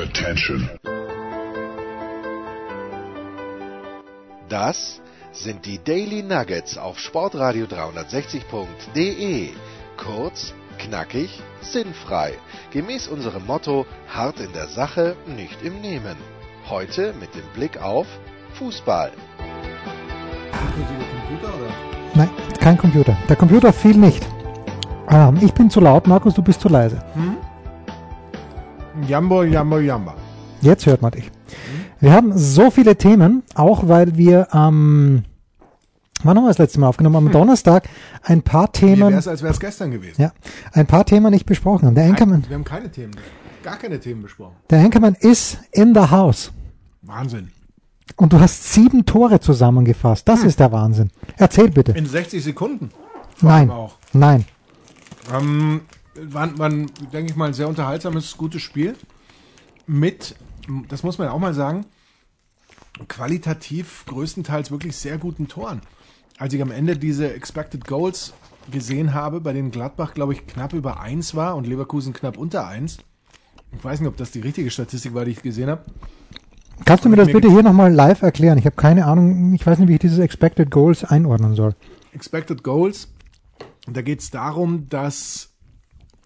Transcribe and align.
Attention. 0.00 0.70
Das 4.48 5.02
sind 5.32 5.66
die 5.66 5.78
Daily 5.84 6.22
Nuggets 6.22 6.78
auf 6.78 6.98
Sportradio 6.98 7.66
360.de. 7.66 9.50
Kurz, 9.98 10.54
knackig, 10.78 11.42
sinnfrei. 11.60 12.32
Gemäß 12.70 13.08
unserem 13.08 13.44
Motto: 13.44 13.84
hart 14.08 14.40
in 14.40 14.54
der 14.54 14.68
Sache, 14.68 15.16
nicht 15.26 15.62
im 15.62 15.82
Nehmen. 15.82 16.16
Heute 16.70 17.12
mit 17.20 17.34
dem 17.34 17.44
Blick 17.54 17.82
auf 17.82 18.06
Fußball. 18.54 19.12
Nein, 22.14 22.30
kein 22.58 22.78
Computer. 22.78 23.14
Der 23.28 23.36
Computer 23.36 23.70
fiel 23.70 23.96
nicht. 23.98 24.26
Ähm, 25.10 25.38
ich 25.42 25.52
bin 25.52 25.68
zu 25.68 25.80
laut, 25.80 26.06
Markus, 26.06 26.32
du 26.34 26.42
bist 26.42 26.62
zu 26.62 26.68
leise. 26.68 27.02
Jambo, 29.06 29.42
Jambo, 29.42 29.78
Jamba. 29.78 30.14
Jetzt 30.60 30.86
hört 30.86 31.02
man 31.02 31.12
dich. 31.12 31.30
Wir 32.00 32.12
haben 32.12 32.36
so 32.36 32.70
viele 32.70 32.96
Themen, 32.96 33.42
auch 33.54 33.88
weil 33.88 34.16
wir 34.16 34.54
am, 34.54 35.24
wann 36.22 36.36
haben 36.36 36.44
wir 36.44 36.48
das 36.48 36.58
letzte 36.58 36.80
Mal 36.80 36.88
aufgenommen? 36.88 37.16
Am 37.16 37.30
Donnerstag 37.32 37.88
ein 38.22 38.42
paar 38.42 38.62
Mir 38.66 38.72
Themen, 38.72 39.08
wäre 39.10 39.18
es, 39.18 39.28
als 39.28 39.42
wäre 39.42 39.52
es 39.52 39.60
gestern 39.60 39.90
gewesen. 39.90 40.20
ja, 40.20 40.32
ein 40.72 40.86
paar 40.86 41.04
Themen 41.04 41.30
nicht 41.30 41.46
besprochen 41.46 41.86
haben. 41.86 41.94
Der 41.94 42.04
Anchorman, 42.04 42.44
Wir 42.48 42.54
haben 42.56 42.64
keine 42.64 42.90
Themen, 42.90 43.12
gar 43.62 43.76
keine 43.76 44.00
Themen 44.00 44.22
besprochen. 44.22 44.56
der 44.70 44.80
Anchorman 44.80 45.14
ist 45.20 45.58
in 45.72 45.94
the 45.94 46.00
house. 46.10 46.52
Wahnsinn. 47.02 47.50
Und 48.16 48.32
du 48.32 48.40
hast 48.40 48.72
sieben 48.72 49.06
Tore 49.06 49.40
zusammengefasst. 49.40 50.28
Das 50.28 50.42
ist 50.42 50.58
der 50.60 50.72
Wahnsinn. 50.72 51.10
Erzähl 51.36 51.70
bitte. 51.70 51.92
In 51.92 52.06
60 52.06 52.42
Sekunden. 52.42 52.90
Nein, 53.40 53.70
nein. 54.12 54.44
Ähm, 55.34 55.82
war, 56.14 56.58
war 56.58 56.68
ein, 56.68 56.90
denke 57.12 57.30
ich 57.30 57.36
mal, 57.36 57.46
ein 57.46 57.54
sehr 57.54 57.68
unterhaltsames, 57.68 58.36
gutes 58.36 58.62
Spiel. 58.62 58.96
Mit, 59.86 60.36
das 60.88 61.02
muss 61.02 61.18
man 61.18 61.28
ja 61.28 61.32
auch 61.32 61.38
mal 61.38 61.54
sagen, 61.54 61.86
qualitativ 63.08 64.04
größtenteils 64.06 64.70
wirklich 64.70 64.96
sehr 64.96 65.18
guten 65.18 65.48
Toren. 65.48 65.80
Als 66.38 66.54
ich 66.54 66.62
am 66.62 66.70
Ende 66.70 66.96
diese 66.96 67.32
Expected 67.32 67.86
Goals 67.86 68.32
gesehen 68.70 69.14
habe, 69.14 69.40
bei 69.40 69.52
denen 69.52 69.70
Gladbach, 69.70 70.14
glaube 70.14 70.32
ich, 70.32 70.46
knapp 70.46 70.72
über 70.72 71.00
1 71.00 71.34
war 71.34 71.56
und 71.56 71.66
Leverkusen 71.66 72.12
knapp 72.12 72.36
unter 72.36 72.66
1. 72.66 72.98
Ich 73.72 73.84
weiß 73.84 74.00
nicht, 74.00 74.08
ob 74.08 74.16
das 74.16 74.30
die 74.30 74.40
richtige 74.40 74.70
Statistik 74.70 75.14
war, 75.14 75.24
die 75.24 75.32
ich 75.32 75.42
gesehen 75.42 75.68
habe. 75.68 75.84
Kannst 76.84 77.04
du 77.04 77.08
mir 77.08 77.16
das 77.16 77.28
mir 77.28 77.34
bitte 77.34 77.50
hier 77.50 77.62
nochmal 77.62 77.92
live 77.92 78.22
erklären? 78.22 78.58
Ich 78.58 78.64
habe 78.64 78.76
keine 78.76 79.06
Ahnung, 79.06 79.54
ich 79.54 79.66
weiß 79.66 79.78
nicht, 79.78 79.88
wie 79.88 79.94
ich 79.94 79.98
dieses 80.00 80.18
Expected 80.18 80.70
Goals 80.70 81.04
einordnen 81.04 81.54
soll. 81.54 81.74
Expected 82.12 82.62
Goals. 82.64 83.08
Da 83.86 84.02
geht 84.02 84.20
es 84.20 84.30
darum, 84.30 84.88
dass 84.88 85.50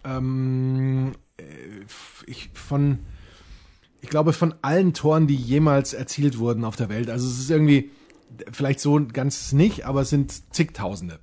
ähm, 0.04 1.12
äh, 1.36 1.44
ich 2.26 2.50
von, 2.54 3.00
ich 4.00 4.08
glaube, 4.08 4.32
von 4.32 4.54
allen 4.62 4.94
Toren, 4.94 5.26
die 5.26 5.36
jemals 5.36 5.94
erzielt 5.94 6.38
wurden 6.38 6.64
auf 6.64 6.76
der 6.76 6.88
Welt, 6.88 7.10
also 7.10 7.26
es 7.26 7.38
ist 7.38 7.50
irgendwie, 7.50 7.90
vielleicht 8.50 8.80
so 8.80 9.00
ganz 9.12 9.52
nicht, 9.52 9.86
aber 9.86 10.02
es 10.02 10.10
sind 10.10 10.54
zigtausende. 10.54 11.20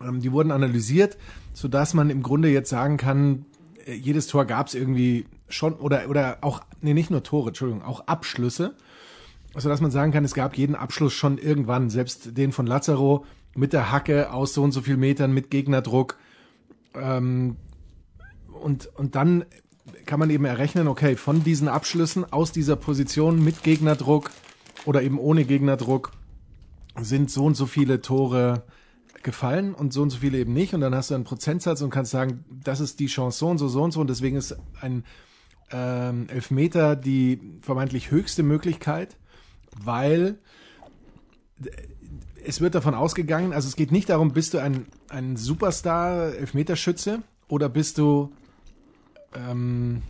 Ähm, 0.00 0.20
die 0.20 0.32
wurden 0.32 0.50
analysiert, 0.50 1.16
sodass 1.52 1.94
man 1.94 2.10
im 2.10 2.22
Grunde 2.22 2.48
jetzt 2.48 2.70
sagen 2.70 2.96
kann, 2.96 3.46
äh, 3.86 3.94
jedes 3.94 4.26
Tor 4.26 4.44
gab 4.44 4.68
es 4.68 4.74
irgendwie 4.74 5.26
schon, 5.48 5.74
oder, 5.74 6.08
oder 6.08 6.38
auch, 6.40 6.62
nee, 6.80 6.94
nicht 6.94 7.10
nur 7.10 7.22
Tore, 7.22 7.48
Entschuldigung, 7.48 7.82
auch 7.82 8.06
Abschlüsse 8.06 8.74
so 9.60 9.68
dass 9.68 9.80
man 9.80 9.90
sagen 9.90 10.12
kann, 10.12 10.24
es 10.24 10.34
gab 10.34 10.56
jeden 10.56 10.74
Abschluss 10.74 11.12
schon 11.12 11.38
irgendwann, 11.38 11.90
selbst 11.90 12.36
den 12.36 12.52
von 12.52 12.66
Lazaro 12.66 13.24
mit 13.54 13.72
der 13.72 13.92
Hacke 13.92 14.32
aus 14.32 14.54
so 14.54 14.62
und 14.62 14.72
so 14.72 14.80
viel 14.80 14.96
Metern 14.96 15.32
mit 15.32 15.50
Gegnerdruck. 15.50 16.18
Ähm, 16.94 17.56
und, 18.52 18.86
und 18.96 19.14
dann 19.14 19.44
kann 20.06 20.20
man 20.20 20.30
eben 20.30 20.44
errechnen, 20.44 20.88
okay, 20.88 21.16
von 21.16 21.44
diesen 21.44 21.68
Abschlüssen 21.68 22.30
aus 22.30 22.52
dieser 22.52 22.76
Position 22.76 23.42
mit 23.42 23.62
Gegnerdruck 23.62 24.30
oder 24.84 25.02
eben 25.02 25.18
ohne 25.18 25.44
Gegnerdruck 25.44 26.12
sind 27.00 27.30
so 27.30 27.44
und 27.44 27.54
so 27.54 27.66
viele 27.66 28.00
Tore 28.00 28.64
gefallen 29.22 29.74
und 29.74 29.92
so 29.92 30.02
und 30.02 30.10
so 30.10 30.18
viele 30.18 30.38
eben 30.38 30.52
nicht. 30.52 30.74
Und 30.74 30.80
dann 30.80 30.94
hast 30.94 31.10
du 31.10 31.14
einen 31.14 31.24
Prozentsatz 31.24 31.80
und 31.80 31.90
kannst 31.90 32.12
sagen, 32.12 32.44
das 32.62 32.80
ist 32.80 33.00
die 33.00 33.06
Chance 33.06 33.38
so 33.38 33.48
und 33.48 33.58
so, 33.58 33.68
so 33.68 33.82
und 33.82 33.92
so. 33.92 34.00
Und 34.00 34.08
deswegen 34.08 34.36
ist 34.36 34.56
ein 34.80 35.04
ähm, 35.72 36.28
Elfmeter 36.28 36.94
die 36.94 37.40
vermeintlich 37.62 38.10
höchste 38.10 38.42
Möglichkeit, 38.42 39.16
weil 39.82 40.38
es 42.44 42.60
wird 42.60 42.74
davon 42.74 42.94
ausgegangen, 42.94 43.52
also 43.52 43.68
es 43.68 43.76
geht 43.76 43.92
nicht 43.92 44.08
darum, 44.08 44.32
bist 44.32 44.54
du 44.54 44.58
ein, 44.58 44.86
ein 45.08 45.36
Superstar, 45.36 46.34
Elfmeterschütze 46.34 47.20
oder 47.48 47.68
bist 47.68 47.98
du 47.98 48.32
ähm, 49.34 50.02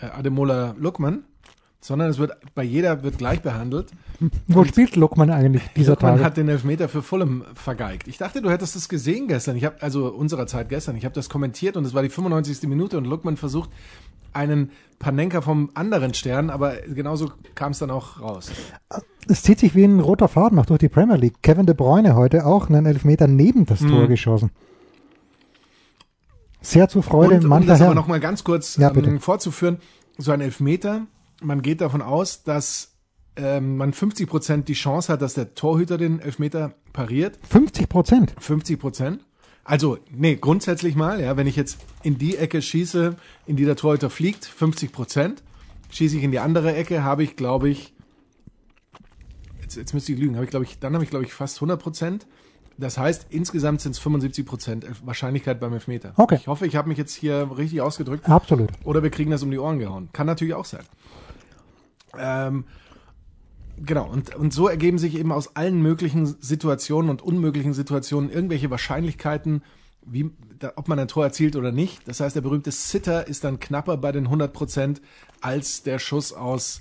äh, 0.00 0.06
Ademola 0.06 0.74
Lukman, 0.78 1.24
sondern 1.80 2.10
es 2.10 2.18
wird 2.18 2.32
bei 2.54 2.64
jeder 2.64 3.02
wird 3.02 3.18
gleich 3.18 3.40
behandelt. 3.40 3.90
Wo 4.48 4.64
spielt 4.64 4.96
Lokman 4.96 5.30
eigentlich 5.30 5.62
dieser 5.76 5.92
Lukman 5.92 6.12
Tage? 6.14 6.24
hat 6.24 6.36
den 6.36 6.48
Elfmeter 6.48 6.88
für 6.88 7.02
Fulham 7.02 7.44
vergeigt. 7.54 8.08
Ich 8.08 8.18
dachte, 8.18 8.42
du 8.42 8.50
hättest 8.50 8.74
das 8.76 8.88
gesehen 8.88 9.28
gestern. 9.28 9.56
Ich 9.56 9.64
habe 9.64 9.80
also 9.82 10.08
unserer 10.08 10.46
Zeit 10.46 10.68
gestern. 10.68 10.96
Ich 10.96 11.04
habe 11.04 11.14
das 11.14 11.28
kommentiert 11.28 11.76
und 11.76 11.84
es 11.84 11.94
war 11.94 12.02
die 12.02 12.08
95. 12.08 12.68
Minute 12.68 12.98
und 12.98 13.04
Lukman 13.04 13.36
versucht 13.36 13.70
einen 14.36 14.70
Panenka 14.98 15.40
vom 15.40 15.70
anderen 15.74 16.14
Stern, 16.14 16.48
aber 16.50 16.74
genauso 16.76 17.30
kam 17.54 17.72
es 17.72 17.78
dann 17.80 17.90
auch 17.90 18.20
raus. 18.20 18.50
Es 19.28 19.42
zieht 19.42 19.58
sich 19.58 19.74
wie 19.74 19.84
ein 19.84 20.00
roter 20.00 20.28
Faden 20.28 20.56
noch 20.56 20.66
durch 20.66 20.78
die 20.78 20.88
Premier 20.88 21.16
League. 21.16 21.42
Kevin 21.42 21.66
De 21.66 21.74
Bruyne 21.74 22.14
heute 22.14 22.46
auch 22.46 22.68
einen 22.68 22.86
Elfmeter 22.86 23.26
neben 23.26 23.66
das 23.66 23.80
Mhm. 23.80 23.88
Tor 23.90 24.06
geschossen. 24.08 24.50
Sehr 26.60 26.88
zur 26.88 27.02
Freude 27.02 27.36
und, 27.36 27.44
um 27.44 27.50
mancher 27.50 27.66
das 27.68 27.80
aber 27.80 27.86
Herren. 27.88 27.96
noch 27.96 28.06
mal 28.08 28.20
ganz 28.20 28.42
kurz 28.44 28.76
Ja, 28.76 28.92
ähm, 28.94 29.20
vorzuführen, 29.20 29.78
so 30.18 30.32
ein 30.32 30.40
Elfmeter, 30.40 31.02
man 31.42 31.62
geht 31.62 31.80
davon 31.80 32.02
aus, 32.02 32.42
dass 32.44 32.92
ähm, 33.36 33.76
man 33.76 33.92
50 33.92 34.28
Prozent 34.28 34.68
die 34.68 34.72
Chance 34.72 35.12
hat, 35.12 35.20
dass 35.22 35.34
der 35.34 35.54
Torhüter 35.54 35.98
den 35.98 36.20
Elfmeter 36.20 36.72
pariert. 36.92 37.38
50 37.48 37.88
Prozent. 37.88 38.34
50 38.40 38.80
Prozent. 38.80 39.24
Also, 39.66 39.98
nee, 40.10 40.36
grundsätzlich 40.36 40.94
mal, 40.94 41.20
ja, 41.20 41.36
wenn 41.36 41.48
ich 41.48 41.56
jetzt 41.56 41.78
in 42.04 42.18
die 42.18 42.36
Ecke 42.36 42.62
schieße, 42.62 43.16
in 43.46 43.56
die 43.56 43.64
der 43.64 43.74
Torhüter 43.74 44.10
fliegt, 44.10 44.44
50 44.44 44.92
Prozent. 44.92 45.42
Schieße 45.90 46.16
ich 46.16 46.22
in 46.22 46.30
die 46.30 46.38
andere 46.38 46.74
Ecke, 46.74 47.02
habe 47.02 47.24
ich, 47.24 47.34
glaube 47.34 47.68
ich, 47.68 47.92
jetzt, 49.60 49.76
jetzt 49.76 49.92
müsste 49.92 50.12
ich 50.12 50.18
lügen, 50.18 50.36
habe 50.36 50.44
ich, 50.44 50.50
glaube 50.50 50.64
ich, 50.64 50.78
dann 50.78 50.94
habe 50.94 51.02
ich, 51.02 51.10
glaube 51.10 51.24
ich, 51.24 51.32
fast 51.32 51.56
100 51.56 51.82
Prozent. 51.82 52.26
Das 52.78 52.96
heißt, 52.96 53.26
insgesamt 53.30 53.80
sind 53.80 53.92
es 53.92 53.98
75 53.98 54.46
Prozent 54.46 54.86
Wahrscheinlichkeit 55.04 55.58
beim 55.58 55.72
Elfmeter. 55.72 56.12
Okay. 56.16 56.36
Ich 56.36 56.46
hoffe, 56.46 56.66
ich 56.66 56.76
habe 56.76 56.88
mich 56.88 56.98
jetzt 56.98 57.14
hier 57.14 57.50
richtig 57.56 57.80
ausgedrückt. 57.80 58.28
Absolut. 58.28 58.70
Oder 58.84 59.02
wir 59.02 59.10
kriegen 59.10 59.32
das 59.32 59.42
um 59.42 59.50
die 59.50 59.58
Ohren 59.58 59.80
gehauen. 59.80 60.10
Kann 60.12 60.26
natürlich 60.26 60.54
auch 60.54 60.64
sein. 60.64 60.84
Ähm, 62.16 62.64
genau, 63.84 64.08
und, 64.08 64.34
und 64.34 64.52
so 64.52 64.68
ergeben 64.68 64.98
sich 64.98 65.16
eben 65.18 65.32
aus 65.32 65.56
allen 65.56 65.80
möglichen 65.82 66.26
Situationen 66.40 67.10
und 67.10 67.22
unmöglichen 67.22 67.74
Situationen 67.74 68.30
irgendwelche 68.30 68.70
Wahrscheinlichkeiten, 68.70 69.62
wie, 70.04 70.30
da, 70.58 70.72
ob 70.76 70.88
man 70.88 70.98
ein 70.98 71.08
Tor 71.08 71.24
erzielt 71.24 71.56
oder 71.56 71.72
nicht. 71.72 72.06
Das 72.06 72.20
heißt, 72.20 72.36
der 72.36 72.40
berühmte 72.40 72.70
Sitter 72.70 73.26
ist 73.26 73.44
dann 73.44 73.58
knapper 73.58 73.96
bei 73.96 74.12
den 74.12 74.24
100 74.24 74.52
Prozent 74.52 75.02
als 75.40 75.82
der 75.82 75.98
Schuss 75.98 76.32
aus 76.32 76.80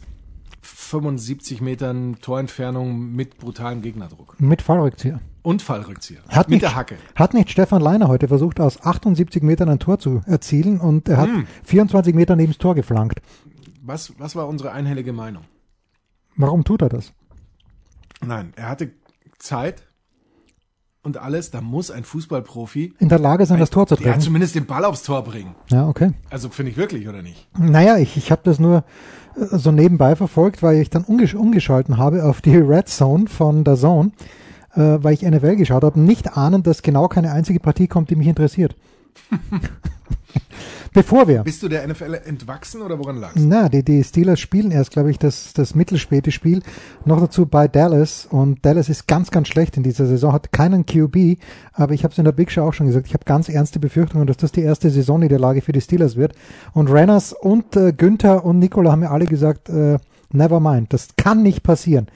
75 0.61 1.61
Metern 1.61 2.17
Torentfernung 2.22 3.13
mit 3.13 3.38
brutalem 3.38 3.81
Gegnerdruck. 3.81 4.35
Mit 4.39 4.61
Fallrückzieher. 4.61 5.22
Und 5.44 5.61
Fallrückzieher. 5.61 6.22
Hat 6.28 6.50
mit 6.50 6.55
nicht, 6.55 6.63
der 6.63 6.75
Hacke. 6.75 6.97
Hat 7.16 7.34
nicht 7.35 7.51
Stefan 7.51 7.81
Leiner 7.81 8.07
heute 8.07 8.28
versucht, 8.28 8.59
aus 8.59 8.81
78 8.81 9.44
Metern 9.44 9.69
ein 9.69 9.79
Tor 9.79 10.00
zu 10.00 10.22
erzielen 10.25 10.79
und 10.79 11.07
er 11.07 11.17
hat 11.17 11.29
Hm. 11.29 11.47
24 11.66 12.16
Meter 12.16 12.35
neben 12.35 12.51
das 12.51 12.57
Tor 12.57 12.73
geflankt. 12.73 13.22
Was, 13.84 14.13
was 14.19 14.35
war 14.35 14.47
unsere 14.47 14.72
einhellige 14.72 15.13
Meinung? 15.13 15.44
Warum 16.38 16.63
tut 16.63 16.81
er 16.81 16.90
das? 16.90 17.13
Nein, 18.25 18.53
er 18.56 18.69
hatte 18.69 18.91
Zeit 19.40 19.84
und 21.03 21.18
alles. 21.18 21.51
Da 21.51 21.62
muss 21.62 21.91
ein 21.91 22.03
Fußballprofi 22.03 22.94
In 23.00 23.09
der 23.09 23.19
Lage 23.19 23.46
sein, 23.46 23.59
das 23.59 23.69
Tor 23.69 23.88
zu 23.88 23.96
ja, 23.96 24.01
treffen. 24.01 24.22
zumindest 24.22 24.56
den 24.56 24.66
Ball 24.66 24.84
aufs 24.84 25.03
Tor 25.03 25.23
bringen. 25.23 25.56
Ja, 25.69 25.88
okay. 25.88 26.12
Also 26.29 26.50
finde 26.50 26.72
ich 26.72 26.78
wirklich, 26.78 27.07
oder 27.07 27.22
nicht? 27.22 27.47
Naja, 27.57 27.97
ich, 27.97 28.18
ich 28.18 28.31
habe 28.31 28.41
das 28.44 28.59
nur 28.59 28.84
äh, 29.35 29.58
so 29.58 29.72
nebenbei 29.72 30.16
verfolgt, 30.16 30.64
weil 30.64 30.78
ich 30.82 30.90
dann 30.90 31.03
umgesch 31.03 31.35
umgeschalten 31.35 31.97
habe 31.97 32.26
auf 32.26 32.41
die 32.41 32.58
Red 32.58 32.90
Zone 32.90 33.28
von 33.28 33.64
der 33.64 33.76
Zone, 33.76 34.11
äh, 34.73 34.97
weil 35.02 35.14
ich 35.14 35.22
NFL 35.22 35.55
geschaut 35.55 35.84
habe, 35.84 35.99
nicht 35.99 36.35
ahnend, 36.35 36.67
dass 36.67 36.82
genau 36.82 37.08
keine 37.08 37.32
einzige 37.32 37.59
Partie 37.59 37.87
kommt, 37.87 38.09
die 38.09 38.16
mich 38.16 38.28
interessiert. 38.28 38.76
Bevor 40.96 41.28
wir, 41.28 41.44
Bist 41.44 41.62
du 41.62 41.67
der 41.67 41.85
NFL 41.85 42.22
entwachsen 42.26 42.82
oder 42.82 42.97
woran 42.97 43.17
lag's? 43.17 43.35
na, 43.35 43.67
die, 43.67 43.84
die 43.84 44.02
Steelers 44.02 44.40
spielen 44.40 44.72
erst, 44.72 44.91
glaube 44.91 45.12
ich, 45.12 45.20
das, 45.20 45.52
das 45.52 45.76
mittelspäte 45.76 46.32
Spiel, 46.32 46.62
noch 47.03 47.20
dazu 47.20 47.46
bei 47.46 47.67
Dallas. 47.67 48.26
Und 48.26 48.66
Dallas 48.66 48.88
ist 48.88 49.06
ganz, 49.06 49.29
ganz 49.29 49.50
schlecht 49.50 49.76
in 49.76 49.84
dieser 49.84 50.06
Saison, 50.06 50.32
hat 50.32 50.53
keinen 50.53 50.85
QB, 50.85 51.38
aber 51.73 51.94
ich 51.94 52.06
habe 52.06 52.14
es 52.14 52.17
in 52.17 52.23
der 52.23 52.32
Big 52.32 52.50
Show 52.50 52.62
auch 52.62 52.73
schon 52.73 52.88
gesagt, 52.88 53.08
ich 53.08 53.14
habe 53.14 53.26
ganz 53.26 53.50
ernste 53.50 53.79
Befürchtungen, 53.79 54.26
dass 54.26 54.38
das 54.38 54.53
die 54.53 54.62
erste 54.62 54.90
Saisonniederlage 54.90 55.61
für 55.61 55.73
die 55.73 55.82
Steelers 55.82 56.16
wird. 56.16 56.34
Und 56.72 56.90
Renners 56.90 57.34
und 57.34 57.76
äh, 57.76 57.91
Günther 57.91 58.46
und 58.46 58.59
Nicola 58.59 58.94
haben 58.94 59.02
mir 59.02 59.11
alle 59.11 59.26
gesagt, 59.26 59.68
äh, 59.68 59.97
never 60.32 60.61
mind, 60.61 60.94
das 60.94 61.09
kann 61.18 61.44
nicht 61.44 61.61
passieren. 61.61 62.08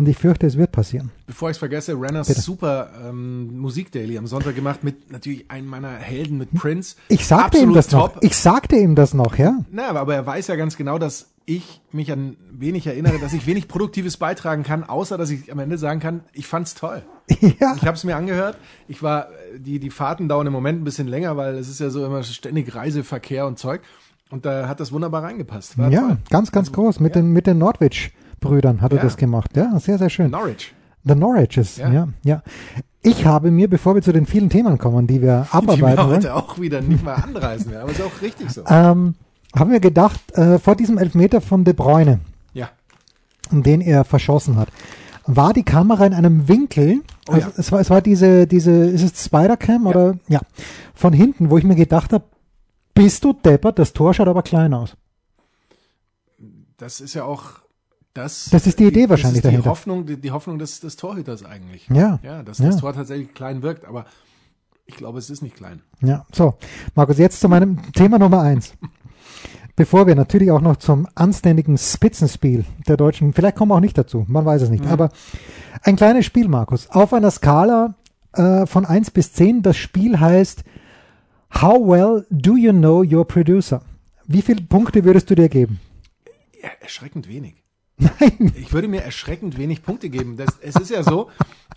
Und 0.00 0.08
ich 0.08 0.18
fürchte, 0.18 0.46
es 0.46 0.56
wird 0.56 0.72
passieren. 0.72 1.10
Bevor 1.26 1.50
ich 1.50 1.54
es 1.54 1.58
vergesse, 1.58 1.92
Renners 2.00 2.26
Bitte. 2.28 2.40
super 2.40 2.90
ähm, 3.08 3.58
Musikdaily 3.60 4.18
am 4.18 4.26
Sonntag 4.26 4.54
gemacht 4.54 4.82
mit 4.82 5.12
natürlich 5.12 5.50
einem 5.50 5.68
meiner 5.68 5.90
Helden 5.90 6.36
mit 6.38 6.52
Prince. 6.54 6.96
Ich 7.08 7.26
sagte 7.26 7.58
ihm 7.58 7.70
Absolut 7.70 7.76
das 7.76 7.86
top. 7.88 8.14
noch. 8.16 8.22
Ich 8.22 8.36
sagte 8.36 8.76
ihm 8.76 8.94
das 8.94 9.14
noch, 9.14 9.36
ja. 9.38 9.58
Na, 9.70 9.88
aber 9.90 10.14
er 10.14 10.26
weiß 10.26 10.48
ja 10.48 10.56
ganz 10.56 10.76
genau, 10.76 10.98
dass 10.98 11.26
ich 11.46 11.80
mich 11.92 12.12
an 12.12 12.36
wenig 12.50 12.86
erinnere, 12.86 13.18
dass 13.18 13.32
ich 13.32 13.46
wenig 13.46 13.66
Produktives 13.68 14.16
beitragen 14.16 14.62
kann, 14.62 14.84
außer 14.84 15.18
dass 15.18 15.30
ich 15.30 15.50
am 15.52 15.58
Ende 15.58 15.78
sagen 15.78 15.98
kann, 16.00 16.20
ich 16.32 16.46
fand's 16.46 16.74
toll. 16.74 17.02
ja. 17.40 17.74
Ich 17.76 17.82
habe 17.86 17.96
es 17.96 18.04
mir 18.04 18.16
angehört. 18.16 18.56
Ich 18.88 19.02
war 19.02 19.28
äh, 19.30 19.58
die 19.58 19.78
die 19.80 19.90
Fahrten 19.90 20.28
dauern 20.28 20.46
im 20.46 20.52
Moment 20.52 20.80
ein 20.80 20.84
bisschen 20.84 21.08
länger, 21.08 21.36
weil 21.36 21.54
es 21.56 21.68
ist 21.68 21.80
ja 21.80 21.90
so 21.90 22.04
immer 22.04 22.22
ständig 22.22 22.74
Reiseverkehr 22.74 23.46
und 23.46 23.58
Zeug. 23.58 23.80
Und 24.30 24.46
da 24.46 24.68
hat 24.68 24.78
das 24.78 24.92
wunderbar 24.92 25.24
reingepasst. 25.24 25.76
War 25.76 25.90
Ja, 25.90 26.00
toll. 26.02 26.18
ganz, 26.30 26.52
ganz 26.52 26.70
groß. 26.70 27.00
Mit 27.00 27.16
den, 27.16 27.32
mit 27.32 27.48
den 27.48 27.58
Nordwich-Brüdern 28.42 28.80
hat 28.80 28.92
er 28.92 28.98
Ja. 28.98 29.02
das 29.04 29.16
gemacht. 29.16 29.56
Ja, 29.56 29.78
sehr, 29.78 29.98
sehr 29.98 30.10
schön. 30.10 30.30
Norwich. 30.30 30.72
The 31.04 31.14
Norwiches, 31.14 31.76
Ja. 31.78 31.90
ja. 31.90 32.08
ja, 32.24 32.42
Ich 33.02 33.24
habe 33.24 33.50
mir, 33.50 33.68
bevor 33.68 33.94
wir 33.94 34.02
zu 34.02 34.12
den 34.12 34.26
vielen 34.26 34.50
Themen 34.50 34.76
kommen, 34.78 35.06
die 35.06 35.22
wir 35.22 35.46
Die 35.50 35.52
wir 35.52 35.54
abarbeiten 35.54 36.06
heute 36.06 36.34
auch 36.34 36.58
wieder 36.60 36.80
nicht 36.82 37.02
mal 37.02 37.14
anreißen 37.14 37.74
aber 37.76 37.90
ist 37.90 38.02
auch 38.02 38.20
richtig 38.20 38.50
so. 38.50 38.62
ähm, 38.66 39.14
haben 39.56 39.70
wir 39.70 39.80
gedacht, 39.80 40.20
äh, 40.36 40.58
vor 40.58 40.76
diesem 40.76 40.98
Elfmeter 40.98 41.40
von 41.40 41.64
De 41.64 41.72
Bruyne, 41.74 42.20
Ja. 42.52 42.68
den 43.50 43.80
er 43.80 44.04
verschossen 44.04 44.56
hat, 44.56 44.68
war 45.26 45.54
die 45.54 45.62
Kamera 45.64 46.04
in 46.06 46.12
einem 46.14 46.48
Winkel, 46.48 47.00
Oh 47.28 47.32
also 47.32 47.48
ja. 47.48 47.52
es 47.56 47.72
war, 47.72 47.80
es 47.80 47.88
war 47.90 48.02
diese, 48.02 48.46
diese, 48.46 48.70
ist 48.72 49.02
es 49.02 49.24
Spider-Cam 49.24 49.86
oder, 49.86 50.14
ja, 50.28 50.40
von 50.94 51.12
hinten, 51.14 51.48
wo 51.50 51.56
ich 51.56 51.64
mir 51.64 51.76
gedacht 51.76 52.12
habe, 52.12 52.24
bist 52.94 53.24
du 53.24 53.32
deppert, 53.32 53.78
das 53.78 53.92
Tor 53.94 54.12
schaut 54.12 54.28
aber 54.28 54.42
klein 54.42 54.74
aus. 54.74 54.96
Das 56.76 57.00
ist 57.00 57.14
ja 57.14 57.24
auch 57.24 57.44
das. 58.14 58.48
Das 58.50 58.66
ist 58.66 58.78
die 58.78 58.84
Idee 58.86 59.08
wahrscheinlich 59.08 59.42
das 59.42 59.50
ist 59.50 59.50
die 59.52 59.62
dahinter. 59.62 59.70
Hoffnung, 59.70 60.06
die, 60.06 60.16
die 60.16 60.30
Hoffnung 60.30 60.58
des, 60.58 60.80
des 60.80 60.96
Torhüters 60.96 61.44
eigentlich. 61.44 61.88
Ja. 61.88 62.18
Ja, 62.22 62.42
dass 62.42 62.58
Ja. 62.58 62.66
das 62.66 62.78
Tor 62.78 62.92
tatsächlich 62.92 63.34
klein 63.34 63.62
wirkt, 63.62 63.84
aber 63.84 64.06
ich 64.86 64.96
glaube, 64.96 65.18
es 65.18 65.30
ist 65.30 65.42
nicht 65.42 65.56
klein. 65.56 65.82
Ja, 66.02 66.26
so. 66.32 66.54
Markus, 66.94 67.18
jetzt 67.18 67.40
zu 67.40 67.48
meinem 67.48 67.92
Thema 67.92 68.18
Nummer 68.18 68.40
eins. 68.42 68.74
Bevor 69.76 70.06
wir 70.06 70.14
natürlich 70.14 70.50
auch 70.50 70.60
noch 70.60 70.76
zum 70.76 71.06
anständigen 71.14 71.78
Spitzenspiel 71.78 72.64
der 72.88 72.96
Deutschen, 72.96 73.32
vielleicht 73.32 73.56
kommen 73.56 73.70
wir 73.70 73.76
auch 73.76 73.80
nicht 73.80 73.96
dazu, 73.96 74.26
man 74.28 74.44
weiß 74.44 74.62
es 74.62 74.68
nicht, 74.68 74.86
aber 74.86 75.10
ein 75.82 75.96
kleines 75.96 76.26
Spiel, 76.26 76.48
Markus. 76.48 76.90
Auf 76.90 77.14
einer 77.14 77.30
Skala 77.30 77.94
äh, 78.34 78.66
von 78.66 78.84
1 78.84 79.12
bis 79.12 79.32
10, 79.32 79.62
das 79.62 79.76
Spiel 79.76 80.20
heißt 80.20 80.64
How 81.62 81.80
well 81.80 82.26
do 82.30 82.56
you 82.56 82.72
know 82.72 83.02
your 83.02 83.26
producer? 83.26 83.80
Wie 84.26 84.42
viele 84.42 84.60
Punkte 84.62 85.04
würdest 85.04 85.30
du 85.30 85.34
dir 85.34 85.48
geben? 85.48 85.80
Ja, 86.62 86.68
erschreckend 86.80 87.26
wenig. 87.28 87.54
Nein. 88.00 88.52
Ich 88.56 88.72
würde 88.72 88.88
mir 88.88 89.02
erschreckend 89.02 89.58
wenig 89.58 89.82
Punkte 89.82 90.08
geben. 90.08 90.36
Das, 90.36 90.48
es 90.62 90.76
ist 90.76 90.90
ja 90.90 91.02
so, 91.02 91.30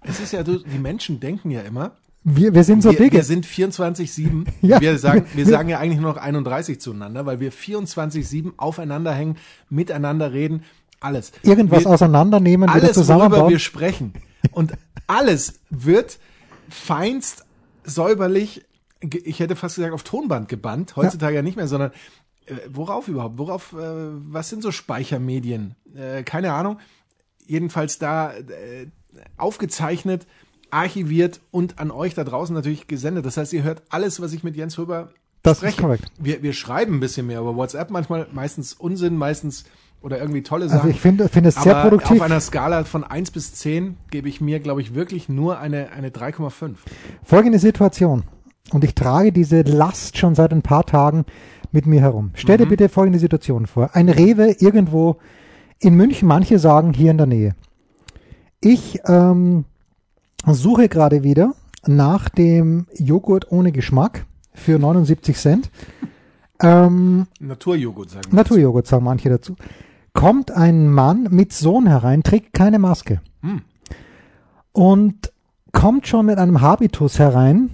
es 0.03 0.19
ist 0.19 0.33
ja 0.33 0.45
so, 0.45 0.57
die 0.59 0.79
Menschen 0.79 1.19
denken 1.19 1.51
ja 1.51 1.61
immer, 1.61 1.91
Wir, 2.23 2.53
wir 2.53 2.63
sind 2.63 2.81
so 2.83 2.91
wir, 2.91 2.97
dicke. 2.97 3.17
wir 3.17 3.23
sind 3.23 3.45
24-7. 3.45 4.45
Ja. 4.61 4.79
Wir 4.79 4.97
sagen, 4.97 5.25
wir 5.33 5.45
Wir- 5.45 5.53
sagen 5.53 5.69
ja 5.69 5.79
eigentlich 5.79 5.99
nur 5.99 6.13
noch 6.13 6.21
31 6.21 6.79
zueinander, 6.79 7.25
weil 7.25 7.39
wir 7.39 7.51
24-7 7.51 8.53
aufeinander 8.57 9.13
hängen, 9.13 9.37
miteinander 9.69 10.31
reden, 10.33 10.63
alles. 11.01 11.33
Irgendwas 11.43 11.83
wir, 11.83 11.91
auseinandernehmen, 11.91 12.69
alles, 12.69 12.95
worüber 13.09 13.49
wir 13.49 13.59
sprechen. 13.59 14.13
Und 14.51 14.71
alles 15.07 15.59
wird 15.69 16.17
feinst 16.69 17.43
säuberlich, 17.83 18.63
ich 19.01 19.39
hätte 19.41 19.57
fast 19.57 19.75
gesagt, 19.75 19.93
auf 19.93 20.03
Tonband 20.03 20.47
gebannt, 20.47 20.95
heutzutage 20.95 21.35
ja, 21.35 21.41
nicht 21.41 21.57
mehr, 21.57 21.67
sondern 21.67 21.91
worauf 22.69 23.07
überhaupt? 23.07 23.37
Worauf, 23.37 23.73
äh, 23.73 23.77
was 23.77 24.49
sind 24.49 24.63
so 24.63 24.71
Speichermedien? 24.71 25.75
Äh, 25.95 26.23
keine 26.23 26.53
Ahnung. 26.53 26.79
Jedenfalls 27.45 27.99
da 27.99 28.31
äh, 28.33 28.87
aufgezeichnet, 29.37 30.25
archiviert 30.71 31.39
und 31.51 31.79
an 31.79 31.91
euch 31.91 32.13
da 32.15 32.23
draußen 32.23 32.53
natürlich 32.55 32.87
gesendet. 32.87 33.25
Das 33.25 33.37
heißt, 33.37 33.53
ihr 33.53 33.63
hört 33.63 33.83
alles, 33.89 34.21
was 34.21 34.33
ich 34.33 34.43
mit 34.43 34.55
Jens 34.55 34.77
Röber 34.79 35.09
Das 35.43 35.57
ist 35.57 35.59
spreche. 35.59 35.81
korrekt. 35.81 36.05
Wir, 36.19 36.41
wir 36.41 36.53
schreiben 36.53 36.95
ein 36.95 36.99
bisschen 36.99 37.27
mehr 37.27 37.39
über 37.41 37.55
WhatsApp, 37.55 37.89
manchmal 37.91 38.27
meistens 38.31 38.73
Unsinn, 38.73 39.15
meistens 39.17 39.65
oder 40.01 40.19
irgendwie 40.19 40.41
tolle 40.43 40.65
Also 40.65 40.77
Sachen. 40.77 40.89
ich 40.89 40.99
finde 40.99 41.29
finde 41.29 41.49
es 41.49 41.55
sehr 41.55 41.81
produktiv. 41.81 42.11
auf 42.17 42.21
einer 42.21 42.41
Skala 42.41 42.83
von 42.83 43.03
1 43.03 43.31
bis 43.31 43.53
10 43.53 43.97
gebe 44.11 44.27
ich 44.27 44.41
mir, 44.41 44.59
glaube 44.59 44.81
ich, 44.81 44.95
wirklich 44.95 45.29
nur 45.29 45.59
eine, 45.59 45.91
eine 45.91 46.09
3,5. 46.09 46.75
Folgende 47.23 47.59
Situation. 47.59 48.23
Und 48.71 48.83
ich 48.83 48.95
trage 48.95 49.31
diese 49.31 49.61
Last 49.61 50.17
schon 50.17 50.35
seit 50.35 50.51
ein 50.51 50.61
paar 50.61 50.85
Tagen 50.85 51.25
mit 51.73 51.85
mir 51.85 51.99
herum. 52.01 52.31
Stell 52.35 52.57
dir 52.57 52.67
bitte 52.67 52.87
folgende 52.87 53.19
Situation 53.19 53.65
vor. 53.65 53.89
Ein 53.93 54.07
Rewe 54.07 54.55
irgendwo 54.59 55.17
in 55.79 55.95
München, 55.95 56.27
manche 56.27 56.59
sagen 56.59 56.93
hier 56.93 57.11
in 57.11 57.17
der 57.17 57.25
Nähe. 57.27 57.55
Ich 58.61 58.99
ähm, 59.05 59.65
suche 60.45 60.87
gerade 60.87 61.23
wieder 61.23 61.53
nach 61.85 62.29
dem 62.29 62.87
Joghurt 62.97 63.51
ohne 63.51 63.71
Geschmack 63.71 64.25
für 64.53 64.79
79 64.79 65.35
Cent. 65.35 65.71
Ähm, 66.61 67.27
Naturjoghurt, 67.39 68.11
sagen 68.11 68.31
wir. 68.31 68.35
Naturjoghurt 68.35 68.87
sagen 68.87 69.03
manche 69.03 69.29
dazu. 69.29 69.55
Kommt 70.13 70.51
ein 70.51 70.89
Mann 70.89 71.27
mit 71.31 71.51
Sohn 71.51 71.87
herein, 71.87 72.23
trägt 72.23 72.53
keine 72.53 72.79
Maske. 72.79 73.19
Hm. 73.41 73.61
Und 74.71 75.33
kommt 75.71 76.07
schon 76.07 76.27
mit 76.27 76.37
einem 76.37 76.61
Habitus 76.61 77.19
herein, 77.19 77.71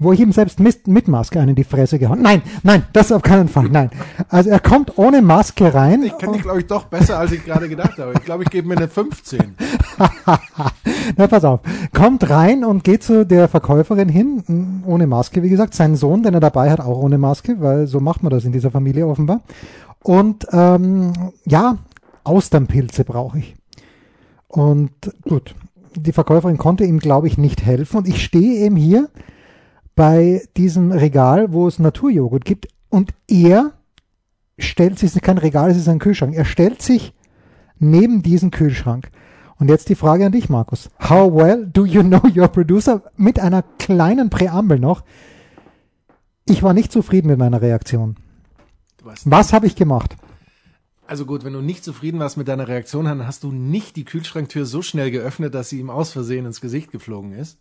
wo 0.00 0.12
ich 0.12 0.20
ihm 0.20 0.32
selbst 0.32 0.58
mit, 0.58 0.88
mit 0.88 1.08
Maske 1.08 1.38
einen 1.38 1.50
in 1.50 1.54
die 1.54 1.64
Fresse 1.64 1.98
gehauen. 1.98 2.22
Nein, 2.22 2.40
nein, 2.62 2.84
das 2.94 3.12
auf 3.12 3.20
keinen 3.20 3.48
Fall, 3.48 3.68
nein. 3.68 3.90
Also 4.30 4.48
er 4.48 4.58
kommt 4.58 4.96
ohne 4.96 5.20
Maske 5.20 5.72
rein. 5.74 6.02
Ich 6.02 6.16
kenne 6.16 6.32
dich, 6.32 6.42
glaube 6.42 6.60
ich, 6.60 6.66
doch 6.66 6.84
besser, 6.84 7.18
als 7.18 7.32
ich 7.32 7.44
gerade 7.44 7.68
gedacht 7.68 7.98
habe. 7.98 8.14
Ich 8.14 8.24
glaube, 8.24 8.42
ich 8.42 8.50
gebe 8.50 8.66
mir 8.66 8.78
eine 8.78 8.88
15. 8.88 9.54
Na, 11.16 11.26
pass 11.26 11.44
auf. 11.44 11.60
Kommt 11.92 12.28
rein 12.30 12.64
und 12.64 12.82
geht 12.82 13.02
zu 13.02 13.26
der 13.26 13.46
Verkäuferin 13.46 14.08
hin, 14.08 14.82
ohne 14.86 15.06
Maske, 15.06 15.42
wie 15.42 15.50
gesagt. 15.50 15.74
Sein 15.74 15.96
Sohn, 15.96 16.22
den 16.22 16.32
er 16.32 16.40
dabei 16.40 16.70
hat, 16.70 16.80
auch 16.80 16.98
ohne 16.98 17.18
Maske, 17.18 17.60
weil 17.60 17.86
so 17.86 18.00
macht 18.00 18.22
man 18.22 18.30
das 18.30 18.46
in 18.46 18.52
dieser 18.52 18.70
Familie 18.70 19.06
offenbar. 19.06 19.42
Und 20.02 20.46
ähm, 20.50 21.12
ja, 21.44 21.76
Austernpilze 22.24 23.04
brauche 23.04 23.40
ich. 23.40 23.54
Und 24.48 24.92
gut, 25.28 25.54
die 25.94 26.12
Verkäuferin 26.12 26.56
konnte 26.56 26.84
ihm, 26.84 27.00
glaube 27.00 27.26
ich, 27.26 27.36
nicht 27.36 27.66
helfen. 27.66 27.98
Und 27.98 28.08
ich 28.08 28.24
stehe 28.24 28.64
eben 28.64 28.76
hier 28.76 29.10
bei 30.00 30.40
diesem 30.56 30.92
Regal, 30.92 31.52
wo 31.52 31.68
es 31.68 31.78
Naturjoghurt 31.78 32.46
gibt. 32.46 32.68
Und 32.88 33.10
er 33.28 33.72
stellt 34.58 34.98
sich, 34.98 35.10
es 35.10 35.16
ist 35.16 35.22
kein 35.22 35.36
Regal, 35.36 35.70
es 35.70 35.76
ist 35.76 35.90
ein 35.90 35.98
Kühlschrank. 35.98 36.34
Er 36.34 36.46
stellt 36.46 36.80
sich 36.80 37.12
neben 37.78 38.22
diesen 38.22 38.50
Kühlschrank. 38.50 39.10
Und 39.58 39.68
jetzt 39.68 39.90
die 39.90 39.94
Frage 39.94 40.24
an 40.24 40.32
dich, 40.32 40.48
Markus. 40.48 40.88
How 41.02 41.30
well 41.30 41.66
do 41.70 41.84
you 41.84 42.02
know 42.02 42.22
your 42.34 42.48
producer? 42.48 43.02
Mit 43.18 43.40
einer 43.40 43.62
kleinen 43.78 44.30
Präambel 44.30 44.78
noch. 44.78 45.04
Ich 46.46 46.62
war 46.62 46.72
nicht 46.72 46.92
zufrieden 46.92 47.28
mit 47.28 47.38
meiner 47.38 47.60
Reaktion. 47.60 48.16
Was 49.26 49.52
habe 49.52 49.66
ich 49.66 49.76
gemacht? 49.76 50.16
also 51.06 51.26
gut, 51.26 51.44
wenn 51.44 51.52
du 51.52 51.60
nicht 51.60 51.84
zufrieden 51.84 52.20
warst 52.20 52.36
mit 52.36 52.46
deiner 52.46 52.68
Reaktion, 52.68 53.06
dann 53.06 53.26
hast 53.26 53.42
du 53.42 53.50
nicht 53.50 53.96
die 53.96 54.04
Kühlschranktür 54.04 54.64
so 54.64 54.80
schnell 54.80 55.10
geöffnet, 55.10 55.54
dass 55.54 55.68
sie 55.68 55.80
ihm 55.80 55.90
aus 55.90 56.12
Versehen 56.12 56.46
ins 56.46 56.60
Gesicht 56.60 56.92
geflogen 56.92 57.32
ist. 57.32 57.58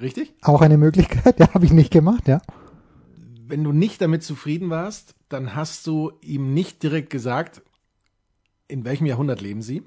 Richtig? 0.00 0.34
Auch 0.42 0.62
eine 0.62 0.78
Möglichkeit, 0.78 1.38
ja, 1.40 1.52
habe 1.54 1.64
ich 1.64 1.72
nicht 1.72 1.90
gemacht, 1.90 2.28
ja. 2.28 2.40
Wenn 3.46 3.64
du 3.64 3.72
nicht 3.72 4.00
damit 4.00 4.22
zufrieden 4.22 4.70
warst, 4.70 5.14
dann 5.28 5.54
hast 5.54 5.86
du 5.86 6.12
ihm 6.20 6.54
nicht 6.54 6.82
direkt 6.82 7.10
gesagt, 7.10 7.62
in 8.68 8.84
welchem 8.84 9.06
Jahrhundert 9.06 9.40
leben 9.40 9.62
sie. 9.62 9.82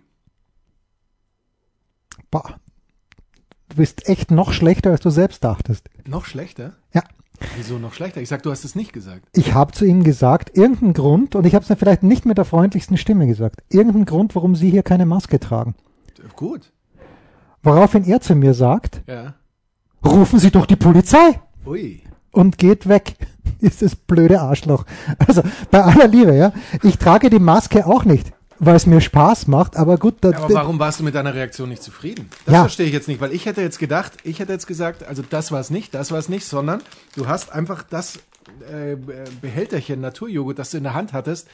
Boah. 2.29 2.59
Du 3.69 3.77
bist 3.77 4.07
echt 4.07 4.29
noch 4.31 4.53
schlechter, 4.53 4.91
als 4.91 5.01
du 5.01 5.09
selbst 5.09 5.43
dachtest. 5.43 5.89
Noch 6.07 6.25
schlechter? 6.25 6.75
Ja. 6.93 7.03
Wieso 7.57 7.79
noch 7.79 7.93
schlechter? 7.93 8.21
Ich 8.21 8.29
sag, 8.29 8.43
du 8.43 8.51
hast 8.51 8.63
es 8.63 8.75
nicht 8.75 8.93
gesagt. 8.93 9.27
Ich 9.33 9.53
habe 9.53 9.71
zu 9.73 9.85
ihm 9.85 10.03
gesagt, 10.03 10.55
irgendein 10.55 10.93
Grund, 10.93 11.35
und 11.35 11.45
ich 11.45 11.55
habe 11.55 11.63
es 11.63 11.69
mir 11.69 11.75
vielleicht 11.75 12.03
nicht 12.03 12.25
mit 12.25 12.37
der 12.37 12.45
freundlichsten 12.45 12.97
Stimme 12.97 13.27
gesagt, 13.27 13.63
irgendein 13.69 14.05
Grund, 14.05 14.35
warum 14.35 14.55
Sie 14.55 14.69
hier 14.69 14.83
keine 14.83 15.05
Maske 15.05 15.39
tragen. 15.39 15.75
Gut. 16.35 16.71
Woraufhin 17.63 18.05
er 18.05 18.21
zu 18.21 18.35
mir 18.35 18.53
sagt, 18.53 19.01
Ja. 19.07 19.35
Rufen 20.05 20.39
Sie 20.39 20.51
doch 20.51 20.65
die 20.65 20.75
Polizei 20.75 21.39
Ui. 21.65 22.01
und 22.31 22.57
geht 22.57 22.87
weg. 22.87 23.15
Ist 23.59 23.81
das 23.81 23.95
blöde 23.95 24.41
Arschloch. 24.41 24.85
Also 25.25 25.41
bei 25.71 25.81
aller 25.83 26.07
Liebe, 26.07 26.35
ja. 26.35 26.51
Ich 26.83 26.97
trage 26.97 27.29
die 27.29 27.39
Maske 27.39 27.85
auch 27.85 28.03
nicht, 28.05 28.31
weil 28.59 28.75
es 28.75 28.85
mir 28.85 29.01
Spaß 29.01 29.47
macht, 29.47 29.77
aber 29.77 29.97
gut, 29.97 30.15
das, 30.21 30.35
Aber 30.35 30.53
warum 30.53 30.77
warst 30.79 30.99
du 30.99 31.03
mit 31.03 31.15
deiner 31.15 31.33
Reaktion 31.33 31.69
nicht 31.69 31.81
zufrieden? 31.81 32.29
Das 32.45 32.53
Ja. 32.53 32.59
verstehe 32.61 32.85
ich 32.87 32.93
jetzt 32.93 33.07
nicht, 33.07 33.21
weil 33.21 33.31
ich 33.33 33.45
hätte 33.45 33.61
jetzt 33.61 33.79
gedacht, 33.79 34.13
ich 34.23 34.39
hätte 34.39 34.51
jetzt 34.53 34.67
gesagt, 34.67 35.03
also 35.07 35.23
das 35.27 35.51
war 35.51 35.59
es 35.59 35.69
nicht, 35.69 35.93
das 35.93 36.11
war 36.11 36.19
es 36.19 36.29
nicht, 36.29 36.45
sondern 36.45 36.81
du 37.15 37.27
hast 37.27 37.51
einfach 37.51 37.83
das 37.83 38.17
äh, 38.71 38.95
Behälterchen 39.41 40.01
Naturjoghurt, 40.01 40.59
das 40.59 40.71
du 40.71 40.77
in 40.77 40.83
der 40.83 40.93
Hand 40.93 41.13
hattest, 41.13 41.47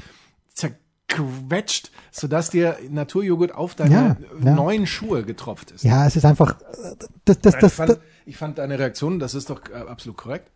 zerquetscht, 0.53 1.91
sodass 2.11 2.49
dir 2.49 2.77
Naturjoghurt 2.89 3.53
auf 3.53 3.75
deine 3.75 3.93
Ja, 3.93 4.17
ja. 4.43 4.55
neuen 4.55 4.85
Schuhe 4.87 5.23
getropft 5.23 5.71
ist. 5.71 5.83
ja, 5.83 6.05
es 6.05 6.15
ist 6.15 6.25
einfach, 6.25 6.55
das, 7.25 7.39
das, 7.39 7.53
Nein, 7.53 7.61
das, 7.87 7.99
ich, 8.25 8.37
fand, 8.37 8.57
deine 8.57 8.77
Reaktion, 8.79 9.19
das 9.19 9.35
ist 9.35 9.49
doch 9.49 9.61
äh, 9.69 9.89
absolut 9.89 10.17
korrekt. 10.17 10.51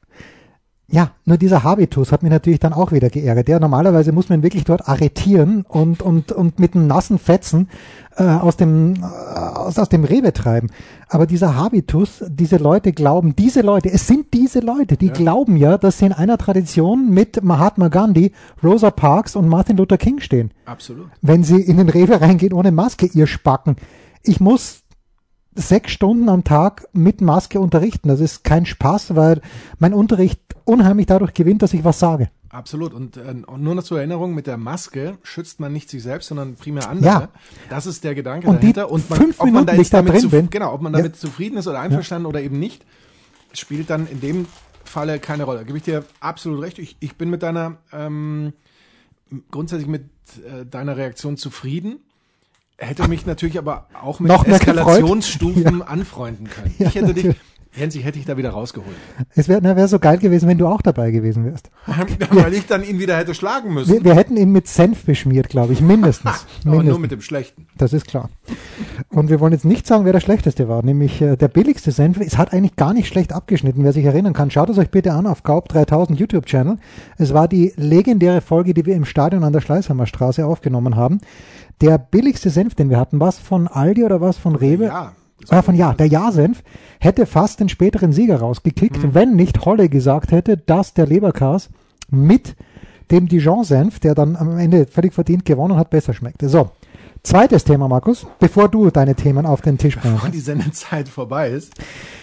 Ja, 0.87 1.11
nur 1.25 1.37
dieser 1.37 1.63
Habitus 1.63 2.11
hat 2.11 2.21
mich 2.21 2.31
natürlich 2.31 2.59
dann 2.59 2.71
auch 2.71 2.91
wieder 2.91 3.09
geärgert. 3.09 3.49
Ja, 3.49 3.59
normalerweise 3.59 4.11
muss 4.11 4.29
man 4.29 4.43
wirklich 4.43 4.65
dort 4.65 4.87
arretieren 4.87 5.65
und, 5.67 6.03
und, 6.03 6.31
und 6.31 6.59
mit 6.59 6.75
einem 6.75 6.85
nassen 6.85 7.17
Fetzen 7.17 7.69
äh, 8.17 8.23
aus 8.23 8.55
dem 8.55 8.93
äh, 9.01 9.45
aus, 9.65 9.79
aus 9.79 9.89
dem 9.89 10.03
Rewe 10.03 10.31
treiben. 10.31 10.69
Aber 11.09 11.25
dieser 11.25 11.55
Habitus, 11.55 12.23
diese 12.27 12.57
Leute 12.57 12.93
glauben, 12.93 13.35
diese 13.35 13.61
Leute, 13.61 13.91
es 13.91 14.05
sind 14.05 14.33
diese 14.33 14.59
Leute, 14.59 14.95
die 14.95 15.07
ja. 15.07 15.13
glauben 15.13 15.57
ja, 15.57 15.77
dass 15.79 15.97
sie 15.97 16.05
in 16.05 16.13
einer 16.13 16.37
Tradition 16.37 17.09
mit 17.09 17.43
Mahatma 17.43 17.87
Gandhi, 17.87 18.31
Rosa 18.63 18.91
Parks 18.91 19.35
und 19.35 19.47
Martin 19.47 19.77
Luther 19.77 19.97
King 19.97 20.19
stehen. 20.19 20.51
Absolut. 20.65 21.07
Wenn 21.21 21.43
sie 21.43 21.61
in 21.61 21.77
den 21.77 21.89
Rewe 21.89 22.21
reingehen 22.21 22.53
ohne 22.53 22.71
Maske, 22.71 23.07
ihr 23.07 23.25
Spacken. 23.25 23.75
Ich 24.21 24.39
muss 24.39 24.83
sechs 25.55 25.91
Stunden 25.91 26.29
am 26.29 26.43
Tag 26.43 26.87
mit 26.93 27.21
Maske 27.21 27.59
unterrichten. 27.59 28.09
Das 28.09 28.19
ist 28.19 28.43
kein 28.43 28.65
Spaß, 28.65 29.15
weil 29.15 29.41
mein 29.79 29.93
Unterricht 29.93 30.39
unheimlich 30.65 31.07
dadurch 31.07 31.33
gewinnt, 31.33 31.61
dass 31.61 31.73
ich 31.73 31.83
was 31.83 31.99
sage. 31.99 32.29
Absolut. 32.49 32.93
Und, 32.93 33.17
äh, 33.17 33.33
nur 33.33 33.75
noch 33.75 33.83
zur 33.83 33.97
Erinnerung, 33.97 34.33
mit 34.33 34.47
der 34.47 34.57
Maske 34.57 35.17
schützt 35.23 35.59
man 35.59 35.73
nicht 35.73 35.89
sich 35.89 36.03
selbst, 36.03 36.27
sondern 36.27 36.55
primär 36.55 36.89
andere. 36.89 37.05
Ja. 37.05 37.29
Das 37.69 37.85
ist 37.85 38.03
der 38.03 38.15
Gedanke 38.15 38.47
und 38.47 38.61
dahinter. 38.61 38.89
und 38.89 39.09
man, 39.09 39.19
fünf 39.19 39.39
ob 39.39 39.51
man 39.51 39.65
da 39.65 39.73
jetzt 39.73 39.93
da 39.93 40.01
damit, 40.01 40.21
zu, 40.21 40.29
genau, 40.29 40.73
ob 40.73 40.81
man 40.81 40.93
damit 40.93 41.15
ja. 41.15 41.19
zufrieden 41.19 41.57
ist 41.57 41.67
oder 41.67 41.79
einverstanden 41.79 42.25
ja. 42.25 42.29
oder 42.29 42.41
eben 42.41 42.59
nicht, 42.59 42.85
spielt 43.53 43.89
dann 43.89 44.07
in 44.07 44.21
dem 44.21 44.47
Falle 44.85 45.19
keine 45.19 45.43
Rolle. 45.43 45.59
Da 45.59 45.63
gebe 45.65 45.77
ich 45.77 45.83
dir 45.83 46.05
absolut 46.21 46.61
recht. 46.61 46.79
Ich, 46.79 46.95
ich 46.99 47.17
bin 47.17 47.29
mit 47.29 47.43
deiner 47.43 47.77
ähm, 47.91 48.53
grundsätzlich 49.51 49.89
mit 49.89 50.05
äh, 50.45 50.65
deiner 50.65 50.95
Reaktion 50.95 51.37
zufrieden. 51.37 51.99
Hätte 52.77 53.07
mich 53.07 53.25
natürlich 53.25 53.57
aber 53.57 53.87
auch 54.01 54.19
mit 54.19 54.29
Noch 54.29 54.45
Eskalationsstufen 54.45 55.79
ja. 55.79 55.85
anfreunden 55.85 56.49
können. 56.49 56.75
ich 56.77 56.93
hätte 56.93 57.13
dich, 57.13 57.35
Jens, 57.77 57.95
ich 57.95 58.05
hätte 58.05 58.17
dich 58.17 58.25
da 58.25 58.37
wieder 58.37 58.51
rausgeholt. 58.51 58.95
Es 59.35 59.49
wäre 59.49 59.61
wär 59.63 59.87
so 59.87 59.99
geil 59.99 60.17
gewesen, 60.17 60.47
wenn 60.47 60.57
du 60.57 60.67
auch 60.67 60.81
dabei 60.81 61.11
gewesen 61.11 61.45
wärst. 61.45 61.69
Weil 62.31 62.53
ich 62.53 62.65
dann 62.67 62.83
ihn 62.83 62.99
wieder 62.99 63.17
hätte 63.17 63.33
schlagen 63.33 63.73
müssen. 63.73 63.91
Wir, 63.91 64.03
wir 64.03 64.15
hätten 64.15 64.37
ihn 64.37 64.51
mit 64.51 64.67
Senf 64.67 65.03
beschmiert, 65.03 65.49
glaube 65.49 65.73
ich, 65.73 65.81
mindestens. 65.81 66.31
Aber 66.61 66.71
mindestens. 66.71 66.89
nur 66.89 66.99
mit 66.99 67.11
dem 67.11 67.21
Schlechten. 67.21 67.67
Das 67.77 67.91
ist 67.91 68.07
klar. 68.07 68.29
Und 69.09 69.29
wir 69.29 69.39
wollen 69.39 69.51
jetzt 69.51 69.65
nicht 69.65 69.85
sagen, 69.87 70.05
wer 70.05 70.13
der 70.13 70.21
Schlechteste 70.21 70.69
war, 70.69 70.83
nämlich 70.83 71.21
äh, 71.21 71.35
der 71.35 71.49
billigste 71.49 71.91
Senf. 71.91 72.19
Es 72.19 72.37
hat 72.37 72.53
eigentlich 72.53 72.77
gar 72.77 72.93
nicht 72.93 73.07
schlecht 73.07 73.33
abgeschnitten, 73.33 73.83
wer 73.83 73.91
sich 73.91 74.05
erinnern 74.05 74.33
kann. 74.33 74.51
Schaut 74.51 74.69
es 74.69 74.77
euch 74.77 74.89
bitte 74.89 75.11
an 75.11 75.27
auf 75.27 75.43
Gaub 75.43 75.67
3000 75.67 76.19
YouTube-Channel. 76.19 76.77
Es 77.17 77.33
war 77.33 77.47
die 77.47 77.73
legendäre 77.75 78.41
Folge, 78.41 78.73
die 78.73 78.85
wir 78.85 78.95
im 78.95 79.05
Stadion 79.05 79.43
an 79.43 79.53
der 79.53 79.61
Schleißheimer 79.61 80.05
Straße 80.05 80.45
aufgenommen 80.45 80.95
haben. 80.95 81.19
Der 81.81 81.97
billigste 81.97 82.49
Senf, 82.49 82.75
den 82.75 82.89
wir 82.89 82.99
hatten, 82.99 83.19
was 83.19 83.37
von 83.37 83.67
Aldi 83.67 84.05
oder 84.05 84.21
was 84.21 84.37
von 84.37 84.55
Rewe? 84.55 84.85
Ja. 84.85 85.11
Ah, 85.49 85.61
von 85.61 85.75
Ja, 85.75 85.93
der 85.93 86.07
Ja-Senf 86.07 86.63
hätte 86.99 87.25
fast 87.25 87.59
den 87.59 87.69
späteren 87.69 88.11
Sieger 88.11 88.37
rausgekickt, 88.37 89.03
mhm. 89.03 89.13
wenn 89.13 89.35
nicht 89.35 89.65
Holle 89.65 89.89
gesagt 89.89 90.31
hätte, 90.31 90.57
dass 90.57 90.93
der 90.93 91.07
Leberkas 91.07 91.69
mit 92.09 92.55
dem 93.11 93.27
Dijon-Senf, 93.27 93.99
der 93.99 94.15
dann 94.15 94.35
am 94.35 94.57
Ende 94.57 94.85
völlig 94.85 95.13
verdient 95.13 95.45
gewonnen 95.45 95.77
hat, 95.77 95.89
besser 95.89 96.13
schmeckte. 96.13 96.49
So, 96.49 96.71
Zweites 97.25 97.63
Thema, 97.63 97.87
Markus, 97.87 98.27
bevor 98.37 98.69
du 98.69 98.91
deine 98.91 99.15
Themen 99.15 99.47
auf 99.47 99.63
den 99.63 99.79
Tisch 99.79 99.97
bringst. 99.97 100.17
Bevor 100.17 100.29
die 100.29 100.39
Sendezeit 100.39 101.09
vorbei 101.09 101.49
ist. 101.49 101.73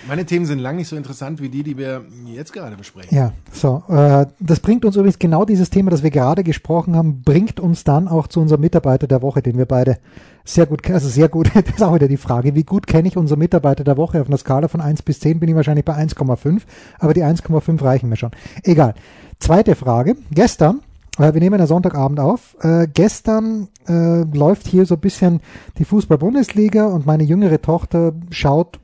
Meine 0.07 0.25
Themen 0.25 0.47
sind 0.47 0.61
lang 0.61 0.77
nicht 0.77 0.87
so 0.87 0.95
interessant 0.95 1.43
wie 1.43 1.49
die, 1.49 1.65
die 1.65 1.77
wir 1.77 2.05
jetzt 2.25 2.53
gerade 2.53 2.77
besprechen. 2.77 3.13
Ja, 3.13 3.33
so. 3.53 3.83
Äh, 3.89 4.27
das 4.39 4.61
bringt 4.61 4.85
uns 4.85 4.95
übrigens 4.95 5.19
genau 5.19 5.45
dieses 5.45 5.71
Thema, 5.71 5.91
das 5.91 6.05
wir 6.05 6.13
gerade 6.13 6.45
gesprochen 6.45 6.95
haben, 6.95 7.23
bringt 7.23 7.59
uns 7.59 7.83
dann 7.83 8.07
auch 8.07 8.29
zu 8.29 8.41
unserem 8.41 8.61
Mitarbeiter 8.61 9.09
der 9.09 9.23
Woche, 9.23 9.43
den 9.43 9.59
wir 9.59 9.67
beide 9.67 9.99
sehr 10.45 10.67
gut 10.67 10.85
kennen. 10.85 10.95
Also 10.95 11.09
sehr 11.09 11.29
gut, 11.29 11.51
das 11.55 11.65
ist 11.65 11.83
auch 11.83 11.97
wieder 11.97 12.07
die 12.07 12.17
Frage, 12.17 12.55
wie 12.55 12.63
gut 12.63 12.87
kenne 12.87 13.09
ich 13.09 13.17
unseren 13.17 13.41
Mitarbeiter 13.41 13.83
der 13.83 13.97
Woche? 13.97 14.21
Auf 14.21 14.29
einer 14.29 14.39
Skala 14.39 14.69
von 14.69 14.81
1 14.81 15.03
bis 15.03 15.19
10 15.19 15.41
bin 15.41 15.49
ich 15.49 15.57
wahrscheinlich 15.57 15.85
bei 15.85 15.97
1,5, 15.97 16.61
aber 17.01 17.13
die 17.13 17.25
1,5 17.25 17.83
reichen 17.83 18.09
mir 18.09 18.17
schon. 18.17 18.31
Egal. 18.63 18.95
Zweite 19.41 19.75
Frage. 19.75 20.15
Gestern 20.31 20.81
wir 21.19 21.33
nehmen 21.33 21.61
ja 21.61 21.67
Sonntagabend 21.67 22.21
auf. 22.21 22.57
Äh, 22.61 22.89
gestern 22.93 23.69
äh, 23.87 24.23
läuft 24.23 24.67
hier 24.67 24.87
so 24.87 24.95
ein 24.95 25.01
bisschen 25.01 25.41
die 25.79 25.85
Fußball-Bundesliga 25.85 26.87
und 26.87 27.07
meine 27.07 27.23
jüngere 27.23 27.61
Tochter 27.61 28.15
schaut 28.31 28.81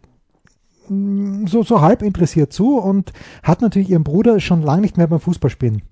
mm, 0.88 1.46
so, 1.46 1.62
so 1.62 1.80
halb 1.80 2.02
interessiert 2.02 2.52
zu 2.52 2.78
und 2.78 3.12
hat 3.42 3.62
natürlich 3.62 3.90
ihrem 3.90 4.04
Bruder 4.04 4.40
schon 4.40 4.62
lange 4.62 4.82
nicht 4.82 4.98
mehr 4.98 5.06
beim 5.06 5.20
Fußballspielen 5.20 5.82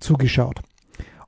zugeschaut. 0.00 0.60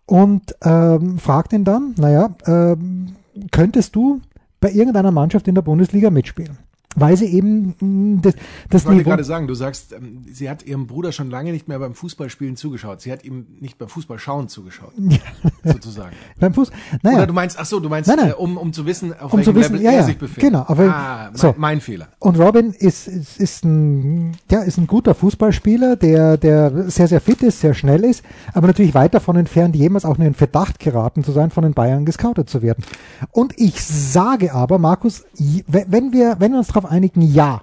Und 0.06 0.56
ähm, 0.62 1.18
fragt 1.18 1.52
ihn 1.52 1.64
dann, 1.64 1.94
naja, 1.96 2.34
ähm, 2.46 3.14
könntest 3.52 3.94
du 3.94 4.20
bei 4.60 4.72
irgendeiner 4.72 5.12
Mannschaft 5.12 5.46
in 5.46 5.54
der 5.54 5.62
Bundesliga 5.62 6.10
mitspielen? 6.10 6.58
Weil 6.96 7.16
sie 7.16 7.26
eben 7.26 7.74
mm, 7.80 8.22
das, 8.22 8.34
das 8.70 8.82
Ich 8.82 8.88
wollte 8.88 9.04
gerade 9.04 9.24
sagen, 9.24 9.46
du 9.46 9.54
sagst, 9.54 9.92
ähm, 9.92 10.24
sie 10.30 10.48
hat 10.48 10.64
ihrem 10.64 10.86
Bruder 10.86 11.12
schon 11.12 11.30
lange 11.30 11.52
nicht 11.52 11.68
mehr 11.68 11.78
beim 11.78 11.94
Fußballspielen 11.94 12.56
zugeschaut. 12.56 13.00
Sie 13.02 13.12
hat 13.12 13.24
ihm 13.24 13.46
nicht 13.60 13.78
beim 13.78 13.88
Fußballschauen 13.88 14.48
zugeschaut, 14.48 14.92
sozusagen. 15.64 16.16
beim 16.40 16.54
Fuß, 16.54 16.70
naja. 17.02 17.18
Oder 17.18 17.26
du 17.26 17.32
meinst, 17.34 17.58
ach 17.58 17.66
so, 17.66 17.78
du 17.78 17.88
meinst, 17.88 18.08
nein, 18.08 18.18
nein. 18.18 18.30
Äh, 18.30 18.34
um, 18.34 18.56
um 18.56 18.72
zu 18.72 18.86
wissen, 18.86 19.12
auf 19.12 19.32
um 19.32 19.38
welchem 19.38 19.54
wissen, 19.54 19.72
Level 19.74 19.84
ja, 19.84 19.92
er 19.92 20.04
sich 20.04 20.18
befindet. 20.18 20.50
Genau, 20.50 20.64
aber 20.66 20.84
ah, 20.84 21.30
so. 21.34 21.48
mein, 21.48 21.56
mein 21.58 21.80
Fehler. 21.80 22.08
Und 22.18 22.38
Robin 22.38 22.72
ist, 22.72 23.06
ist, 23.06 23.38
ist 23.38 23.64
ein, 23.64 24.36
ja, 24.50 24.62
ist 24.62 24.78
ein 24.78 24.86
guter 24.86 25.14
Fußballspieler, 25.14 25.96
der, 25.96 26.36
der 26.38 26.90
sehr, 26.90 27.08
sehr 27.08 27.20
fit 27.20 27.42
ist, 27.42 27.60
sehr 27.60 27.74
schnell 27.74 28.04
ist, 28.04 28.24
aber 28.54 28.66
natürlich 28.66 28.94
weit 28.94 29.14
davon 29.14 29.36
entfernt, 29.36 29.76
jemals 29.76 30.04
auch 30.04 30.16
nur 30.16 30.26
in 30.26 30.34
Verdacht 30.34 30.78
geraten 30.78 31.22
zu 31.22 31.32
sein, 31.32 31.50
von 31.50 31.64
den 31.64 31.74
Bayern 31.74 32.06
gescoutet 32.06 32.48
zu 32.48 32.62
werden. 32.62 32.82
Und 33.30 33.58
ich 33.58 33.84
sage 33.84 34.54
aber, 34.54 34.78
Markus, 34.78 35.24
wenn 35.66 36.12
wir, 36.12 36.36
wenn 36.38 36.52
wir 36.52 36.58
uns 36.58 36.68
darauf 36.78 36.90
einigen, 36.90 37.22
ja, 37.22 37.62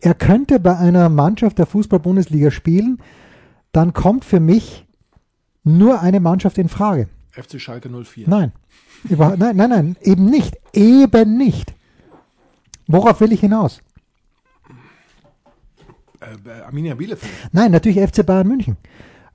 er 0.00 0.14
könnte 0.14 0.60
bei 0.60 0.76
einer 0.76 1.08
Mannschaft 1.08 1.58
der 1.58 1.66
Fußball-Bundesliga 1.66 2.50
spielen, 2.50 2.98
dann 3.72 3.92
kommt 3.92 4.24
für 4.24 4.40
mich 4.40 4.86
nur 5.64 6.00
eine 6.00 6.20
Mannschaft 6.20 6.58
in 6.58 6.68
Frage. 6.68 7.08
FC 7.32 7.60
Schalke 7.60 7.88
04. 7.88 8.28
Nein. 8.28 8.52
Über, 9.08 9.36
nein, 9.36 9.56
nein, 9.56 9.70
nein, 9.70 9.96
eben 10.02 10.26
nicht. 10.26 10.56
Eben 10.72 11.36
nicht. 11.36 11.74
Worauf 12.86 13.20
will 13.20 13.32
ich 13.32 13.40
hinaus? 13.40 13.80
Äh, 16.20 16.50
Arminia 16.64 16.94
Bielefeld. 16.94 17.32
Nein, 17.52 17.72
natürlich 17.72 17.98
FC 17.98 18.24
Bayern 18.24 18.46
München. 18.46 18.76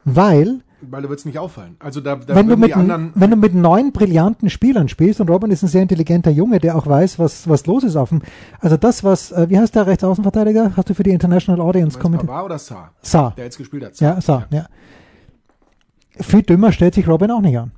Weil 0.05 0.61
weil 0.81 1.01
da 1.01 1.09
wird 1.09 1.19
es 1.19 1.25
nicht 1.25 1.39
auffallen. 1.39 1.75
Also 1.79 2.01
da, 2.01 2.15
da 2.15 2.35
wenn, 2.35 2.47
du 2.47 2.57
mit, 2.57 2.75
wenn 2.75 3.31
du 3.31 3.37
mit 3.37 3.53
neun 3.53 3.91
brillanten 3.91 4.49
Spielern 4.49 4.87
spielst 4.87 5.19
und 5.19 5.29
Robin 5.29 5.51
ist 5.51 5.63
ein 5.63 5.67
sehr 5.67 5.81
intelligenter 5.81 6.31
Junge, 6.31 6.59
der 6.59 6.75
auch 6.77 6.87
weiß, 6.87 7.19
was, 7.19 7.47
was 7.47 7.65
los 7.65 7.83
ist 7.83 7.95
auf 7.95 8.09
dem. 8.09 8.21
Also 8.59 8.77
das, 8.77 9.03
was, 9.03 9.31
äh, 9.31 9.49
wie 9.49 9.59
heißt 9.59 9.75
der 9.75 9.87
Rechtsaußenverteidiger? 9.87 10.73
Hast 10.75 10.89
du 10.89 10.93
für 10.93 11.03
die 11.03 11.11
International 11.11 11.61
Audience 11.61 11.99
kommentiert? 11.99 12.29
War 12.29 12.45
oder 12.45 12.59
Saar? 12.59 12.91
Saar. 13.01 13.33
Der 13.35 13.45
jetzt 13.45 13.57
gespielt 13.57 13.85
hat. 13.85 13.95
Saar. 13.95 14.15
Ja, 14.15 14.21
Saar, 14.21 14.47
ja. 14.51 14.57
ja. 14.57 16.23
Viel 16.23 16.43
dümmer 16.43 16.71
stellt 16.71 16.95
sich 16.95 17.07
Robin 17.07 17.31
auch 17.31 17.41
nicht 17.41 17.57
an. 17.57 17.71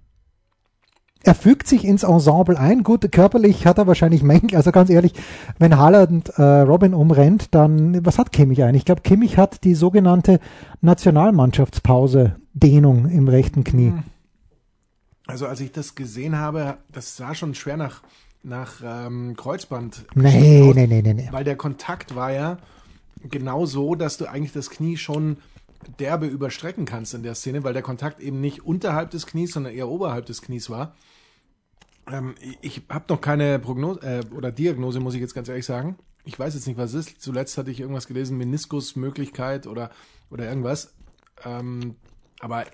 Er 1.24 1.36
fügt 1.36 1.68
sich 1.68 1.86
ins 1.86 2.04
Ensemble 2.04 2.58
ein. 2.58 2.84
Gut, 2.84 3.12
körperlich 3.12 3.68
hat 3.68 3.78
er 3.78 3.86
wahrscheinlich 3.86 4.24
Mängel. 4.24 4.56
Also 4.56 4.72
ganz 4.72 4.90
ehrlich, 4.90 5.14
wenn 5.60 5.78
Haaland 5.78 6.30
äh, 6.30 6.42
Robin 6.42 6.96
umrennt, 6.96 7.54
dann 7.54 8.04
was 8.06 8.18
hat 8.18 8.32
Kimmich 8.32 8.64
eigentlich? 8.64 8.82
Ich 8.82 8.86
glaube, 8.86 9.02
Kimmich 9.02 9.38
hat 9.38 9.64
die 9.64 9.76
sogenannte 9.76 10.40
Nationalmannschaftspause 10.82 12.38
Dehnung 12.54 13.08
im 13.10 13.28
rechten 13.28 13.64
Knie. 13.64 13.92
Hm. 13.92 14.04
Also 15.28 15.46
als 15.46 15.60
ich 15.62 15.72
das 15.72 15.94
gesehen 15.96 16.38
habe, 16.38 16.78
das 16.92 17.16
sah 17.16 17.36
schon 17.36 17.54
schwer 17.54 17.78
nach, 17.78 18.02
nach 18.44 18.82
ähm, 18.84 19.36
Kreuzband. 19.38 20.06
Nee, 20.16 20.70
aus, 20.70 20.76
nee, 20.76 20.88
nee, 20.88 21.02
nee, 21.04 21.14
nee. 21.14 21.28
Weil 21.32 21.44
der 21.44 21.56
Kontakt 21.56 22.16
war 22.16 22.32
ja 22.32 22.58
genau 23.30 23.68
so, 23.68 23.94
dass 23.94 24.18
du 24.18 24.26
eigentlich 24.26 24.54
das 24.54 24.72
Knie 24.72 24.98
schon 24.98 25.38
derbe 26.00 26.26
überstrecken 26.26 26.86
kannst 26.86 27.14
in 27.14 27.24
der 27.24 27.36
Szene, 27.36 27.64
weil 27.64 27.74
der 27.74 27.82
Kontakt 27.82 28.20
eben 28.20 28.42
nicht 28.42 28.66
unterhalb 28.66 29.12
des 29.12 29.28
Knies, 29.28 29.54
sondern 29.54 29.74
eher 29.74 29.88
oberhalb 29.88 30.26
des 30.26 30.42
Knies 30.42 30.70
war. 30.70 30.96
Ähm, 32.08 32.36
ich 32.62 32.84
habe 32.90 33.06
noch 33.10 33.22
keine 33.22 33.60
Prognose 33.60 34.02
äh, 34.02 34.36
oder 34.36 34.52
Diagnose, 34.52 35.00
muss 35.00 35.14
ich 35.14 35.22
jetzt 35.22 35.34
ganz 35.34 35.50
ehrlich 35.50 35.66
sagen. 35.66 35.98
Ich 36.24 36.38
weiß 36.38 36.54
jetzt 36.54 36.68
nicht, 36.68 36.78
was 36.78 36.94
es 36.94 37.08
ist. 37.08 37.22
Zuletzt 37.22 37.58
hatte 37.58 37.72
ich 37.72 37.80
irgendwas 37.80 38.08
gelesen, 38.08 38.38
Meniskusmöglichkeit 38.38 39.68
oder, 39.68 39.92
oder 40.30 40.48
irgendwas. 40.48 40.94
Ähm, 41.44 41.96
aber 42.40 42.66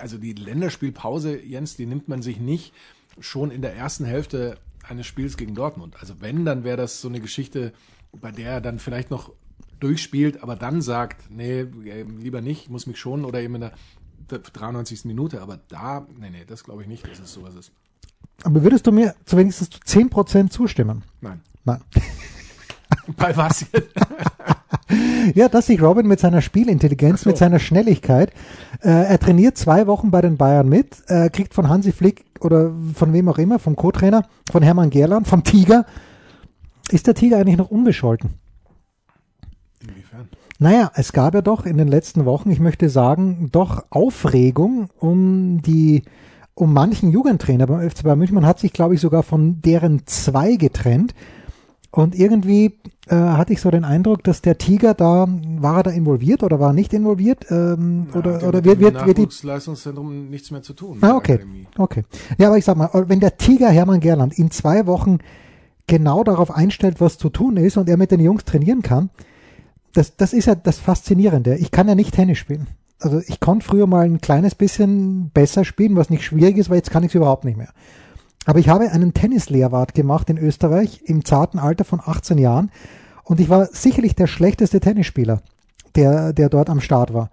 also 0.00 0.18
die 0.18 0.32
Länderspielpause, 0.32 1.40
Jens, 1.42 1.76
die 1.76 1.86
nimmt 1.86 2.08
man 2.08 2.22
sich 2.22 2.38
nicht 2.38 2.72
schon 3.18 3.50
in 3.50 3.62
der 3.62 3.74
ersten 3.74 4.04
Hälfte 4.04 4.58
eines 4.82 5.06
Spiels 5.06 5.36
gegen 5.36 5.54
Dortmund. 5.54 5.96
Also 6.00 6.20
wenn, 6.20 6.44
dann 6.44 6.64
wäre 6.64 6.76
das 6.76 7.00
so 7.00 7.08
eine 7.08 7.20
Geschichte, 7.20 7.72
bei 8.12 8.30
der 8.30 8.52
er 8.52 8.60
dann 8.60 8.78
vielleicht 8.78 9.10
noch 9.10 9.32
durchspielt, 9.80 10.42
aber 10.42 10.56
dann 10.56 10.80
sagt, 10.80 11.30
nee, 11.30 11.62
lieber 11.62 12.40
nicht, 12.40 12.62
ich 12.62 12.70
muss 12.70 12.86
mich 12.86 12.98
schonen 12.98 13.24
oder 13.24 13.40
eben 13.40 13.56
in 13.56 13.60
der 13.62 13.72
93. 14.28 15.04
Minute. 15.04 15.42
Aber 15.42 15.58
da, 15.68 16.06
nee, 16.18 16.30
nee, 16.30 16.44
das 16.46 16.64
glaube 16.64 16.82
ich 16.82 16.88
nicht, 16.88 17.06
dass 17.06 17.18
es 17.18 17.32
sowas 17.32 17.54
ist. 17.54 17.72
Aber 18.44 18.62
würdest 18.62 18.86
du 18.86 18.92
mir 18.92 19.14
zu 19.24 19.36
wenigstens 19.36 19.70
zu 19.70 19.80
10% 19.80 20.50
zustimmen? 20.50 21.02
Nein. 21.20 21.40
Nein. 21.64 21.80
Bei 23.16 23.36
was 23.36 23.66
ja, 25.34 25.48
dass 25.48 25.66
sich 25.66 25.82
Robin 25.82 26.06
mit 26.06 26.20
seiner 26.20 26.40
Spielintelligenz, 26.40 27.22
so. 27.22 27.30
mit 27.30 27.36
seiner 27.36 27.58
Schnelligkeit, 27.58 28.30
äh, 28.80 28.88
er 28.88 29.18
trainiert 29.18 29.58
zwei 29.58 29.86
Wochen 29.86 30.10
bei 30.10 30.20
den 30.20 30.36
Bayern 30.36 30.68
mit, 30.68 31.02
äh, 31.08 31.28
kriegt 31.30 31.54
von 31.54 31.68
Hansi 31.68 31.92
Flick 31.92 32.24
oder 32.40 32.72
von 32.94 33.12
wem 33.12 33.28
auch 33.28 33.38
immer, 33.38 33.58
vom 33.58 33.76
Co-Trainer, 33.76 34.22
von 34.50 34.62
Hermann 34.62 34.90
Gerland, 34.90 35.26
vom 35.26 35.44
Tiger. 35.44 35.86
Ist 36.90 37.06
der 37.06 37.14
Tiger 37.14 37.38
eigentlich 37.38 37.56
noch 37.56 37.70
unbescholten? 37.70 38.34
Inwiefern? 39.80 40.28
Naja, 40.58 40.90
es 40.94 41.12
gab 41.12 41.34
ja 41.34 41.42
doch 41.42 41.66
in 41.66 41.78
den 41.78 41.88
letzten 41.88 42.24
Wochen, 42.24 42.50
ich 42.50 42.60
möchte 42.60 42.88
sagen, 42.88 43.50
doch 43.50 43.84
Aufregung 43.90 44.88
um 44.98 45.60
die 45.62 46.02
um 46.56 46.72
manchen 46.72 47.10
Jugendtrainer 47.10 47.66
beim 47.66 47.88
FC 47.88 48.02
Bayern 48.02 48.18
München. 48.18 48.34
Man 48.34 48.46
hat 48.46 48.58
sich, 48.58 48.72
glaube 48.72 48.94
ich, 48.94 49.00
sogar 49.00 49.22
von 49.22 49.60
deren 49.60 50.06
zwei 50.06 50.56
getrennt. 50.56 51.14
Und 51.90 52.14
irgendwie 52.14 52.78
äh, 53.08 53.14
hatte 53.14 53.52
ich 53.52 53.60
so 53.60 53.70
den 53.70 53.84
Eindruck, 53.84 54.24
dass 54.24 54.42
der 54.42 54.58
Tiger 54.58 54.92
da, 54.94 55.28
war 55.28 55.78
er 55.78 55.82
da 55.84 55.90
involviert 55.90 56.42
oder 56.42 56.58
war 56.58 56.72
nicht 56.72 56.92
involviert? 56.92 57.50
Ähm, 57.50 58.08
Ja, 58.12 58.18
oder 58.18 58.48
oder 58.48 58.58
mit 58.58 58.64
wird, 58.64 58.78
dem 58.78 58.80
wird, 58.80 59.06
wird 59.06 59.18
die 59.18 59.22
Nachwuchsleistungszentrum 59.22 60.28
nichts 60.28 60.50
mehr 60.50 60.62
zu 60.62 60.72
tun. 60.72 60.98
Ah, 61.02 61.14
okay. 61.14 61.40
Okay. 61.76 62.02
Ja, 62.38 62.48
aber 62.48 62.58
ich 62.58 62.64
sag 62.64 62.76
mal, 62.76 62.90
wenn 63.08 63.20
der 63.20 63.36
Tiger 63.36 63.68
Hermann 63.68 64.00
Gerland 64.00 64.38
in 64.38 64.50
zwei 64.50 64.86
Wochen 64.86 65.18
genau 65.86 66.24
darauf 66.24 66.50
einstellt, 66.50 67.00
was 67.00 67.18
zu 67.18 67.28
tun 67.30 67.56
ist 67.56 67.76
und 67.76 67.88
er 67.88 67.96
mit 67.96 68.10
den 68.10 68.20
Jungs 68.20 68.44
trainieren 68.44 68.82
kann, 68.82 69.10
das, 69.92 70.16
das 70.16 70.32
ist 70.32 70.46
ja 70.46 70.54
das 70.54 70.78
Faszinierende. 70.78 71.56
Ich 71.56 71.70
kann 71.70 71.88
ja 71.88 71.94
nicht 71.94 72.14
Tennis 72.14 72.38
spielen. 72.38 72.66
Also 72.98 73.20
ich 73.26 73.40
konnte 73.40 73.66
früher 73.66 73.86
mal 73.86 74.06
ein 74.06 74.20
kleines 74.20 74.54
bisschen 74.54 75.30
besser 75.30 75.64
spielen, 75.64 75.96
was 75.96 76.10
nicht 76.10 76.24
schwierig 76.24 76.56
ist, 76.56 76.70
weil 76.70 76.76
jetzt 76.76 76.90
kann 76.90 77.02
ich 77.02 77.10
es 77.10 77.14
überhaupt 77.14 77.44
nicht 77.44 77.58
mehr. 77.58 77.70
Aber 78.46 78.58
ich 78.58 78.68
habe 78.68 78.90
einen 78.90 79.12
Tennislehrwart 79.12 79.94
gemacht 79.94 80.30
in 80.30 80.38
Österreich 80.38 81.02
im 81.04 81.24
zarten 81.24 81.58
Alter 81.58 81.84
von 81.84 82.00
18 82.04 82.38
Jahren 82.38 82.70
und 83.24 83.40
ich 83.40 83.48
war 83.48 83.66
sicherlich 83.66 84.14
der 84.14 84.28
schlechteste 84.28 84.80
Tennisspieler, 84.80 85.42
der, 85.96 86.32
der 86.32 86.48
dort 86.48 86.70
am 86.70 86.80
Start 86.80 87.12
war. 87.12 87.30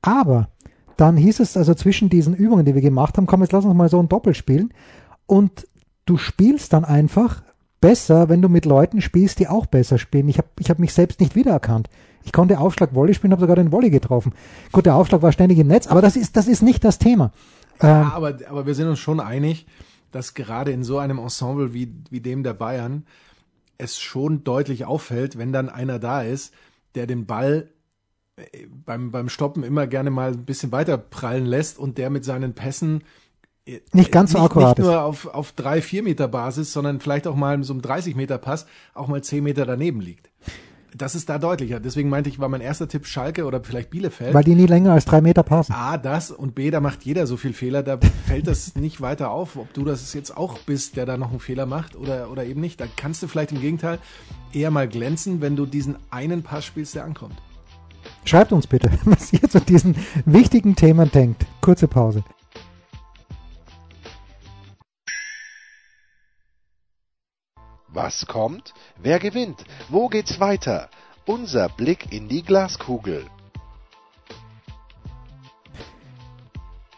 Aber 0.00 0.48
dann 0.96 1.16
hieß 1.16 1.40
es 1.40 1.56
also 1.56 1.74
zwischen 1.74 2.08
diesen 2.08 2.34
Übungen, 2.34 2.64
die 2.64 2.74
wir 2.74 2.82
gemacht 2.82 3.16
haben, 3.16 3.26
komm, 3.26 3.42
jetzt 3.42 3.52
lass 3.52 3.64
uns 3.64 3.74
mal 3.74 3.88
so 3.88 4.00
ein 4.00 4.08
Doppel 4.08 4.34
spielen. 4.34 4.72
Und 5.26 5.66
du 6.06 6.16
spielst 6.16 6.72
dann 6.72 6.84
einfach 6.84 7.42
besser, 7.80 8.28
wenn 8.28 8.40
du 8.40 8.48
mit 8.48 8.64
Leuten 8.64 9.00
spielst, 9.00 9.38
die 9.40 9.48
auch 9.48 9.66
besser 9.66 9.98
spielen. 9.98 10.28
Ich 10.28 10.38
habe 10.38 10.48
ich 10.58 10.70
hab 10.70 10.78
mich 10.78 10.94
selbst 10.94 11.20
nicht 11.20 11.34
wiedererkannt. 11.34 11.88
Ich 12.24 12.32
konnte 12.32 12.58
Aufschlag 12.58 12.94
Volley 12.94 13.14
spielen, 13.14 13.32
habe 13.32 13.40
sogar 13.40 13.56
den 13.56 13.70
Volley 13.72 13.90
getroffen. 13.90 14.32
Gut, 14.72 14.86
der 14.86 14.94
Aufschlag 14.94 15.22
war 15.22 15.32
ständig 15.32 15.58
im 15.58 15.66
Netz, 15.66 15.86
aber 15.86 16.02
das 16.02 16.16
ist, 16.16 16.36
das 16.36 16.48
ist 16.48 16.62
nicht 16.62 16.84
das 16.84 16.98
Thema. 16.98 17.32
Ja, 17.82 18.12
aber, 18.14 18.38
aber 18.48 18.66
wir 18.66 18.74
sind 18.74 18.88
uns 18.88 18.98
schon 18.98 19.20
einig, 19.20 19.66
dass 20.12 20.34
gerade 20.34 20.72
in 20.72 20.84
so 20.84 20.98
einem 20.98 21.18
Ensemble 21.18 21.74
wie, 21.74 21.92
wie 22.10 22.20
dem 22.20 22.42
der 22.42 22.54
Bayern 22.54 23.04
es 23.78 23.98
schon 23.98 24.44
deutlich 24.44 24.84
auffällt, 24.84 25.36
wenn 25.38 25.52
dann 25.52 25.68
einer 25.68 25.98
da 25.98 26.22
ist, 26.22 26.54
der 26.94 27.06
den 27.06 27.26
Ball 27.26 27.68
äh, 28.36 28.66
beim, 28.84 29.10
beim 29.10 29.28
Stoppen 29.28 29.64
immer 29.64 29.86
gerne 29.86 30.10
mal 30.10 30.32
ein 30.32 30.44
bisschen 30.44 30.72
weiter 30.72 30.96
prallen 30.96 31.46
lässt 31.46 31.78
und 31.78 31.98
der 31.98 32.10
mit 32.10 32.24
seinen 32.24 32.54
Pässen 32.54 33.02
äh, 33.66 33.80
Nicht 33.92 34.12
ganz 34.12 34.32
so 34.32 34.38
nicht, 34.38 34.44
akkurat 34.46 34.78
Nicht 34.78 34.86
nur 34.86 35.02
auf, 35.02 35.26
auf 35.26 35.52
drei, 35.52 35.82
vier 35.82 36.02
Meter 36.02 36.28
Basis, 36.28 36.72
sondern 36.72 37.00
vielleicht 37.00 37.26
auch 37.26 37.36
mal 37.36 37.62
so 37.64 37.72
einem 37.72 37.82
30 37.82 38.14
Meter 38.14 38.38
Pass 38.38 38.66
auch 38.94 39.08
mal 39.08 39.22
zehn 39.22 39.44
Meter 39.44 39.66
daneben 39.66 40.00
liegt. 40.00 40.30
Das 40.96 41.16
ist 41.16 41.28
da 41.28 41.38
deutlicher. 41.38 41.80
Deswegen 41.80 42.08
meinte 42.08 42.30
ich, 42.30 42.38
war 42.38 42.48
mein 42.48 42.60
erster 42.60 42.86
Tipp 42.86 43.06
Schalke 43.06 43.46
oder 43.46 43.62
vielleicht 43.62 43.90
Bielefeld. 43.90 44.32
Weil 44.32 44.44
die 44.44 44.54
nie 44.54 44.66
länger 44.66 44.92
als 44.92 45.04
drei 45.04 45.20
Meter 45.20 45.42
passen. 45.42 45.72
A, 45.72 45.98
das 45.98 46.30
und 46.30 46.54
B, 46.54 46.70
da 46.70 46.80
macht 46.80 47.04
jeder 47.04 47.26
so 47.26 47.36
viel 47.36 47.52
Fehler, 47.52 47.82
da 47.82 47.98
fällt 48.26 48.46
das 48.46 48.76
nicht 48.76 49.00
weiter 49.00 49.30
auf, 49.30 49.56
ob 49.56 49.72
du 49.74 49.84
das 49.84 50.12
jetzt 50.14 50.36
auch 50.36 50.58
bist, 50.60 50.96
der 50.96 51.04
da 51.04 51.16
noch 51.16 51.30
einen 51.30 51.40
Fehler 51.40 51.66
macht 51.66 51.96
oder, 51.96 52.30
oder 52.30 52.44
eben 52.44 52.60
nicht. 52.60 52.80
Da 52.80 52.86
kannst 52.96 53.22
du 53.22 53.26
vielleicht 53.26 53.52
im 53.52 53.60
Gegenteil 53.60 53.98
eher 54.52 54.70
mal 54.70 54.88
glänzen, 54.88 55.40
wenn 55.40 55.56
du 55.56 55.66
diesen 55.66 55.96
einen 56.10 56.42
Pass 56.42 56.64
spielst, 56.64 56.94
der 56.94 57.04
ankommt. 57.04 57.34
Schreibt 58.24 58.52
uns 58.52 58.66
bitte, 58.66 58.90
was 59.04 59.32
ihr 59.32 59.48
zu 59.48 59.60
diesen 59.60 59.96
wichtigen 60.24 60.76
Themen 60.76 61.10
denkt. 61.10 61.44
Kurze 61.60 61.88
Pause. 61.88 62.22
Was 67.94 68.26
kommt? 68.26 68.74
Wer 69.00 69.20
gewinnt? 69.20 69.64
Wo 69.88 70.08
geht's 70.08 70.40
weiter? 70.40 70.88
Unser 71.26 71.68
Blick 71.68 72.12
in 72.12 72.28
die 72.28 72.42
Glaskugel. 72.42 73.24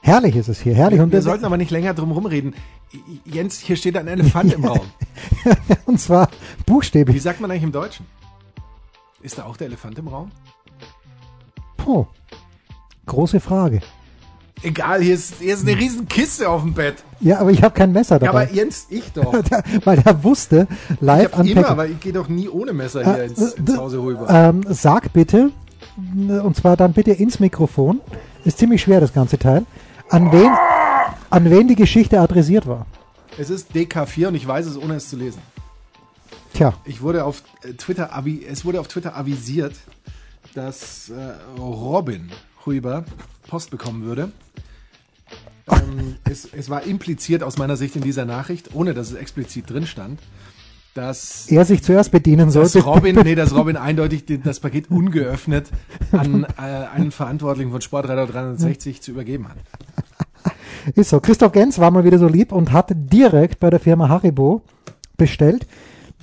Herrlich 0.00 0.36
ist 0.36 0.48
es 0.48 0.60
hier, 0.60 0.74
herrlich. 0.74 1.00
Und, 1.00 1.10
Wir 1.12 1.18
das- 1.18 1.24
sollten 1.24 1.44
aber 1.44 1.56
nicht 1.58 1.70
länger 1.70 1.92
drum 1.94 2.12
rumreden. 2.12 2.54
Jens, 3.24 3.58
hier 3.60 3.76
steht 3.76 3.96
ein 3.96 4.08
Elefant 4.08 4.52
im 4.54 4.64
Raum. 4.64 4.86
und 5.86 6.00
zwar 6.00 6.28
Wie 6.30 6.62
buchstäblich. 6.64 7.22
sagt 7.22 7.40
man 7.40 7.50
eigentlich 7.50 7.64
im 7.64 7.72
Deutschen? 7.72 8.06
Ist 9.20 9.38
da 9.38 9.44
auch 9.44 9.56
der 9.56 9.66
Elefant 9.66 9.98
im 9.98 10.08
Raum? 10.08 10.30
Puh. 11.76 12.06
Große 13.04 13.40
Frage. 13.40 13.80
Egal, 14.62 15.02
hier 15.02 15.14
ist, 15.14 15.34
hier 15.38 15.54
ist 15.54 15.66
eine 15.66 15.76
riesen 15.78 16.08
Kiste 16.08 16.48
auf 16.48 16.62
dem 16.62 16.72
Bett. 16.72 16.96
Ja, 17.20 17.38
aber 17.40 17.50
ich 17.50 17.62
habe 17.62 17.74
kein 17.74 17.92
Messer 17.92 18.20
Ja, 18.22 18.30
aber 18.30 18.40
dabei. 18.46 18.54
Jens, 18.54 18.86
ich 18.88 19.12
doch. 19.12 19.30
Der- 19.50 19.62
weil 19.84 19.98
er 20.04 20.24
wusste, 20.24 20.66
Ich 20.94 21.00
live 21.00 21.32
hab 21.32 21.46
immer, 21.46 21.68
aber 21.68 21.86
ich 21.86 22.00
gehe 22.00 22.12
doch 22.12 22.28
nie 22.28 22.48
ohne 22.48 22.72
Messer 22.72 23.04
hier 23.04 23.22
Äh, 23.24 23.26
ins, 23.26 23.52
ins 23.52 23.74
äh, 23.74 23.76
Hause 23.76 23.98
rüber. 24.02 24.26
Ähm, 24.28 24.64
sag 24.68 25.12
bitte, 25.12 25.50
und 25.96 26.56
zwar 26.56 26.76
dann 26.76 26.92
bitte 26.94 27.12
ins 27.12 27.38
Mikrofon, 27.38 28.00
ist 28.44 28.58
ziemlich 28.58 28.82
schwer 28.82 29.00
das 29.00 29.12
ganze 29.12 29.38
Teil, 29.38 29.64
an 30.08 30.32
wen, 30.32 30.50
an 31.30 31.50
wen 31.50 31.68
die 31.68 31.74
Geschichte 31.76 32.18
adressiert 32.20 32.66
war. 32.66 32.86
Es 33.38 33.50
ist 33.50 33.72
DK4 33.74 34.28
und 34.28 34.34
ich 34.36 34.46
weiß 34.48 34.66
es, 34.66 34.76
ohne 34.78 34.94
es 34.94 35.08
zu 35.10 35.16
lesen. 35.16 35.40
Tja, 36.54 36.72
Ich 36.86 37.02
wurde 37.02 37.24
auf 37.24 37.42
äh, 37.62 37.74
Twitter, 37.74 38.10
es 38.48 38.64
wurde 38.64 38.80
auf 38.80 38.88
Twitter 38.88 39.14
avisiert, 39.16 39.74
dass 40.54 41.10
äh, 41.10 41.60
Robin 41.60 42.30
Huber 42.64 43.04
Post 43.48 43.70
bekommen 43.70 44.04
würde. 44.04 44.32
Ähm, 45.68 46.16
es, 46.24 46.48
es 46.52 46.70
war 46.70 46.84
impliziert 46.84 47.42
aus 47.42 47.58
meiner 47.58 47.76
Sicht 47.76 47.96
in 47.96 48.02
dieser 48.02 48.24
Nachricht, 48.24 48.74
ohne 48.74 48.94
dass 48.94 49.10
es 49.10 49.16
explizit 49.16 49.70
drin 49.70 49.86
stand, 49.86 50.20
dass, 50.94 51.46
er 51.48 51.64
sich 51.64 51.82
zuerst 51.82 52.10
bedienen 52.10 52.46
dass 52.46 52.54
sollte. 52.54 52.80
Robin, 52.80 53.16
nee, 53.24 53.34
dass 53.34 53.54
Robin 53.54 53.76
eindeutig 53.76 54.24
das 54.42 54.60
Paket 54.60 54.90
ungeöffnet 54.90 55.70
an 56.12 56.46
äh, 56.56 56.62
einen 56.62 57.10
Verantwortlichen 57.10 57.70
von 57.70 57.80
Sportradar 57.80 58.26
360 58.26 59.02
zu 59.02 59.10
übergeben 59.10 59.48
hat. 59.48 59.56
Ist 60.94 61.10
so. 61.10 61.20
Christoph 61.20 61.52
Gens 61.52 61.78
war 61.78 61.90
mal 61.90 62.04
wieder 62.04 62.18
so 62.18 62.28
lieb 62.28 62.52
und 62.52 62.72
hat 62.72 62.92
direkt 62.94 63.58
bei 63.58 63.70
der 63.70 63.80
Firma 63.80 64.08
Haribo 64.08 64.62
bestellt. 65.16 65.66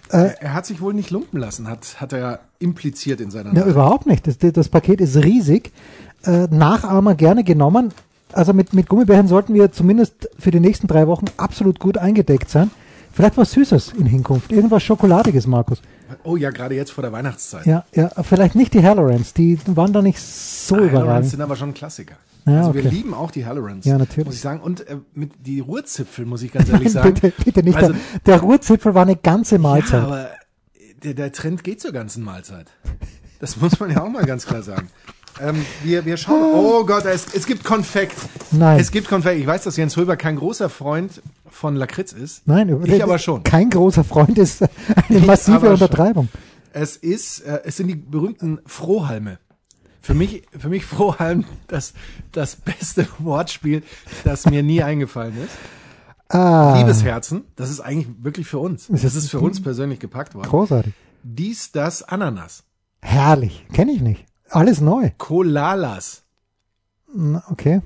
Er 0.09 0.53
hat 0.53 0.65
sich 0.67 0.79
wohl 0.79 0.93
nicht 0.93 1.09
lumpen 1.09 1.39
lassen, 1.39 1.67
hat, 1.67 1.99
hat 1.99 2.13
er 2.13 2.41
impliziert 2.59 3.19
in 3.19 3.31
seiner 3.31 3.53
Ja, 3.55 3.65
überhaupt 3.65 4.05
nicht. 4.05 4.27
Das, 4.27 4.37
das 4.37 4.69
Paket 4.69 5.01
ist 5.01 5.17
riesig. 5.17 5.71
Äh, 6.23 6.47
Nachahmer 6.51 7.15
gerne 7.15 7.43
genommen. 7.43 7.93
Also 8.33 8.53
mit, 8.53 8.73
mit 8.73 8.89
Gummibärchen 8.89 9.27
sollten 9.27 9.53
wir 9.53 9.71
zumindest 9.71 10.29
für 10.37 10.51
die 10.51 10.59
nächsten 10.59 10.87
drei 10.87 11.07
Wochen 11.07 11.25
absolut 11.37 11.79
gut 11.79 11.97
eingedeckt 11.97 12.49
sein. 12.49 12.71
Vielleicht 13.11 13.37
was 13.37 13.51
Süßes 13.51 13.93
in 13.97 14.07
Hinkunft. 14.07 14.51
Irgendwas 14.51 14.81
Schokoladiges, 14.81 15.45
Markus. 15.45 15.81
Oh 16.23 16.35
ja, 16.35 16.49
gerade 16.49 16.75
jetzt 16.75 16.91
vor 16.91 17.03
der 17.03 17.11
Weihnachtszeit. 17.11 17.65
Ja, 17.65 17.85
ja, 17.93 18.09
vielleicht 18.23 18.55
nicht 18.55 18.73
die 18.73 18.83
Hallorans. 18.83 19.33
Die 19.33 19.59
waren 19.67 19.93
da 19.93 20.01
nicht 20.01 20.19
so 20.19 20.75
Halorans 20.75 20.91
überragend. 20.91 21.29
sind 21.29 21.41
aber 21.41 21.55
schon 21.55 21.69
ein 21.69 21.73
Klassiker. 21.73 22.15
Ja, 22.45 22.59
also 22.59 22.73
wir 22.73 22.85
okay. 22.85 22.93
lieben 22.93 23.13
auch 23.13 23.31
die 23.31 23.45
Halorans. 23.45 23.85
Ja, 23.85 23.97
natürlich. 23.97 24.25
Muss 24.25 24.35
ich 24.35 24.41
sagen. 24.41 24.61
Und 24.61 24.87
äh, 24.87 24.97
mit 25.13 25.31
die 25.45 25.59
Ruhrzipfel, 25.59 26.25
muss 26.25 26.41
ich 26.41 26.51
ganz 26.51 26.69
ehrlich 26.69 26.91
sagen. 26.91 27.13
bitte, 27.13 27.33
bitte 27.43 27.63
nicht. 27.63 27.77
Also, 27.77 27.93
der, 27.93 28.01
der 28.25 28.41
Ruhrzipfel 28.41 28.93
war 28.95 29.03
eine 29.03 29.15
ganze 29.15 29.55
ja, 29.55 29.61
Mahlzeit. 29.61 30.03
aber 30.03 30.29
der, 31.03 31.13
der 31.13 31.31
Trend 31.31 31.63
geht 31.63 31.81
zur 31.81 31.91
ganzen 31.91 32.23
Mahlzeit. 32.23 32.67
Das 33.39 33.57
muss 33.57 33.79
man 33.79 33.91
ja 33.91 34.01
auch 34.01 34.09
mal 34.09 34.25
ganz 34.25 34.45
klar 34.45 34.63
sagen. 34.63 34.89
Ähm, 35.41 35.65
wir, 35.83 36.05
wir 36.05 36.17
schauen. 36.17 36.41
Oh 36.53 36.85
Gott, 36.85 37.05
es, 37.05 37.33
es 37.33 37.45
gibt 37.45 37.63
Konfekt. 37.63 38.15
Nein. 38.51 38.79
Es 38.79 38.91
gibt 38.91 39.07
Konfekt. 39.07 39.39
Ich 39.39 39.47
weiß, 39.47 39.63
dass 39.63 39.77
Jens 39.77 39.97
Röber 39.97 40.15
kein 40.15 40.35
großer 40.35 40.69
Freund 40.69 41.21
von 41.49 41.75
Lakritz 41.75 42.11
ist. 42.13 42.47
Nein, 42.47 42.69
ich 42.85 43.01
aber 43.03 43.17
schon. 43.17 43.43
Kein 43.43 43.69
großer 43.69 44.03
Freund 44.03 44.37
ist 44.37 44.61
eine 45.09 45.19
massive 45.21 45.59
schon. 45.61 45.69
Untertreibung. 45.69 46.29
Es 46.71 46.95
ist, 46.97 47.41
äh, 47.41 47.61
es 47.65 47.77
sind 47.77 47.87
die 47.87 47.95
berühmten 47.95 48.59
Frohhalme. 48.65 49.39
Für 50.01 50.13
mich, 50.13 50.43
für 50.57 50.69
mich 50.69 50.85
Frohhalm 50.85 51.45
das, 51.67 51.93
das 52.31 52.55
beste 52.55 53.07
Wortspiel, 53.19 53.83
das 54.23 54.45
mir 54.45 54.61
nie 54.63 54.83
eingefallen 54.83 55.33
ist. 55.43 55.51
Ah, 56.29 56.75
Liebesherzen, 56.77 57.43
das 57.55 57.69
ist 57.69 57.79
eigentlich 57.79 58.07
wirklich 58.21 58.47
für 58.47 58.57
uns. 58.59 58.83
Ist 58.89 59.03
Das 59.03 59.13
das- 59.13 59.23
ist 59.23 59.29
für 59.29 59.39
uns 59.39 59.61
persönlich 59.61 59.99
gepackt 59.99 60.33
worden. 60.35 60.47
großartig. 60.49 60.93
Dies, 61.21 61.71
das, 61.71 62.03
Ananas. 62.03 62.63
Herrlich. 63.01 63.65
Kenne 63.71 63.91
ich 63.91 64.01
nicht. 64.01 64.25
Alles 64.53 64.81
neu. 64.81 65.09
Kolalas. 65.17 66.23
Okay. 67.49 67.81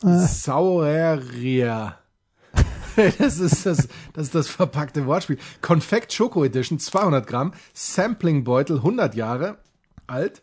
Saureria. 0.00 1.98
Das 3.18 3.40
ist 3.40 3.66
das, 3.66 3.88
das 4.12 4.26
ist 4.26 4.34
das 4.36 4.46
verpackte 4.46 5.04
Wortspiel. 5.06 5.36
Konfekt 5.60 6.12
Schoko 6.12 6.44
Edition 6.44 6.78
200 6.78 7.26
Gramm. 7.26 7.52
Samplingbeutel 7.72 8.76
100 8.76 9.16
Jahre 9.16 9.58
alt. 10.06 10.42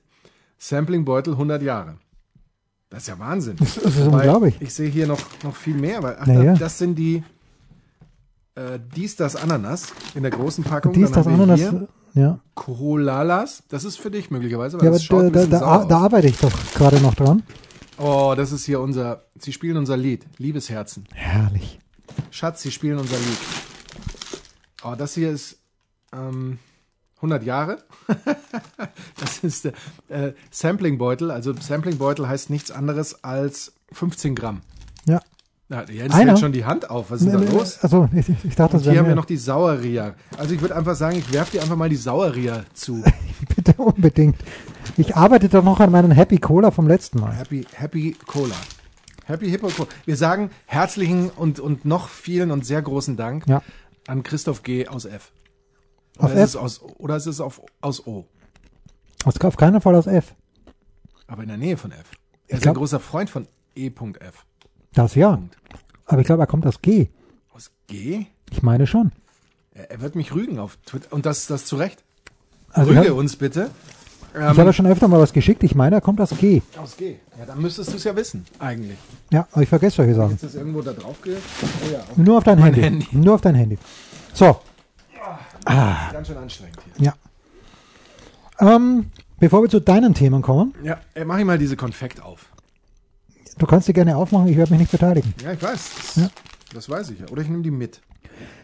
Samplingbeutel 0.58 1.32
100 1.34 1.62
Jahre. 1.62 1.98
Das 2.90 3.04
ist 3.04 3.08
ja 3.08 3.20
Wahnsinn. 3.20 3.56
Das 3.56 3.78
ist 3.78 3.98
unglaublich. 4.00 4.58
Ich 4.60 4.74
sehe 4.74 4.90
hier 4.90 5.08
noch, 5.08 5.22
noch 5.46 5.56
viel 5.56 5.76
mehr. 5.76 6.00
Aber 6.00 6.18
ach, 6.20 6.28
Naja. 6.28 6.52
da, 6.54 6.60
das 6.60 6.78
sind 6.78 6.96
die 6.96 7.24
äh, 8.56 8.80
dies, 8.96 9.16
das 9.16 9.38
Ananas 9.38 9.94
in 10.14 10.24
der 10.24 10.32
großen 10.32 10.66
Packung. 10.66 10.92
Dies, 10.92 11.10
das, 11.12 11.26
Ananas. 11.26 11.58
hier 11.58 11.88
Ja, 12.14 12.40
Kolalas. 12.56 13.64
Das 13.70 13.84
ist 13.84 14.00
für 14.00 14.12
dich 14.12 14.32
möglicherweise, 14.32 14.78
weil 14.78 14.86
ja 14.86 14.90
aber 14.90 14.98
das 14.98 15.06
schaut 15.06 15.36
da, 15.36 15.46
da, 15.46 15.60
da, 15.60 15.86
da 15.86 15.98
arbeite 15.98 16.28
ich 16.28 16.38
doch 16.38 16.52
gerade 16.74 17.00
noch 17.00 17.16
dran. 17.16 17.44
Oh, 17.98 18.34
das 18.36 18.52
ist 18.52 18.66
hier 18.66 18.80
unser, 18.80 19.26
Sie 19.38 19.54
spielen 19.54 19.78
unser 19.78 19.96
Lied. 19.96 20.26
Liebesherzen. 20.38 21.06
Herrlich. 21.14 21.80
Schatz, 22.32 22.62
Sie 22.64 22.72
spielen 22.72 22.98
unser 22.98 23.18
Lied. 23.18 23.38
Oh, 24.84 24.96
das 24.98 25.14
hier 25.14 25.30
ist 25.30 25.60
ähm, 26.12 26.58
100 27.18 27.44
Jahre. 27.44 27.84
das 29.20 29.44
ist 29.44 29.66
der 29.66 29.74
äh, 30.10 30.34
Samplingbeutel. 30.50 31.30
Also 31.30 31.54
Samplingbeutel 31.54 32.28
heißt 32.28 32.50
nichts 32.50 32.72
anderes 32.72 33.24
als 33.24 33.74
15 33.92 34.34
Gramm. 34.34 34.62
Ja. 35.06 35.22
Na, 35.72 35.90
Jens 35.90 36.14
Einer? 36.14 36.32
hält 36.32 36.40
schon 36.42 36.52
die 36.52 36.66
Hand 36.66 36.90
auf. 36.90 37.12
Was 37.12 37.22
ist 37.22 37.32
denn 37.32 37.46
da 37.46 37.50
los? 37.54 37.80
Also, 37.82 38.10
ich, 38.14 38.28
ich 38.44 38.56
dachte, 38.58 38.74
das 38.76 38.84
hier 38.84 39.00
haben 39.00 39.08
wir 39.08 39.16
noch 39.16 39.24
die 39.24 39.38
Sauerrier. 39.38 40.16
Also 40.38 40.54
ich 40.54 40.60
würde 40.60 40.76
einfach 40.76 40.96
sagen, 40.96 41.16
ich 41.18 41.32
werfe 41.32 41.54
dir 41.54 41.62
einfach 41.62 41.78
mal 41.78 41.88
die 41.88 41.96
Sauerrier 41.96 42.66
zu. 42.74 43.02
bitte 43.56 43.76
unbedingt. 43.82 44.36
Ich 44.98 45.16
arbeite 45.16 45.48
doch 45.48 45.64
noch 45.64 45.80
an 45.80 45.90
meinen 45.90 46.12
Happy 46.12 46.40
Cola 46.40 46.72
vom 46.72 46.90
letzten 46.90 47.22
Mal. 47.22 47.32
Happy, 47.34 47.66
Happy 47.74 48.18
Cola. 48.28 48.56
Happy 49.28 49.50
Hippo 49.50 49.70
Cola. 49.70 49.88
Wir 50.04 50.18
sagen 50.18 50.50
herzlichen 50.66 51.30
und, 51.30 51.62
und 51.62 51.86
noch 51.86 52.10
vielen 52.10 52.52
und 52.52 52.66
sehr 52.66 52.82
großen 52.82 53.16
Dank 53.16 53.48
Ja. 53.48 53.62
an 54.08 54.24
Christoph 54.24 54.64
G. 54.64 54.90
aus 54.90 55.06
F. 55.06 55.32
Auf 56.18 56.32
Oder 56.32 56.34
F? 56.36 56.44
ist 56.44 56.50
es 56.50 56.56
aus, 56.58 56.82
oder 56.98 57.16
ist 57.16 57.28
es 57.28 57.40
auf, 57.40 57.62
aus 57.80 58.06
O? 58.06 58.26
Aus, 59.24 59.40
auf 59.40 59.56
keinen 59.56 59.80
Fall 59.80 59.96
aus 59.96 60.08
F. 60.08 60.36
Aber 61.28 61.44
in 61.44 61.48
der 61.48 61.58
Nähe 61.58 61.78
von 61.78 61.94
F. 61.94 62.12
Er 62.50 62.56
ist 62.58 62.64
glaub- 62.64 62.76
ein 62.76 62.80
großer 62.80 63.00
Freund 63.00 63.30
von 63.30 63.48
E.F. 63.74 64.46
Das 64.94 65.16
ja. 65.16 65.40
Aber 66.06 66.22
ich 66.22 66.26
glaube, 66.28 66.44
er 66.44 66.48
kommt 66.48 66.66
aus 66.66 66.82
G. 66.82 67.08
Aus 67.54 67.72
G? 67.88 68.26
Ich 68.52 68.62
meine 68.62 68.88
schon. 68.88 69.12
Er, 69.74 69.92
er 69.92 70.02
wird 70.02 70.16
mich 70.16 70.34
rügen 70.34 70.60
auf 70.60 70.78
Twitter. 70.86 71.14
Und 71.14 71.26
das, 71.26 71.48
das 71.48 71.66
zu 71.66 71.78
Recht. 71.78 72.04
Also 72.72 72.90
Rüge 72.92 73.00
habe 73.02 73.14
uns 73.14 73.36
bitte. 73.36 73.70
ich 74.34 74.40
habe 74.42 74.74
schon 74.74 74.86
öfter 74.88 75.08
mal 75.08 75.20
was 75.20 75.34
geschickt. 75.34 75.64
Ich 75.64 75.76
meine, 75.76 75.98
er 75.98 76.02
kommt 76.02 76.20
aus 76.22 76.32
G. 76.38 76.62
Aus 76.78 76.98
G. 76.98 77.16
Ja, 77.40 77.46
dann 77.46 77.62
müsstest 77.62 77.92
du 77.92 77.98
es 77.98 78.04
ja 78.04 78.16
wissen, 78.16 78.46
eigentlich. 78.60 78.98
Ja, 79.32 79.48
aber 79.52 79.62
ich 79.64 79.70
vergesse 79.70 79.98
solche 79.98 80.16
Sachen. 80.16 80.32
Jetzt 80.32 80.44
ist 80.44 80.56
irgendwo 80.56 80.82
da 80.82 80.94
drauf 80.94 81.22
ge... 81.22 81.36
Oh 81.36 81.92
ja, 81.92 82.00
auf 82.00 82.18
Nur 82.18 82.38
auf 82.38 82.44
dein 82.44 82.58
Handy. 82.60 82.82
Handy. 82.82 83.08
Nur 83.12 83.36
auf 83.36 83.42
dein 83.42 83.56
Handy. 83.56 83.78
So, 84.34 84.58
ganz 85.66 86.28
schön 86.28 86.38
anstrengend 86.38 86.78
hier. 86.98 87.06
ja. 87.06 88.76
Ähm, 88.76 89.12
bevor 89.40 89.62
wir 89.64 89.70
zu 89.70 89.80
deinen 89.80 90.14
Themen 90.14 90.42
kommen, 90.42 90.74
Ja, 90.84 91.00
mach 91.26 91.40
ich 91.40 91.46
mal 91.46 91.58
diese 91.58 91.76
Konfekt 91.76 92.22
auf. 92.22 92.46
Du 93.62 93.68
kannst 93.68 93.86
sie 93.86 93.94
gerne 93.94 94.18
aufmachen, 94.18 94.48
ich 94.48 94.58
werde 94.58 94.72
mich 94.72 94.80
nicht 94.82 94.92
beteiligen. 94.92 95.34
Ja, 95.44 95.54
ich 95.54 95.62
weiß. 95.62 95.90
Das, 95.98 96.16
Ja. 96.16 96.30
das 96.74 96.90
weiß 96.90 97.10
ich 97.12 97.20
ja. 97.20 97.28
Oder 97.30 97.42
ich 97.44 97.48
nehme 97.50 97.64
die 97.64 97.72
mit. 97.72 98.02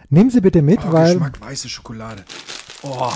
Nimm 0.09 0.29
sie 0.29 0.41
bitte 0.41 0.61
mit, 0.61 0.79
Oh, 0.87 0.91
weil 0.91 1.13
Geschmack 1.13 1.39
weiße 1.41 1.69
Schokolade. 1.69 2.23
Oh, 2.81 3.11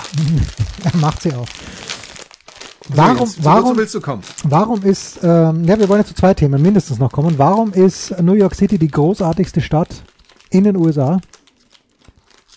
er 0.83 0.95
macht 0.97 1.21
sie 1.21 1.33
auch. 1.33 1.47
so, 1.47 2.97
Warum, 2.97 3.17
jetzt, 3.19 3.43
warum, 3.43 3.77
willst 3.77 3.95
du 3.95 4.01
kommen? 4.01 4.23
warum 4.43 4.81
ist, 4.83 5.19
ähm, 5.23 5.63
ja, 5.63 5.79
wir 5.79 5.87
wollen 5.89 6.01
ja 6.01 6.05
zu 6.07 6.13
zwei 6.13 6.33
Themen 6.33 6.61
mindestens 6.61 6.99
noch 6.99 7.11
kommen. 7.11 7.37
Warum 7.37 7.71
ist 7.73 8.19
New 8.21 8.33
York 8.33 8.55
City 8.55 8.77
die 8.77 8.89
großartigste 8.89 9.61
Stadt 9.61 10.03
in 10.49 10.63
den 10.65 10.75
USA? 10.75 11.19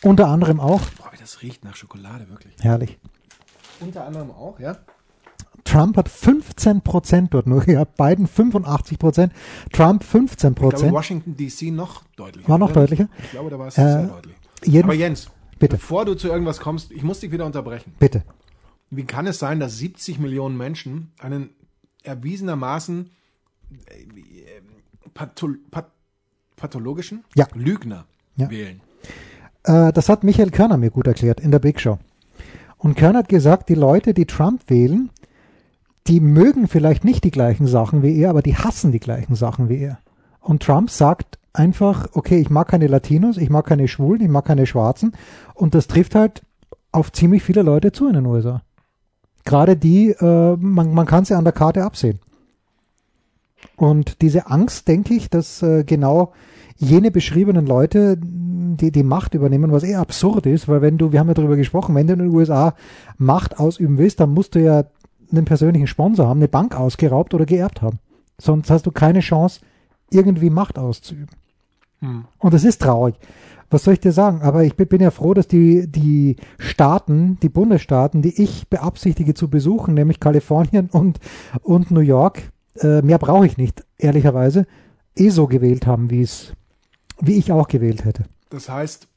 Unter 0.03 0.29
anderem 0.29 0.61
auch, 0.61 0.81
Boah, 0.99 1.11
das 1.19 1.41
riecht 1.43 1.65
nach 1.65 1.77
Schokolade, 1.77 2.29
wirklich. 2.29 2.55
herrlich. 2.61 2.99
Unter 3.81 4.05
anderem 4.07 4.31
auch, 4.33 4.59
ja? 4.59 4.77
Trump 5.75 5.97
hat 5.97 6.09
15 6.09 6.83
Prozent 6.83 7.35
dort 7.35 7.49
nur 7.49 7.61
gehabt, 7.65 7.97
Biden 7.97 8.29
85 8.29 8.97
Prozent, 8.99 9.33
Trump 9.73 10.05
15 10.05 10.51
Ich 10.53 10.57
glaube, 10.57 10.71
Prozent. 10.73 10.93
Washington 10.93 11.37
D.C. 11.37 11.71
noch 11.73 12.05
deutlicher. 12.17 12.49
War 12.49 12.59
noch 12.59 12.71
oder? 12.71 12.83
deutlicher? 12.83 13.09
Ich 13.25 13.31
glaube, 13.33 13.51
da 13.51 13.59
war 13.59 13.67
es 13.67 13.77
Äh, 13.79 13.83
sehr 13.83 14.07
deutlich. 14.07 14.85
Aber 14.85 14.95
Jens, 14.95 15.31
Bitte. 15.59 15.77
bevor 15.77 16.05
du 16.05 16.15
zu 16.15 16.29
irgendwas 16.29 16.61
kommst, 16.61 16.93
ich 16.93 17.03
muss 17.03 17.19
dich 17.21 17.33
wieder 17.33 17.45
unterbrechen. 17.45 17.93
Bitte. 17.99 18.23
Wie 18.91 19.03
kann 19.05 19.27
es 19.27 19.41
sein, 19.41 19.59
dass 19.59 19.77
70 19.79 20.21
Millionen 20.21 20.57
Menschen 20.57 21.11
einen 21.19 21.51
erwiesenermaßen 22.05 23.11
äh, 23.87 25.11
pathol 25.13 25.59
path 25.71 25.87
pathologischen 26.57 27.25
Ja. 27.35 27.49
Lügner 27.55 28.05
Ja. 28.37 28.49
wählen? 28.49 28.81
Äh, 29.65 29.93
das 29.93 30.09
hat 30.09 30.23
Michael 30.23 30.51
Körner 30.51 30.77
mir 30.77 30.91
gut 30.91 31.09
erklärt 31.09 31.41
in 31.41 31.51
der 31.51 31.59
Big 31.59 31.81
Show. 31.81 31.99
Und 32.79 32.97
Körner 32.97 33.19
hat 33.21 33.29
gesagt, 33.29 33.69
die 33.69 33.75
Leute, 33.75 34.15
die 34.15 34.27
Trump 34.27 34.63
wählen, 34.71 35.11
die 36.07 36.21
mögen 36.21 36.69
vielleicht 36.69 37.05
nicht 37.05 37.25
die 37.25 37.31
gleichen 37.31 37.67
Sachen 37.67 38.03
wie 38.03 38.17
er, 38.19 38.31
aber 38.31 38.43
die 38.43 38.57
hassen 38.57 38.93
die 38.93 39.01
gleichen 39.01 39.35
Sachen 39.35 39.69
wie 39.69 39.79
er. 39.79 39.99
Und 40.41 40.63
Trump 40.63 40.91
sagt 40.91 41.39
einfach, 41.53 42.09
okay, 42.13 42.39
ich 42.39 42.51
mag 42.51 42.69
keine 42.69 42.89
Latinos, 42.89 43.39
ich 43.39 43.49
mag 43.49 43.65
keine 43.67 43.89
Schwulen, 43.89 44.21
ich 44.21 44.29
mag 44.29 44.45
keine 44.45 44.67
Schwarzen. 44.67 45.13
Und 45.55 45.75
das 45.75 45.87
trifft 45.87 46.15
halt 46.15 46.43
auf 46.93 47.13
ziemlich 47.13 47.43
viele 47.43 47.63
Leute 47.63 47.93
zu 47.93 48.07
in 48.07 48.15
den 48.15 48.27
USA. 48.27 48.63
Gerade 49.45 49.77
die, 49.77 50.11
äh, 50.11 50.57
man, 50.57 50.93
man 50.93 51.07
kann 51.07 51.25
sie 51.25 51.35
an 51.35 51.45
der 51.45 51.53
Karte 51.53 51.85
absehen. 51.85 52.19
Und 53.77 54.21
diese 54.21 54.49
Angst, 54.49 54.89
denke 54.89 55.15
ich, 55.15 55.31
dass 55.31 55.63
äh, 55.63 55.85
genau 55.85 56.33
jene 56.77 57.11
beschriebenen 57.11 57.67
Leute 57.67 58.19
die 58.77 58.91
die 58.91 59.03
Macht 59.03 59.35
übernehmen, 59.35 59.73
was 59.73 59.83
eher 59.83 60.01
absurd 60.01 60.47
ist, 60.47 60.69
weil 60.69 60.83
wenn 60.83 60.99
du, 60.99 61.13
wir 61.13 61.21
haben 61.21 61.29
ja 61.29 61.35
darüber 61.35 61.57
gesprochen, 61.57 61.95
wenn 61.95 62.07
du 62.07 62.15
in 62.15 62.19
den 62.21 62.31
USA 62.31 62.75
Macht 63.19 63.59
ausüben 63.59 63.99
willst, 63.99 64.21
dann 64.21 64.35
musst 64.35 64.55
du 64.55 64.61
ja 64.61 64.85
einen 65.31 65.45
persönlichen 65.45 65.87
Sponsor 65.87 66.27
haben, 66.27 66.39
eine 66.39 66.49
Bank 66.49 66.77
ausgeraubt 66.77 67.35
oder 67.35 67.47
geerbt 67.47 67.83
haben. 67.83 67.99
Sonst 68.39 68.71
hast 68.71 68.87
du 68.87 68.91
keine 68.91 69.21
Chance, 69.21 69.61
irgendwie 70.11 70.51
Macht 70.51 70.79
auszuüben. 70.79 71.29
Und 72.39 72.55
das 72.55 72.65
ist 72.65 72.83
traurig. 72.83 73.15
Was 73.71 73.85
soll 73.85 73.95
ich 73.95 74.01
dir 74.01 74.13
sagen? 74.13 74.43
Aber 74.43 74.63
ich 74.63 74.77
bin, 74.77 74.87
bin 74.87 75.01
ja 75.01 75.11
froh, 75.11 75.35
dass 75.35 75.49
die, 75.49 75.91
die 75.91 76.37
Staaten, 76.59 77.39
die 77.43 77.49
Bundesstaaten, 77.49 78.23
die 78.23 78.43
ich 78.43 78.69
beabsichtige 78.69 79.35
zu 79.35 79.49
besuchen, 79.49 79.95
nämlich 79.95 80.21
Kalifornien 80.21 80.89
und, 80.93 81.19
und 81.63 81.91
New 81.91 82.01
York, 82.01 82.43
äh, 82.77 83.03
mehr 83.03 83.19
brauche 83.19 83.47
ich 83.47 83.57
nicht, 83.57 83.85
ehrlicherweise, 83.97 84.67
eh 85.17 85.31
so 85.31 85.47
gewählt 85.47 85.87
haben, 85.87 86.11
wie 86.11 86.23
es, 86.23 86.53
wie 87.21 87.35
ich 87.35 87.53
auch 87.53 87.69
gewählt 87.69 88.05
hätte. 88.05 88.25
Das 88.51 88.69
heißt, 88.69 89.09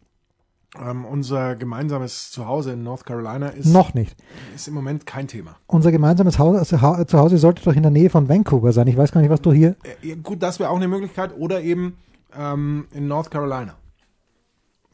ähm, 0.84 1.06
unser 1.06 1.56
gemeinsames 1.56 2.32
Zuhause 2.32 2.74
in 2.74 2.84
North 2.84 3.06
Carolina 3.06 3.50
ist, 3.50 3.68
Noch 3.68 3.94
nicht. 3.94 4.16
ist 4.56 4.68
im 4.68 4.74
Moment 4.74 5.06
kein 5.06 5.28
Thema. 5.28 5.56
Unser 5.68 5.92
gemeinsames 5.92 6.38
Haus, 6.40 6.58
also 6.58 6.82
Ha- 6.82 7.06
Zuhause 7.08 7.38
sollte 7.38 7.64
doch 7.64 7.74
in 7.74 7.82
der 7.84 7.92
Nähe 7.92 8.10
von 8.10 8.28
Vancouver 8.30 8.72
sein. 8.74 8.88
Ich 8.88 8.98
weiß 8.98 9.12
gar 9.12 9.22
nicht, 9.22 9.30
was 9.30 9.42
du 9.42 9.52
hier. 9.54 9.76
Äh, 10.04 10.16
gut, 10.18 10.42
das 10.44 10.60
wäre 10.60 10.70
auch 10.70 10.76
eine 10.78 10.88
Möglichkeit. 10.88 11.32
Oder 11.38 11.62
eben 11.62 11.98
ähm, 12.38 12.88
in 12.94 13.08
North 13.08 13.32
Carolina. 13.32 13.76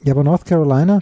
Ja, 0.04 0.14
aber 0.14 0.24
North 0.24 0.46
Carolina 0.46 1.00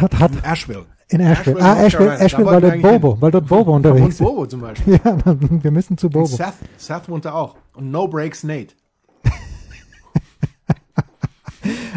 hat, 0.00 0.18
hat 0.18 0.32
In 0.32 0.44
Asheville. 0.44 0.86
in 1.08 1.20
Asheville. 1.20 1.58
Asheville, 1.58 1.62
ah, 1.62 1.84
Asheville. 1.84 2.18
Asheville, 2.18 2.46
weil 2.46 2.60
dort 2.60 2.82
Bobo, 2.82 3.20
weil 3.20 3.30
dort 3.30 3.46
Bobo 3.46 3.70
Und 3.74 3.86
unterwegs 3.86 4.14
ist. 4.14 4.18
Bobo 4.20 4.46
zum 4.46 4.60
Beispiel. 4.62 5.00
Ja, 5.04 5.16
wir 5.24 5.70
müssen 5.70 5.96
zu 5.98 6.06
Und 6.08 6.12
Bobo. 6.14 6.26
Seth, 6.26 6.54
Seth 6.76 7.08
wohnt 7.08 7.24
da 7.24 7.32
auch. 7.32 7.56
Und 7.74 7.90
No 7.90 8.08
Breaks 8.08 8.44
Nate. 8.44 8.74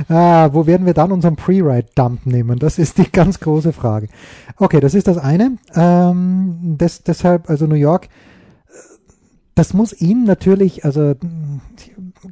Ah, 0.10 0.50
wo 0.54 0.66
werden 0.68 0.86
wir 0.86 0.94
dann 0.94 1.12
unseren 1.12 1.36
Pre-Ride-Dump 1.36 2.26
nehmen? 2.26 2.60
Das 2.60 2.78
ist 2.80 2.98
die 2.98 3.12
ganz 3.12 3.40
große 3.40 3.74
Frage. 3.74 4.10
Okay, 4.58 4.80
das 4.80 4.94
ist 4.94 5.08
das 5.08 5.18
eine. 5.18 5.58
Ähm, 5.76 6.78
des, 6.78 7.04
deshalb, 7.04 7.50
also 7.50 7.66
New 7.68 7.76
York, 7.76 8.10
das 9.56 9.74
muss 9.74 9.94
ihn 10.02 10.24
natürlich, 10.24 10.84
also 10.84 11.14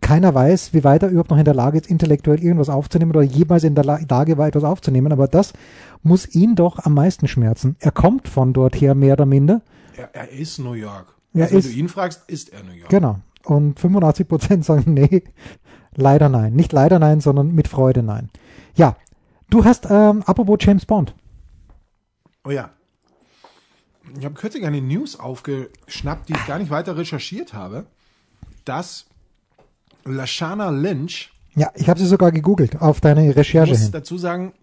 keiner 0.01 0.33
weiß, 0.33 0.73
wie 0.73 0.83
weit 0.83 1.03
er 1.03 1.09
überhaupt 1.09 1.29
noch 1.29 1.37
in 1.37 1.45
der 1.45 1.53
Lage 1.53 1.77
ist, 1.77 1.87
intellektuell 1.87 2.41
irgendwas 2.43 2.69
aufzunehmen 2.69 3.11
oder 3.11 3.21
jemals 3.21 3.63
in 3.63 3.75
der 3.75 3.83
La- 3.83 3.99
Lage 4.09 4.37
war, 4.37 4.47
etwas 4.47 4.63
aufzunehmen, 4.63 5.11
aber 5.11 5.27
das 5.27 5.53
muss 6.01 6.33
ihn 6.33 6.55
doch 6.55 6.79
am 6.79 6.93
meisten 6.95 7.27
schmerzen. 7.27 7.75
Er 7.79 7.91
kommt 7.91 8.27
von 8.27 8.53
dort 8.53 8.75
her, 8.79 8.95
mehr 8.95 9.13
oder 9.13 9.25
minder. 9.25 9.61
Er, 9.95 10.09
er 10.15 10.31
ist 10.31 10.57
New 10.59 10.73
York. 10.73 11.13
Er 11.33 11.43
also, 11.43 11.53
wenn 11.53 11.59
ist- 11.59 11.73
du 11.73 11.77
ihn 11.79 11.89
fragst, 11.89 12.21
ist 12.27 12.51
er 12.51 12.63
New 12.63 12.71
York. 12.73 12.89
Genau. 12.89 13.19
Und 13.43 13.79
85 13.79 14.27
Prozent 14.27 14.65
sagen, 14.65 14.93
nee, 14.93 15.23
leider 15.95 16.29
nein. 16.29 16.53
Nicht 16.53 16.71
leider 16.73 16.99
nein, 16.99 17.21
sondern 17.21 17.53
mit 17.53 17.67
Freude 17.67 18.03
nein. 18.03 18.29
Ja, 18.75 18.95
du 19.49 19.65
hast, 19.65 19.87
ähm, 19.89 20.23
apropos 20.25 20.57
James 20.61 20.85
Bond. 20.85 21.13
Oh 22.45 22.51
ja. 22.51 22.69
Ich 24.17 24.25
habe 24.25 24.35
kürzlich 24.35 24.65
eine 24.65 24.81
News 24.81 25.19
aufgeschnappt, 25.19 26.29
die 26.29 26.33
ich 26.33 26.45
gar 26.47 26.59
nicht 26.59 26.71
weiter 26.71 26.97
recherchiert 26.97 27.53
habe, 27.53 27.85
dass 28.65 29.05
Lashana 30.05 30.69
Lynch, 30.69 31.31
Ja, 31.55 31.69
ich 31.75 31.87
habe 31.89 31.99
sie 31.99 32.07
sogar 32.07 32.31
gegoogelt 32.31 32.81
auf 32.81 32.99
deine 33.01 33.29
ich 33.29 33.35
Recherche 33.35 33.71
muss 33.71 33.81
hin. 33.83 33.91
dazu 33.91 34.17
sagen, 34.17 34.53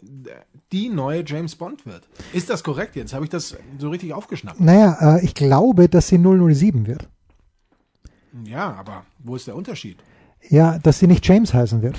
die 0.73 0.89
neue 0.91 1.23
James 1.25 1.55
Bond 1.57 1.87
wird. 1.87 2.03
Ist 2.33 2.51
das 2.51 2.63
korrekt 2.63 2.97
jetzt? 2.97 3.15
Habe 3.15 3.25
ich 3.25 3.31
das 3.31 3.57
so 3.79 3.89
richtig 3.89 4.13
aufgeschnappt? 4.13 4.61
Naja, 4.61 5.17
äh, 5.17 5.25
ich 5.25 5.35
glaube, 5.35 5.89
dass 5.89 6.09
sie 6.09 6.19
007 6.19 6.87
wird. 6.87 7.09
Ja, 8.45 8.75
aber 8.75 9.05
wo 9.19 9.37
ist 9.37 9.47
der 9.47 9.57
Unterschied? 9.57 9.99
Ja, 10.49 10.79
dass 10.79 10.99
sie 10.99 11.07
nicht 11.07 11.27
James 11.27 11.53
heißen 11.53 11.83
wird. 11.83 11.97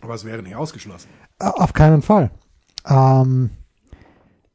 Aber 0.00 0.14
es 0.14 0.24
wäre 0.24 0.42
nicht 0.42 0.56
ausgeschlossen. 0.56 1.08
Äh, 1.38 1.44
Auf 1.44 1.72
keinen 1.72 2.02
Fall. 2.02 2.30
Ähm, 2.86 3.50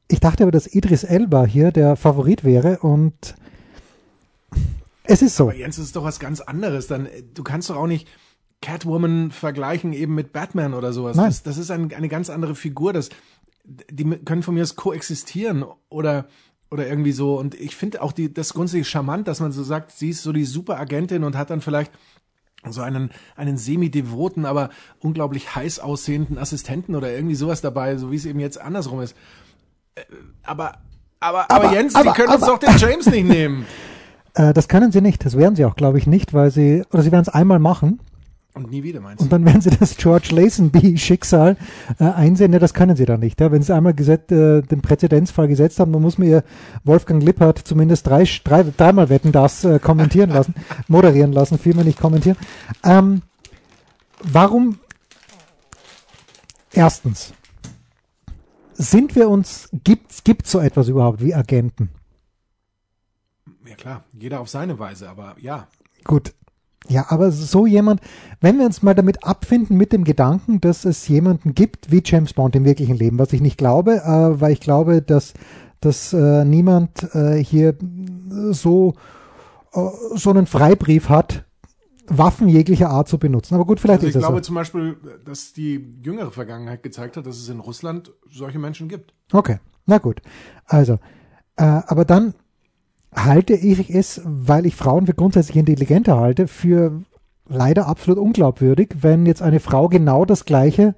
ich 0.08 0.19
dachte 0.19 0.43
aber, 0.43 0.51
dass 0.51 0.67
Idris 0.73 1.03
Elba 1.03 1.45
hier 1.45 1.71
der 1.71 1.95
Favorit 1.95 2.43
wäre 2.43 2.79
und 2.79 3.36
es 5.03 5.21
ist 5.21 5.36
so. 5.36 5.45
Aber 5.45 5.56
Jens, 5.56 5.75
das 5.75 5.86
ist 5.86 5.95
doch 5.95 6.03
was 6.03 6.19
ganz 6.19 6.41
anderes. 6.41 6.88
Dann, 6.88 7.06
äh, 7.06 7.23
du 7.34 7.43
kannst 7.43 7.69
doch 7.69 7.75
auch 7.75 7.88
nicht 7.88 8.08
Catwoman 8.62 9.32
vergleichen 9.32 9.93
eben 9.93 10.15
mit 10.15 10.32
Batman 10.34 10.73
oder 10.73 10.93
sowas. 10.93 11.17
Nein. 11.17 11.27
Das, 11.27 11.43
das 11.43 11.58
ist 11.58 11.69
ein, 11.69 11.93
eine 11.93 12.10
ganz 12.10 12.29
andere 12.29 12.56
Figur. 12.56 12.93
Das, 12.93 13.10
die 13.65 14.03
können 14.03 14.43
von 14.43 14.56
mir 14.56 14.63
aus 14.63 14.75
koexistieren 14.75 15.65
oder, 15.89 16.27
oder 16.73 16.88
irgendwie 16.88 17.12
so. 17.12 17.39
Und 17.39 17.53
ich 17.55 17.75
finde 17.75 18.01
auch 18.01 18.12
die, 18.12 18.33
das 18.33 18.53
grundsätzlich 18.55 18.89
charmant, 18.89 19.27
dass 19.27 19.39
man 19.39 19.51
so 19.51 19.63
sagt, 19.63 19.91
sie 19.91 20.09
ist 20.09 20.23
so 20.23 20.33
die 20.33 20.43
Superagentin 20.45 21.23
und 21.23 21.38
hat 21.38 21.51
dann 21.51 21.62
vielleicht 21.62 21.91
so 22.67 22.81
einen, 22.81 23.12
einen 23.36 23.57
semi-devoten, 23.57 24.45
aber 24.45 24.69
unglaublich 24.99 25.53
heiß 25.55 25.79
aussehenden 25.79 26.38
Assistenten 26.38 26.95
oder 26.95 27.12
irgendwie 27.13 27.36
sowas 27.36 27.62
dabei, 27.62 27.97
so 27.97 28.12
wie 28.12 28.15
es 28.15 28.25
eben 28.25 28.39
jetzt 28.39 28.59
andersrum 28.59 29.01
ist. 29.01 29.15
Äh, 29.95 30.01
Aber, 30.43 30.79
aber, 31.19 31.51
aber, 31.51 31.67
Aber- 31.67 31.73
Jens, 31.73 31.93
aber- 31.95 32.12
die 32.12 32.15
können 32.21 32.33
uns 32.33 32.43
aber- 32.43 32.53
doch 32.53 32.59
den 32.59 32.75
James 32.77 33.05
nicht 33.05 33.27
nehmen. 33.27 33.65
Äh, 34.36 34.51
das 34.51 34.67
können 34.67 34.91
sie 34.91 34.99
nicht. 35.01 35.23
Das 35.25 35.38
werden 35.38 35.55
sie 35.55 35.63
auch, 35.63 35.75
glaube 35.75 35.99
ich, 35.99 36.07
nicht, 36.07 36.33
weil 36.33 36.49
sie, 36.49 36.83
oder 36.91 37.03
sie 37.03 37.12
werden 37.12 37.21
es 37.21 37.29
einmal 37.29 37.59
machen. 37.59 37.99
Und 38.56 38.70
nie 38.70 38.84
wieder, 38.84 39.00
meinst 39.00 39.20
du? 39.20 39.24
Und 39.24 39.34
dann 39.34 39.46
werden 39.46 39.62
sie 39.62 39.72
das 39.72 39.98
George 39.98 40.30
Lazenby-Schicksal 40.32 41.58
äh, 42.00 42.04
einsehen. 42.04 42.54
Ja, 42.54 42.60
das 42.60 42.76
können 42.76 42.96
sie 42.96 43.06
dann 43.06 43.20
nicht. 43.20 43.42
Ja? 43.42 43.52
Wenn 43.52 43.63
sie 43.63 43.74
einmal 43.74 43.96
geset, 43.96 44.32
äh, 44.32 44.62
den 44.62 44.82
Präzedenzfall 44.82 45.48
gesetzt 45.48 45.80
haben, 45.80 45.92
dann 45.92 46.02
muss 46.02 46.20
man 46.20 46.28
ihr 46.28 46.44
Wolfgang 46.84 47.24
Lippert 47.24 47.58
zumindest 47.60 48.06
drei, 48.06 48.28
drei, 48.44 48.63
dreimal 48.63 49.10
wetten, 49.10 49.32
das 49.32 49.63
äh, 49.63 49.80
kommentieren 49.80 50.30
lassen, 50.32 50.54
moderieren 50.88 51.34
lassen, 51.34 51.58
vielmehr 51.58 51.84
nicht 51.84 52.00
kommentieren. 52.00 52.38
Ähm, 52.84 53.24
warum? 54.22 54.78
Erstens, 56.72 57.34
sind 58.74 59.16
wir 59.16 59.30
uns, 59.30 59.70
gibt 59.84 60.24
gibt 60.24 60.48
so 60.48 60.60
etwas 60.60 60.89
überhaupt 60.89 61.22
wie 61.24 61.34
Agenten? 61.34 61.89
Ja 63.66 63.76
klar, 63.76 64.04
jeder 64.13 64.39
auf 64.39 64.50
seine 64.50 64.78
Weise, 64.78 65.10
aber 65.10 65.36
ja. 65.39 65.68
Gut. 66.04 66.34
Ja, 66.89 67.06
aber 67.10 67.32
so 67.32 67.65
jemand, 67.65 68.02
wenn 68.41 68.60
wir 68.60 68.65
uns 68.65 68.84
mal 68.84 68.93
damit 68.93 69.24
abfinden 69.24 69.78
mit 69.78 69.93
dem 69.93 70.04
Gedanken, 70.04 70.60
dass 70.60 70.84
es 70.86 71.08
jemanden 71.08 71.54
gibt 71.54 71.91
wie 71.91 72.02
James 72.04 72.34
Bond 72.34 72.56
im 72.56 72.65
wirklichen 72.65 72.98
Leben, 72.98 73.19
was 73.19 73.32
ich 73.34 73.41
nicht 73.41 73.58
glaube, 73.58 74.02
äh, 74.04 74.41
weil 74.41 74.52
ich 74.52 74.60
glaube, 74.60 75.02
dass, 75.02 75.34
dass 75.80 76.12
äh, 76.13 76.43
niemand 76.43 77.04
äh, 77.15 77.41
hier 77.41 77.76
so, 78.52 78.96
äh, 79.74 79.80
so 80.15 80.30
einen 80.30 80.46
Freibrief 80.46 81.08
hat, 81.10 81.46
Waffen 82.08 82.50
jeglicher 82.50 82.89
Art 82.89 83.08
zu 83.08 83.17
benutzen. 83.17 83.56
Aber 83.56 83.65
gut, 83.65 83.80
vielleicht 83.80 84.00
Also 84.02 84.08
ist 84.08 84.15
ich 84.15 84.15
es 84.17 84.22
glaube 84.22 84.39
so. 84.39 84.48
zum 84.48 84.56
Beispiel, 84.56 84.98
dass 85.24 85.54
die 85.54 85.96
jüngere 86.04 86.32
Vergangenheit 86.32 86.84
gezeigt 86.84 87.15
hat, 87.15 87.26
dass 87.26 87.38
es 87.38 87.48
in 87.48 87.62
Russland 87.62 88.12
solche 88.30 88.60
Menschen 88.60 88.89
gibt. 88.89 89.13
Okay, 89.32 89.60
na 89.86 90.00
gut. 90.00 90.22
Also, 90.65 91.00
äh, 91.56 91.63
aber 91.63 92.04
dann 92.04 92.34
halte 93.15 93.54
ich 93.54 93.93
es, 93.93 94.21
weil 94.26 94.65
ich 94.65 94.76
Frauen 94.76 95.06
für 95.06 95.13
grundsätzlich 95.13 95.58
intelligenter 95.58 96.19
halte, 96.19 96.47
für 96.47 97.02
leider 97.47 97.88
absolut 97.88 98.19
unglaubwürdig, 98.19 98.89
wenn 99.02 99.26
jetzt 99.26 99.41
eine 99.41 99.60
Frau 99.60 99.89
genau 99.89 100.26
das 100.26 100.45
Gleiche 100.45 100.95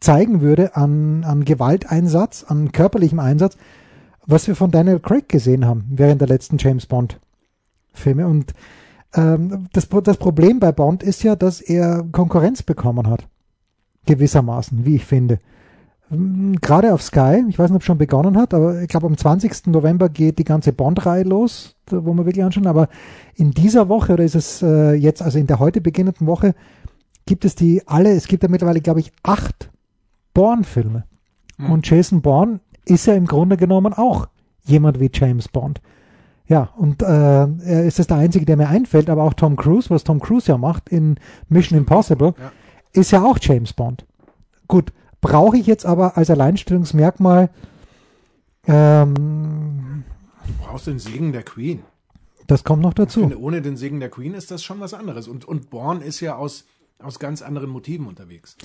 zeigen 0.00 0.40
würde 0.40 0.76
an, 0.76 1.24
an 1.24 1.44
Gewalteinsatz, 1.44 2.44
an 2.44 2.72
körperlichem 2.72 3.18
Einsatz, 3.18 3.56
was 4.26 4.46
wir 4.46 4.56
von 4.56 4.70
Daniel 4.70 5.00
Craig 5.00 5.28
gesehen 5.28 5.66
haben 5.66 5.84
während 5.90 6.20
der 6.20 6.28
letzten 6.28 6.58
James 6.58 6.86
Bond 6.86 7.18
Filme. 7.92 8.26
Und 8.26 8.52
ähm, 9.14 9.68
das, 9.72 9.88
das 9.88 10.16
Problem 10.18 10.60
bei 10.60 10.72
Bond 10.72 11.02
ist 11.02 11.22
ja, 11.22 11.36
dass 11.36 11.60
er 11.60 12.04
Konkurrenz 12.12 12.62
bekommen 12.62 13.08
hat. 13.08 13.26
Gewissermaßen, 14.04 14.84
wie 14.84 14.96
ich 14.96 15.04
finde. 15.04 15.40
Ähm, 16.10 16.56
Gerade 16.60 16.92
auf 16.94 17.02
Sky, 17.02 17.44
ich 17.48 17.58
weiß 17.58 17.70
nicht, 17.70 17.76
ob 17.76 17.82
es 17.82 17.86
schon 17.86 17.98
begonnen 17.98 18.36
hat, 18.36 18.54
aber 18.54 18.80
ich 18.82 18.88
glaube 18.88 19.06
am 19.06 19.16
20. 19.16 19.66
November 19.68 20.08
geht 20.08 20.38
die 20.38 20.44
ganze 20.44 20.72
Bond-Reihe 20.72 21.24
los, 21.24 21.76
wo 21.90 22.12
wir 22.14 22.26
wirklich 22.26 22.44
anschauen. 22.44 22.66
Aber 22.66 22.88
in 23.34 23.50
dieser 23.52 23.88
Woche, 23.88 24.14
oder 24.14 24.24
ist 24.24 24.34
es 24.34 24.62
äh, 24.62 24.94
jetzt, 24.94 25.22
also 25.22 25.38
in 25.38 25.46
der 25.46 25.58
heute 25.58 25.80
beginnenden 25.80 26.26
Woche, 26.26 26.54
gibt 27.26 27.44
es 27.44 27.54
die 27.54 27.82
alle, 27.86 28.12
es 28.12 28.28
gibt 28.28 28.42
ja 28.42 28.48
mittlerweile, 28.48 28.80
glaube 28.80 29.00
ich, 29.00 29.12
acht 29.22 29.70
Bourne-Filme. 30.34 31.04
Hm. 31.58 31.70
Und 31.70 31.88
Jason 31.88 32.22
Bourne 32.22 32.60
ist 32.84 33.06
ja 33.06 33.14
im 33.14 33.26
Grunde 33.26 33.56
genommen 33.56 33.92
auch 33.92 34.28
jemand 34.64 35.00
wie 35.00 35.10
James 35.12 35.48
Bond. 35.48 35.80
Ja, 36.48 36.70
und 36.76 37.02
äh, 37.02 37.06
er 37.06 37.84
ist 37.84 37.98
das 37.98 38.06
der 38.06 38.18
Einzige, 38.18 38.46
der 38.46 38.56
mir 38.56 38.68
einfällt, 38.68 39.10
aber 39.10 39.24
auch 39.24 39.34
Tom 39.34 39.56
Cruise, 39.56 39.90
was 39.90 40.04
Tom 40.04 40.20
Cruise 40.20 40.46
ja 40.46 40.56
macht 40.56 40.88
in 40.90 41.16
Mission 41.48 41.76
Impossible, 41.76 42.34
Ja. 42.38 42.52
ist 42.92 43.10
ja 43.10 43.24
auch 43.24 43.38
James 43.40 43.72
Bond. 43.72 44.06
Gut, 44.68 44.92
brauche 45.26 45.56
ich 45.56 45.66
jetzt 45.66 45.84
aber 45.86 46.16
als 46.16 46.30
Alleinstellungsmerkmal, 46.30 47.50
ähm, 48.66 50.04
Du 50.46 50.52
brauchst 50.64 50.86
den 50.86 50.98
Segen 50.98 51.32
der 51.32 51.42
Queen. 51.42 51.82
das 52.46 52.62
kommt 52.62 52.82
noch 52.82 52.90
Ich 52.90 52.94
dazu. 52.94 53.20
finde, 53.20 53.40
ohne 53.40 53.60
den 53.62 53.76
Segen 53.76 53.98
der 53.98 54.08
Queen 54.10 54.34
ist 54.34 54.50
das 54.52 54.62
schon 54.62 54.78
was 54.80 54.94
anderes. 54.94 55.26
Und, 55.26 55.44
und 55.44 55.70
Born 55.70 56.00
ist 56.00 56.20
ja 56.20 56.36
aus, 56.36 56.64
aus 57.02 57.18
ganz 57.18 57.42
anderen 57.42 57.70
Motiven 57.70 58.06
unterwegs. 58.06 58.56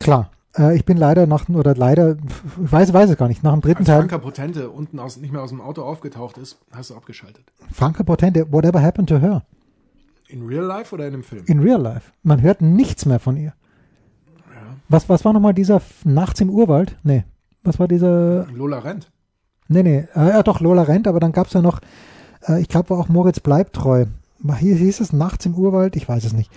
Klar, 0.00 0.30
äh, 0.58 0.74
ich 0.76 0.84
bin 0.84 0.96
leider 0.96 1.26
nach, 1.28 1.48
oder 1.48 1.74
leider, 1.76 2.16
ich 2.64 2.72
weiß, 2.72 2.92
weiß 2.92 3.10
es 3.10 3.16
gar 3.16 3.28
nicht, 3.28 3.44
nach 3.44 3.52
dem 3.52 3.60
dritten 3.60 3.78
Als 3.82 3.86
Teil, 3.86 3.98
Franka 4.00 4.18
Potente 4.18 4.70
unten 4.70 4.98
aus, 4.98 5.16
nicht 5.18 5.32
mehr 5.32 5.42
aus 5.42 5.50
dem 5.50 5.60
Auto 5.60 5.82
aufgetaucht 5.82 6.38
ist, 6.38 6.58
hast 6.72 6.90
du 6.90 6.96
abgeschaltet. 6.96 7.44
Franka 7.72 8.02
Potente, 8.02 8.50
whatever 8.52 8.82
happened 8.82 9.08
to 9.08 9.18
her? 9.18 9.44
In 10.28 10.44
real 10.44 10.64
life 10.64 10.92
oder 10.92 11.06
in 11.06 11.12
dem 11.12 11.22
Film? 11.22 11.44
In 11.46 11.60
real 11.60 11.80
life. 11.80 12.10
Man 12.24 12.42
hört 12.42 12.60
nichts 12.60 13.06
mehr 13.06 13.20
von 13.20 13.36
ihr. 13.36 13.54
Was, 14.88 15.08
was 15.08 15.24
war 15.24 15.32
nochmal 15.32 15.54
dieser 15.54 15.80
Nachts 16.04 16.40
im 16.40 16.50
Urwald? 16.50 16.96
Nee. 17.02 17.24
Was 17.62 17.78
war 17.78 17.88
dieser, 17.88 18.46
Lola 18.46 18.78
Rent. 18.78 19.10
nee, 19.68 19.82
nee, 19.82 20.06
äh, 20.14 20.28
ja 20.28 20.42
doch, 20.44 20.60
Lola 20.60 20.82
rennt, 20.82 21.08
aber 21.08 21.18
dann 21.18 21.32
gab's 21.32 21.52
ja 21.52 21.60
noch, 21.60 21.80
äh, 22.48 22.60
ich 22.60 22.68
glaube, 22.68 22.90
war 22.90 22.98
auch 22.98 23.08
Moritz 23.08 23.40
bleibt 23.40 23.74
treu. 23.74 24.06
Hier 24.60 24.76
hieß 24.76 25.00
es 25.00 25.12
Nachts 25.12 25.46
im 25.46 25.54
Urwald, 25.54 25.96
ich 25.96 26.08
weiß 26.08 26.24
es 26.24 26.32
nicht. 26.32 26.52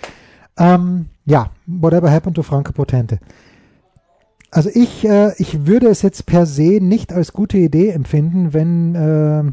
Ähm, 0.57 1.07
ja, 1.25 1.49
whatever 1.65 2.11
happened 2.11 2.35
to 2.35 2.43
Franka 2.43 2.71
Potente. 2.71 3.19
Also 4.51 4.69
ich, 4.73 5.07
äh, 5.07 5.33
ich 5.37 5.65
würde 5.65 5.87
es 5.87 6.01
jetzt 6.01 6.25
per 6.25 6.45
se 6.45 6.79
nicht 6.81 7.13
als 7.13 7.33
gute 7.33 7.57
Idee 7.57 7.89
empfinden, 7.89 8.53
wenn, 8.53 8.95
äh, 8.95 9.43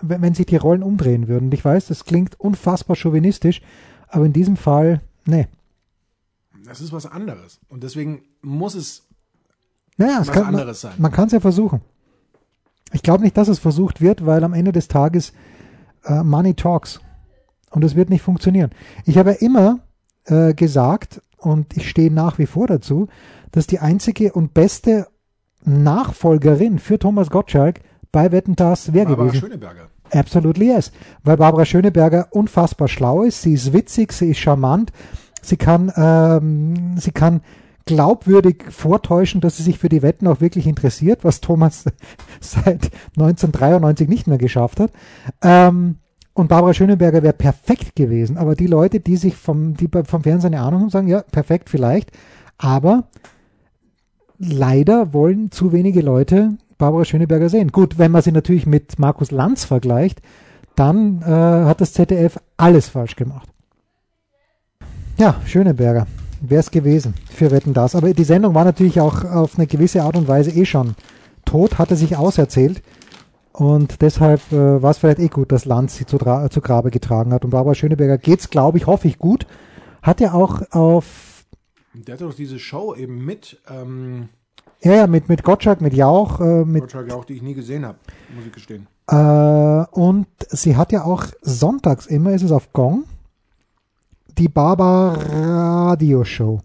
wenn, 0.00 0.22
wenn 0.22 0.34
sich 0.34 0.46
die 0.46 0.56
Rollen 0.56 0.82
umdrehen 0.82 1.28
würden. 1.28 1.52
Ich 1.52 1.64
weiß, 1.64 1.86
das 1.86 2.04
klingt 2.04 2.40
unfassbar 2.40 2.96
chauvinistisch, 2.96 3.62
aber 4.08 4.26
in 4.26 4.32
diesem 4.32 4.56
Fall, 4.56 5.00
nee. 5.26 5.46
Das 6.66 6.80
ist 6.80 6.92
was 6.92 7.06
anderes. 7.06 7.60
Und 7.68 7.82
deswegen 7.82 8.22
muss 8.42 8.74
es 8.74 9.02
Naja, 9.96 10.18
es 10.20 10.28
was 10.28 10.34
kann, 10.34 10.46
anderes 10.46 10.80
sein. 10.80 10.94
man, 10.98 11.12
kann 11.12 11.26
es 11.26 11.32
ja 11.32 11.40
versuchen. 11.40 11.80
Ich 12.92 13.02
glaube 13.02 13.22
nicht, 13.22 13.36
dass 13.36 13.48
es 13.48 13.58
versucht 13.58 14.00
wird, 14.00 14.24
weil 14.24 14.44
am 14.44 14.54
Ende 14.54 14.72
des 14.72 14.88
Tages 14.88 15.32
äh, 16.04 16.22
Money 16.22 16.54
talks. 16.54 17.00
Und 17.70 17.84
es 17.84 17.96
wird 17.96 18.08
nicht 18.08 18.22
funktionieren. 18.22 18.70
Ich 19.04 19.18
habe 19.18 19.32
ja 19.32 19.36
immer 19.36 19.80
äh, 20.26 20.54
gesagt, 20.54 21.20
und 21.38 21.76
ich 21.76 21.88
stehe 21.88 22.12
nach 22.12 22.38
wie 22.38 22.46
vor 22.46 22.66
dazu, 22.66 23.08
dass 23.50 23.66
die 23.66 23.80
einzige 23.80 24.32
und 24.32 24.54
beste 24.54 25.08
Nachfolgerin 25.64 26.78
für 26.78 26.98
Thomas 26.98 27.30
Gottschalk 27.30 27.80
bei 28.12 28.32
Wetten 28.32 28.54
das 28.54 28.92
wäre 28.92 29.06
Barbara 29.08 29.26
gewesen. 29.28 29.40
Schöneberger. 29.40 29.88
Absolutely 30.12 30.66
yes. 30.68 30.92
Weil 31.24 31.36
Barbara 31.36 31.64
Schöneberger 31.64 32.28
unfassbar 32.30 32.88
schlau 32.88 33.22
ist, 33.22 33.42
sie 33.42 33.54
ist 33.54 33.72
witzig, 33.72 34.12
sie 34.12 34.30
ist 34.30 34.38
charmant, 34.38 34.92
sie 35.48 35.56
kann, 35.56 35.92
ähm, 35.96 36.96
sie 36.98 37.12
kann 37.12 37.40
glaubwürdig 37.86 38.64
vortäuschen, 38.70 39.40
dass 39.40 39.58
sie 39.58 39.62
sich 39.62 39.78
für 39.78 39.88
die 39.88 40.02
Wetten 40.02 40.26
auch 40.26 40.40
wirklich 40.40 40.66
interessiert, 40.66 41.24
was 41.24 41.40
Thomas 41.40 41.84
seit 42.40 42.90
1993 43.16 44.08
nicht 44.08 44.26
mehr 44.26 44.38
geschafft 44.38 44.80
hat. 44.80 44.90
Ähm, 45.42 45.96
und 46.32 46.48
Barbara 46.48 46.74
Schöneberger 46.74 47.22
wäre 47.22 47.34
perfekt 47.34 47.94
gewesen. 47.94 48.38
Aber 48.38 48.56
die 48.56 48.66
Leute, 48.66 49.00
die 49.00 49.16
sich 49.16 49.36
vom, 49.36 49.74
die 49.74 49.88
vom 49.88 50.22
Fernsehen 50.22 50.54
eine 50.54 50.64
Ahnung 50.64 50.80
haben, 50.80 50.90
sagen, 50.90 51.08
ja, 51.08 51.22
perfekt 51.22 51.70
vielleicht. 51.70 52.10
Aber 52.58 53.04
leider 54.38 55.12
wollen 55.12 55.52
zu 55.52 55.72
wenige 55.72 56.00
Leute 56.00 56.56
Barbara 56.76 57.04
Schöneberger 57.04 57.48
sehen. 57.48 57.70
Gut, 57.70 57.98
wenn 57.98 58.10
man 58.10 58.22
sie 58.22 58.32
natürlich 58.32 58.66
mit 58.66 58.98
Markus 58.98 59.30
Lanz 59.30 59.64
vergleicht, 59.64 60.22
dann 60.74 61.22
äh, 61.22 61.26
hat 61.26 61.80
das 61.80 61.92
ZDF 61.92 62.40
alles 62.56 62.88
falsch 62.88 63.14
gemacht. 63.14 63.48
Ja, 65.16 65.40
Schöneberger 65.46 66.08
wäre 66.40 66.60
es 66.60 66.70
gewesen 66.70 67.14
für 67.30 67.50
Wetten 67.52 67.72
das. 67.72 67.94
Aber 67.94 68.12
die 68.12 68.24
Sendung 68.24 68.54
war 68.54 68.64
natürlich 68.64 69.00
auch 69.00 69.24
auf 69.24 69.56
eine 69.56 69.66
gewisse 69.66 70.02
Art 70.02 70.16
und 70.16 70.26
Weise 70.26 70.50
eh 70.50 70.64
schon 70.64 70.94
tot, 71.44 71.78
hatte 71.78 71.94
sich 71.94 72.16
auserzählt. 72.16 72.82
Und 73.52 74.02
deshalb 74.02 74.40
äh, 74.50 74.82
war 74.82 74.90
es 74.90 74.98
vielleicht 74.98 75.20
eh 75.20 75.28
gut, 75.28 75.52
dass 75.52 75.64
Lanz 75.64 75.96
sie 75.96 76.06
zu, 76.06 76.18
zu 76.18 76.60
Grabe 76.60 76.90
getragen 76.90 77.32
hat. 77.32 77.44
Und 77.44 77.50
Barbara 77.50 77.76
Schöneberger 77.76 78.18
geht's, 78.18 78.50
glaube 78.50 78.78
ich, 78.78 78.86
hoffe 78.88 79.06
ich 79.06 79.18
gut. 79.18 79.46
Hat 80.02 80.20
ja 80.20 80.32
auch 80.34 80.62
auf, 80.72 81.44
Der 81.94 82.14
hat 82.14 82.20
doch 82.20 82.34
diese 82.34 82.58
Show 82.58 82.96
eben 82.96 83.24
mit, 83.24 83.60
ähm, 83.70 84.28
ja, 84.82 84.96
ja, 84.96 85.06
mit, 85.06 85.28
mit 85.28 85.44
Gottschalk, 85.44 85.80
mit 85.80 85.94
Jauch, 85.94 86.40
äh, 86.40 86.64
mit 86.64 86.82
Gottschalk 86.82 87.12
auch, 87.12 87.24
die 87.24 87.34
ich 87.34 87.42
nie 87.42 87.54
gesehen 87.54 87.86
habe, 87.86 87.98
muss 88.34 88.44
ich 88.44 88.52
gestehen. 88.52 88.88
Äh, 89.06 89.14
und 89.92 90.26
sie 90.48 90.76
hat 90.76 90.90
ja 90.90 91.04
auch 91.04 91.26
sonntags 91.40 92.06
immer, 92.06 92.32
ist 92.32 92.42
es 92.42 92.50
auf 92.50 92.72
Gong, 92.72 93.04
die 94.38 94.48
Barbara 94.48 95.88
Radio 95.90 96.24
Show. 96.24 96.60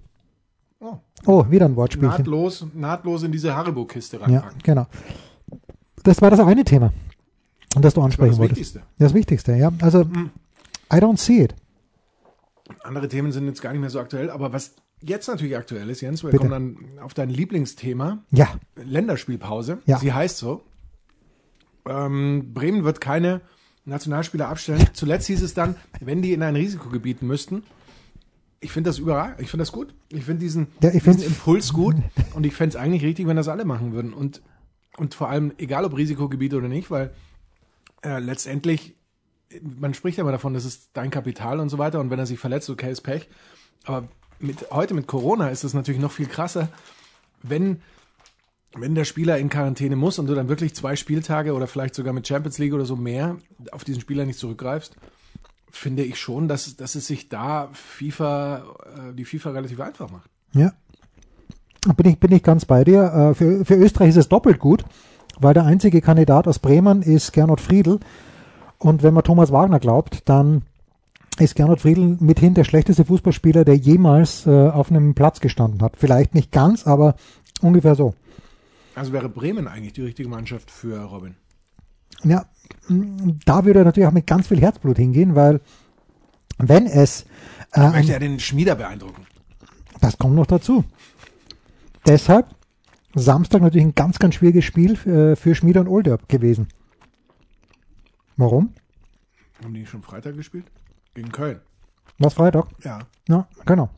Oh, 0.79 0.97
Oh, 1.25 1.45
wieder 1.49 1.65
ein 1.65 1.75
Wortspielchen. 1.75 2.17
nahtlos, 2.17 2.65
nahtlos 2.73 3.23
in 3.23 3.31
diese 3.31 3.55
Haribo-Kiste 3.55 4.17
Ja, 4.17 4.23
reinpacken. 4.23 4.59
genau. 4.63 4.87
Das 6.03 6.21
war 6.21 6.29
das 6.31 6.39
eine 6.39 6.63
Thema, 6.63 6.93
das 7.79 7.93
du 7.93 8.01
ansprechen 8.01 8.31
das 8.31 8.39
wolltest. 8.39 8.59
Wichtigste. 8.59 8.81
Das 8.97 9.13
Wichtigste, 9.13 9.55
ja. 9.55 9.71
Also, 9.81 10.01
I 10.01 10.95
don't 10.97 11.17
see 11.17 11.43
it. 11.43 11.55
Andere 12.83 13.07
Themen 13.09 13.31
sind 13.31 13.45
jetzt 13.47 13.61
gar 13.61 13.71
nicht 13.71 13.81
mehr 13.81 13.89
so 13.89 13.99
aktuell, 13.99 14.29
aber 14.29 14.53
was 14.53 14.75
jetzt 15.01 15.27
natürlich 15.27 15.57
aktuell 15.57 15.89
ist, 15.89 16.01
Jens, 16.01 16.23
wir 16.23 16.29
Bitte. 16.31 16.47
kommen 16.47 16.77
dann 16.95 16.99
auf 17.03 17.13
dein 17.13 17.29
Lieblingsthema, 17.29 18.19
Ja, 18.31 18.47
Länderspielpause. 18.75 19.79
Ja. 19.85 19.97
Sie 19.97 20.13
heißt 20.13 20.37
so. 20.37 20.61
Ähm, 21.87 22.51
Bremen 22.53 22.83
wird 22.85 23.01
keine 23.01 23.41
Nationalspieler 23.89 24.47
abstellen. 24.47 24.87
Zuletzt 24.93 25.27
hieß 25.27 25.41
es 25.41 25.53
dann, 25.53 25.75
wenn 25.99 26.21
die 26.21 26.33
in 26.33 26.43
ein 26.43 26.55
Risikogebiet 26.55 27.21
müssten. 27.21 27.63
Ich 28.61 28.71
finde 28.71 28.89
das 28.89 28.99
überall. 28.99 29.35
Ich 29.39 29.49
finde 29.49 29.61
das 29.63 29.71
gut. 29.71 29.93
Ich 30.09 30.25
finde 30.25 30.41
diesen, 30.41 30.67
Ja, 30.81 30.91
ich 30.93 31.03
diesen 31.03 31.23
Impuls 31.23 31.73
gut. 31.73 31.95
Und 32.33 32.45
ich 32.45 32.53
fände 32.53 32.75
es 32.75 32.81
eigentlich 32.81 33.03
richtig, 33.03 33.27
wenn 33.27 33.37
das 33.37 33.47
alle 33.47 33.65
machen 33.65 33.93
würden. 33.93 34.13
Und, 34.13 34.41
und 34.97 35.15
vor 35.15 35.29
allem, 35.29 35.53
egal 35.57 35.85
ob 35.85 35.95
Risikogebiet 35.97 36.53
oder 36.53 36.67
nicht, 36.67 36.91
weil 36.91 37.11
äh, 38.03 38.19
letztendlich 38.19 38.95
man 39.61 39.93
spricht 39.93 40.17
ja 40.17 40.21
immer 40.21 40.31
davon, 40.31 40.53
das 40.53 40.65
ist 40.65 40.89
dein 40.93 41.09
Kapital 41.09 41.59
und 41.59 41.69
so 41.69 41.77
weiter. 41.77 41.99
Und 41.99 42.09
wenn 42.09 42.19
er 42.19 42.25
sich 42.25 42.39
verletzt, 42.39 42.69
okay, 42.69 42.91
ist 42.91 43.01
Pech. 43.01 43.27
Aber 43.85 44.07
mit, 44.39 44.71
heute 44.71 44.93
mit 44.93 45.07
Corona 45.07 45.49
ist 45.49 45.63
es 45.63 45.73
natürlich 45.73 46.01
noch 46.01 46.11
viel 46.11 46.27
krasser, 46.27 46.69
wenn, 47.41 47.81
wenn 48.77 48.95
der 48.95 49.05
Spieler 49.05 49.37
in 49.37 49.49
Quarantäne 49.49 49.95
muss 49.95 50.19
und 50.19 50.27
du 50.27 50.35
dann 50.35 50.49
wirklich 50.49 50.75
zwei 50.75 50.95
Spieltage 50.95 51.53
oder 51.53 51.67
vielleicht 51.67 51.95
sogar 51.95 52.13
mit 52.13 52.27
Champions 52.27 52.57
League 52.59 52.73
oder 52.73 52.85
so 52.85 52.95
mehr 52.95 53.37
auf 53.71 53.83
diesen 53.83 54.01
Spieler 54.01 54.25
nicht 54.25 54.39
zurückgreifst, 54.39 54.95
finde 55.71 56.03
ich 56.03 56.19
schon, 56.19 56.47
dass, 56.47 56.75
dass 56.75 56.95
es 56.95 57.07
sich 57.07 57.29
da 57.29 57.69
FIFA, 57.73 58.57
äh, 58.57 59.13
die 59.13 59.25
FIFA 59.25 59.51
relativ 59.51 59.79
einfach 59.79 60.11
macht. 60.11 60.29
Ja. 60.53 60.73
Bin 61.95 62.11
ich, 62.11 62.19
bin 62.19 62.31
ich 62.31 62.43
ganz 62.43 62.65
bei 62.65 62.83
dir. 62.83 63.03
Äh, 63.03 63.33
für, 63.33 63.65
für 63.65 63.75
Österreich 63.75 64.09
ist 64.09 64.17
es 64.17 64.29
doppelt 64.29 64.59
gut, 64.59 64.83
weil 65.39 65.53
der 65.53 65.65
einzige 65.65 66.01
Kandidat 66.01 66.47
aus 66.47 66.59
Bremen 66.59 67.01
ist 67.01 67.33
Gernot 67.33 67.61
Friedl. 67.61 67.99
Und 68.77 69.03
wenn 69.03 69.13
man 69.13 69.23
Thomas 69.23 69.51
Wagner 69.51 69.79
glaubt, 69.79 70.27
dann 70.27 70.63
ist 71.37 71.55
Gernot 71.55 71.81
Friedl 71.81 72.17
mithin 72.19 72.53
der 72.53 72.65
schlechteste 72.65 73.05
Fußballspieler, 73.05 73.63
der 73.63 73.75
jemals 73.75 74.45
äh, 74.45 74.69
auf 74.69 74.91
einem 74.91 75.15
Platz 75.15 75.39
gestanden 75.39 75.81
hat. 75.81 75.93
Vielleicht 75.97 76.35
nicht 76.35 76.51
ganz, 76.51 76.85
aber 76.85 77.15
ungefähr 77.61 77.95
so. 77.95 78.13
Also 78.99 79.13
wäre 79.13 79.29
Bremen 79.29 79.69
eigentlich 79.69 79.93
die 79.93 80.01
richtige 80.01 80.27
Mannschaft 80.27 80.69
für 80.69 81.01
Robin? 81.03 81.37
Ja, 82.25 82.45
da 83.45 83.63
würde 83.63 83.79
er 83.79 83.85
natürlich 83.85 84.05
auch 84.05 84.11
mit 84.11 84.27
ganz 84.27 84.49
viel 84.49 84.59
Herzblut 84.59 84.97
hingehen, 84.97 85.35
weil 85.35 85.61
wenn 86.57 86.85
es... 86.85 87.25
Äh, 87.71 87.87
ich 87.87 87.93
möchte 87.93 88.11
ja 88.11 88.19
den 88.19 88.41
Schmieder 88.41 88.75
beeindrucken. 88.75 89.25
Das 90.01 90.17
kommt 90.17 90.35
noch 90.35 90.47
dazu. 90.47 90.83
Deshalb 92.05 92.53
Samstag 93.15 93.61
natürlich 93.61 93.87
ein 93.87 93.95
ganz, 93.95 94.19
ganz 94.19 94.35
schwieriges 94.35 94.65
Spiel 94.65 94.97
für, 94.97 95.37
für 95.37 95.55
Schmieder 95.55 95.79
und 95.79 95.87
Olderb 95.87 96.27
gewesen. 96.27 96.67
Warum? 98.35 98.73
Haben 99.63 99.75
die 99.75 99.85
schon 99.85 100.03
Freitag 100.03 100.35
gespielt? 100.35 100.65
Gegen 101.13 101.31
Köln. 101.31 101.61
Was 102.17 102.33
Freitag? 102.33 102.67
Ja. 102.83 102.99
Ja, 103.29 103.47
genau. 103.65 103.89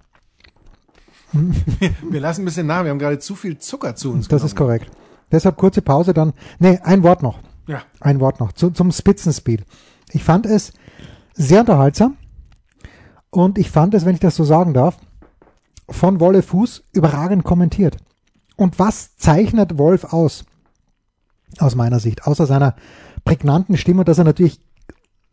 wir 2.10 2.20
lassen 2.20 2.42
ein 2.42 2.46
bisschen 2.46 2.68
nach, 2.68 2.84
wir 2.84 2.92
haben 2.92 3.00
gerade 3.00 3.20
zu 3.20 3.36
viel 3.36 3.58
Zucker 3.58 3.96
zu 3.96 4.12
uns. 4.12 4.28
Das 4.28 4.42
genommen. 4.42 4.48
ist 4.48 4.56
korrekt. 4.56 4.92
Deshalb 5.32 5.58
kurze 5.58 5.82
Pause, 5.82 6.14
dann. 6.14 6.34
Nee, 6.60 6.80
ein 6.84 7.04
Wort 7.04 7.24
noch. 7.24 7.40
Ja. 7.68 7.84
Ein 8.00 8.20
Wort 8.20 8.40
noch 8.40 8.52
zu, 8.52 8.72
zum 8.72 8.92
Spitzenspiel. 8.92 9.64
Ich 10.12 10.24
fand 10.24 10.46
es 10.46 10.74
sehr 11.34 11.62
unterhaltsam 11.62 12.18
und 13.30 13.58
ich 13.58 13.72
fand 13.72 13.94
es, 13.94 14.06
wenn 14.06 14.16
ich 14.16 14.20
das 14.20 14.36
so 14.36 14.44
sagen 14.44 14.74
darf, 14.74 14.98
von 15.90 16.20
Wolle 16.20 16.42
Fuß 16.42 16.84
überragend 16.92 17.44
kommentiert. 17.44 17.98
Und 18.58 18.78
was 18.80 19.16
zeichnet 19.16 19.78
Wolf 19.78 20.06
aus? 20.06 20.46
Aus 21.60 21.76
meiner 21.76 22.00
Sicht, 22.00 22.28
außer 22.28 22.46
seiner 22.46 22.76
prägnanten 23.26 23.78
Stimme, 23.78 24.06
dass 24.06 24.18
er 24.18 24.24
natürlich 24.24 24.62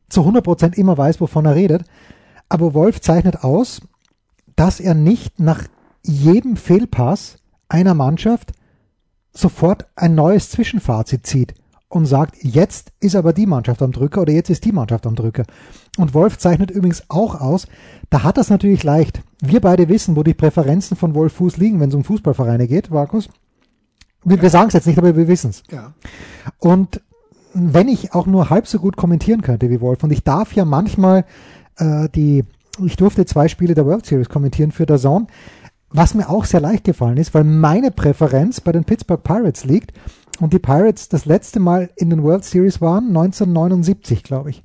zu 0.09 0.23
100% 0.23 0.75
immer 0.75 0.97
weiß, 0.97 1.21
wovon 1.21 1.47
er 1.47 1.55
redet. 1.55 1.85
Aber 2.49 2.75
Wolf 2.75 3.01
zeichnet 3.01 3.45
aus, 3.45 3.83
dass 4.57 4.81
er 4.81 4.95
nicht 4.95 5.39
nach 5.39 5.65
jedem 6.03 6.57
Fehlpass 6.57 7.37
einer 7.69 7.95
Mannschaft 7.95 8.53
sofort 9.33 9.87
ein 9.95 10.15
neues 10.15 10.51
Zwischenfazit 10.51 11.27
zieht 11.27 11.55
und 11.89 12.07
sagt, 12.07 12.37
jetzt 12.43 12.93
ist 13.01 13.17
aber 13.17 13.33
die 13.33 13.47
Mannschaft 13.47 13.83
am 13.83 13.93
Drücker 13.93 14.23
oder 14.23 14.33
jetzt 14.33 14.51
ist 14.51 14.65
die 14.65 14.73
Mannschaft 14.73 15.07
am 15.07 15.15
Drücker. 15.15 15.45
Und 15.97 16.15
Wolf 16.15 16.39
zeichnet 16.39 16.71
übrigens 16.71 17.05
auch 17.09 17.41
aus, 17.41 17.67
da 18.11 18.23
hat 18.23 18.37
das 18.37 18.51
natürlich 18.51 18.85
leicht. 18.85 19.23
Wir 19.41 19.61
beide 19.61 19.89
wissen, 19.89 20.17
wo 20.17 20.23
die 20.23 20.35
Präferenzen 20.35 20.97
von 20.97 21.15
Wolf 21.15 21.35
Fuß 21.35 21.57
liegen, 21.57 21.81
wenn 21.81 21.89
es 21.89 21.95
um 21.95 22.05
Fußballvereine 22.05 22.67
geht, 22.69 22.91
Markus. 22.91 23.29
Wir, 24.25 24.37
ja. 24.37 24.43
wir 24.43 24.51
sagen 24.51 24.69
es 24.69 24.75
jetzt 24.75 24.87
nicht, 24.87 24.99
aber 24.99 25.17
wir 25.17 25.29
wissen 25.29 25.51
es. 25.51 25.63
Ja. 25.71 25.95
Und 26.59 27.01
wenn 27.55 27.89
ich 27.89 28.15
auch 28.15 28.27
nur 28.27 28.51
halb 28.51 28.67
so 28.67 28.79
gut 28.79 28.97
kommentieren 28.97 29.43
könnte 29.43 29.71
wie 29.71 29.81
Wolf, 29.81 30.03
und 30.05 30.13
ich 30.13 30.23
darf 30.23 30.53
ja 30.53 30.65
manchmal 30.65 31.25
äh, 31.77 32.09
die, 32.11 32.45
ich 32.85 32.97
durfte 32.97 33.25
zwei 33.25 33.49
Spiele 33.49 33.75
der 33.75 33.87
World 33.87 34.05
Series 34.05 34.29
kommentieren 34.29 34.73
für 34.73 34.87
der 34.87 34.99
Zone, 34.99 35.27
was 35.91 36.15
mir 36.15 36.29
auch 36.29 36.45
sehr 36.45 36.61
leicht 36.61 36.85
gefallen 36.85 37.17
ist, 37.17 37.35
weil 37.35 37.45
meine 37.45 37.91
Präferenz 37.91 38.61
bei 38.61 38.73
den 38.73 38.85
Pittsburgh 38.85 39.23
Pirates 39.23 39.65
liegt 39.65 39.93
und 40.41 40.53
die 40.53 40.59
Pirates 40.59 41.09
das 41.09 41.25
letzte 41.25 41.61
Mal 41.61 41.91
in 41.97 42.11
den 42.11 42.23
World 42.23 42.45
Series 42.45 42.81
waren 42.81 43.09
1979, 43.09 44.23
glaube 44.23 44.51
ich. 44.51 44.63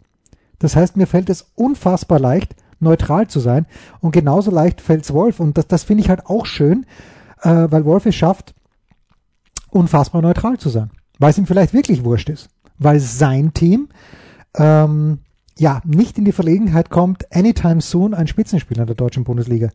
Das 0.59 0.75
heißt, 0.75 0.97
mir 0.97 1.07
fällt 1.07 1.29
es 1.29 1.51
unfassbar 1.55 2.19
leicht, 2.19 2.55
neutral 2.79 3.27
zu 3.27 3.39
sein 3.39 3.65
und 4.01 4.11
genauso 4.11 4.51
leicht 4.51 4.81
fällt 4.81 5.03
es 5.03 5.13
Wolf 5.13 5.39
und 5.39 5.57
das, 5.57 5.67
das 5.67 5.83
finde 5.83 6.03
ich 6.03 6.09
halt 6.09 6.25
auch 6.25 6.45
schön, 6.45 6.85
äh, 7.41 7.67
weil 7.69 7.85
Wolf 7.85 8.05
es 8.05 8.15
schafft, 8.15 8.53
unfassbar 9.69 10.21
neutral 10.21 10.57
zu 10.57 10.69
sein, 10.69 10.91
weil 11.19 11.31
es 11.31 11.37
ihm 11.37 11.47
vielleicht 11.47 11.73
wirklich 11.73 12.03
wurscht 12.03 12.29
ist 12.29 12.49
weil 12.77 12.99
sein 12.99 13.53
Team 13.53 13.89
ähm, 14.55 15.19
ja 15.57 15.81
nicht 15.85 16.17
in 16.17 16.25
die 16.25 16.31
Verlegenheit 16.31 16.89
kommt, 16.89 17.33
anytime 17.35 17.81
soon 17.81 18.13
ein 18.13 18.27
Spitzenspiel 18.27 18.79
in 18.79 18.85
der 18.85 18.95
deutschen 18.95 19.23
Bundesliga 19.23 19.69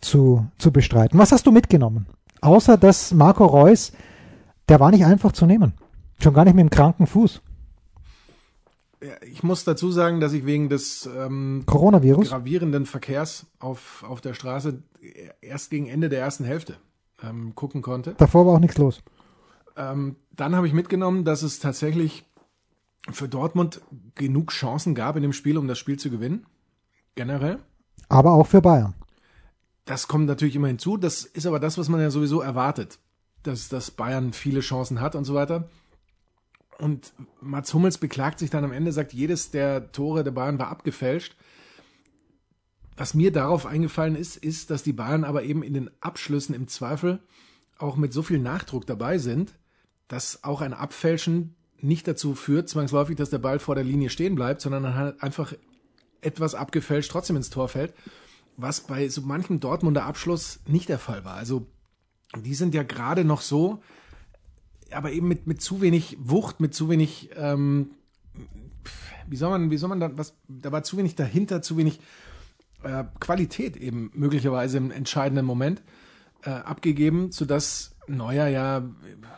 zu, 0.00 0.46
zu 0.58 0.72
bestreiten. 0.72 1.18
Was 1.18 1.32
hast 1.32 1.46
du 1.46 1.52
mitgenommen? 1.52 2.06
Außer 2.40 2.76
dass 2.76 3.12
Marco 3.12 3.44
Reus, 3.44 3.92
der 4.68 4.80
war 4.80 4.90
nicht 4.90 5.04
einfach 5.04 5.32
zu 5.32 5.46
nehmen. 5.46 5.74
Schon 6.22 6.34
gar 6.34 6.44
nicht 6.44 6.54
mit 6.54 6.62
dem 6.62 6.70
kranken 6.70 7.06
Fuß. 7.06 7.42
Ich 9.30 9.44
muss 9.44 9.62
dazu 9.62 9.92
sagen, 9.92 10.20
dass 10.20 10.32
ich 10.32 10.44
wegen 10.44 10.68
des 10.68 11.08
ähm, 11.16 11.62
Coronavirus 11.66 12.30
gravierenden 12.30 12.84
Verkehrs 12.84 13.46
auf, 13.60 14.04
auf 14.06 14.20
der 14.20 14.34
Straße 14.34 14.82
erst 15.40 15.70
gegen 15.70 15.86
Ende 15.86 16.08
der 16.08 16.20
ersten 16.20 16.44
Hälfte 16.44 16.76
ähm, 17.22 17.54
gucken 17.54 17.80
konnte. 17.80 18.14
Davor 18.18 18.46
war 18.46 18.54
auch 18.54 18.60
nichts 18.60 18.76
los. 18.76 19.00
Ähm, 19.76 20.16
dann 20.34 20.56
habe 20.56 20.66
ich 20.66 20.72
mitgenommen, 20.72 21.24
dass 21.24 21.42
es 21.42 21.60
tatsächlich 21.60 22.24
für 23.10 23.28
Dortmund 23.28 23.80
genug 24.16 24.50
Chancen 24.50 24.96
gab 24.96 25.14
in 25.14 25.22
dem 25.22 25.32
Spiel, 25.32 25.58
um 25.58 25.68
das 25.68 25.78
Spiel 25.78 25.98
zu 25.98 26.10
gewinnen. 26.10 26.46
Generell. 27.14 27.60
Aber 28.08 28.32
auch 28.32 28.46
für 28.46 28.60
Bayern. 28.60 28.94
Das 29.88 30.06
kommt 30.06 30.26
natürlich 30.26 30.54
immer 30.54 30.68
hinzu. 30.68 30.98
Das 30.98 31.24
ist 31.24 31.46
aber 31.46 31.58
das, 31.58 31.78
was 31.78 31.88
man 31.88 31.98
ja 31.98 32.10
sowieso 32.10 32.42
erwartet. 32.42 32.98
Dass, 33.42 33.70
dass 33.70 33.90
Bayern 33.90 34.34
viele 34.34 34.60
Chancen 34.60 35.00
hat 35.00 35.14
und 35.14 35.24
so 35.24 35.32
weiter. 35.32 35.70
Und 36.78 37.14
Mats 37.40 37.72
Hummels 37.72 37.96
beklagt 37.96 38.38
sich 38.38 38.50
dann 38.50 38.64
am 38.64 38.72
Ende, 38.72 38.92
sagt, 38.92 39.14
jedes 39.14 39.50
der 39.50 39.90
Tore 39.90 40.24
der 40.24 40.30
Bayern 40.30 40.58
war 40.58 40.68
abgefälscht. 40.68 41.36
Was 42.98 43.14
mir 43.14 43.32
darauf 43.32 43.64
eingefallen 43.64 44.14
ist, 44.14 44.36
ist, 44.36 44.68
dass 44.70 44.82
die 44.82 44.92
Bayern 44.92 45.24
aber 45.24 45.44
eben 45.44 45.62
in 45.62 45.72
den 45.72 45.90
Abschlüssen 46.00 46.54
im 46.54 46.68
Zweifel 46.68 47.20
auch 47.78 47.96
mit 47.96 48.12
so 48.12 48.22
viel 48.22 48.40
Nachdruck 48.40 48.86
dabei 48.86 49.16
sind, 49.16 49.54
dass 50.06 50.44
auch 50.44 50.60
ein 50.60 50.74
Abfälschen 50.74 51.54
nicht 51.80 52.06
dazu 52.06 52.34
führt, 52.34 52.68
zwangsläufig, 52.68 53.16
dass 53.16 53.30
der 53.30 53.38
Ball 53.38 53.58
vor 53.58 53.74
der 53.74 53.84
Linie 53.84 54.10
stehen 54.10 54.34
bleibt, 54.34 54.60
sondern 54.60 54.94
halt 54.96 55.22
einfach 55.22 55.54
etwas 56.20 56.54
abgefälscht 56.54 57.10
trotzdem 57.10 57.36
ins 57.36 57.48
Tor 57.48 57.68
fällt, 57.68 57.94
was 58.58 58.82
bei 58.82 59.08
so 59.08 59.22
manchem 59.22 59.60
Dortmunder 59.60 60.04
Abschluss 60.04 60.60
nicht 60.66 60.88
der 60.88 60.98
Fall 60.98 61.24
war. 61.24 61.34
Also 61.34 61.66
die 62.36 62.54
sind 62.54 62.74
ja 62.74 62.82
gerade 62.82 63.24
noch 63.24 63.40
so, 63.40 63.80
aber 64.92 65.12
eben 65.12 65.28
mit, 65.28 65.46
mit 65.46 65.62
zu 65.62 65.80
wenig 65.80 66.18
Wucht, 66.20 66.60
mit 66.60 66.74
zu 66.74 66.90
wenig, 66.90 67.30
ähm, 67.36 67.92
wie 69.28 69.36
soll 69.36 69.50
man, 69.50 69.70
wie 69.70 69.76
soll 69.76 69.88
man 69.88 70.00
da, 70.00 70.10
was, 70.18 70.34
da 70.48 70.72
war 70.72 70.82
zu 70.82 70.96
wenig 70.98 71.14
dahinter, 71.14 71.62
zu 71.62 71.76
wenig 71.76 72.00
äh, 72.82 73.04
Qualität 73.20 73.76
eben 73.76 74.10
möglicherweise 74.14 74.76
im 74.76 74.90
entscheidenden 74.90 75.46
Moment 75.46 75.82
äh, 76.42 76.50
abgegeben, 76.50 77.30
sodass 77.30 77.94
Neuer 78.08 78.48
ja, 78.48 78.82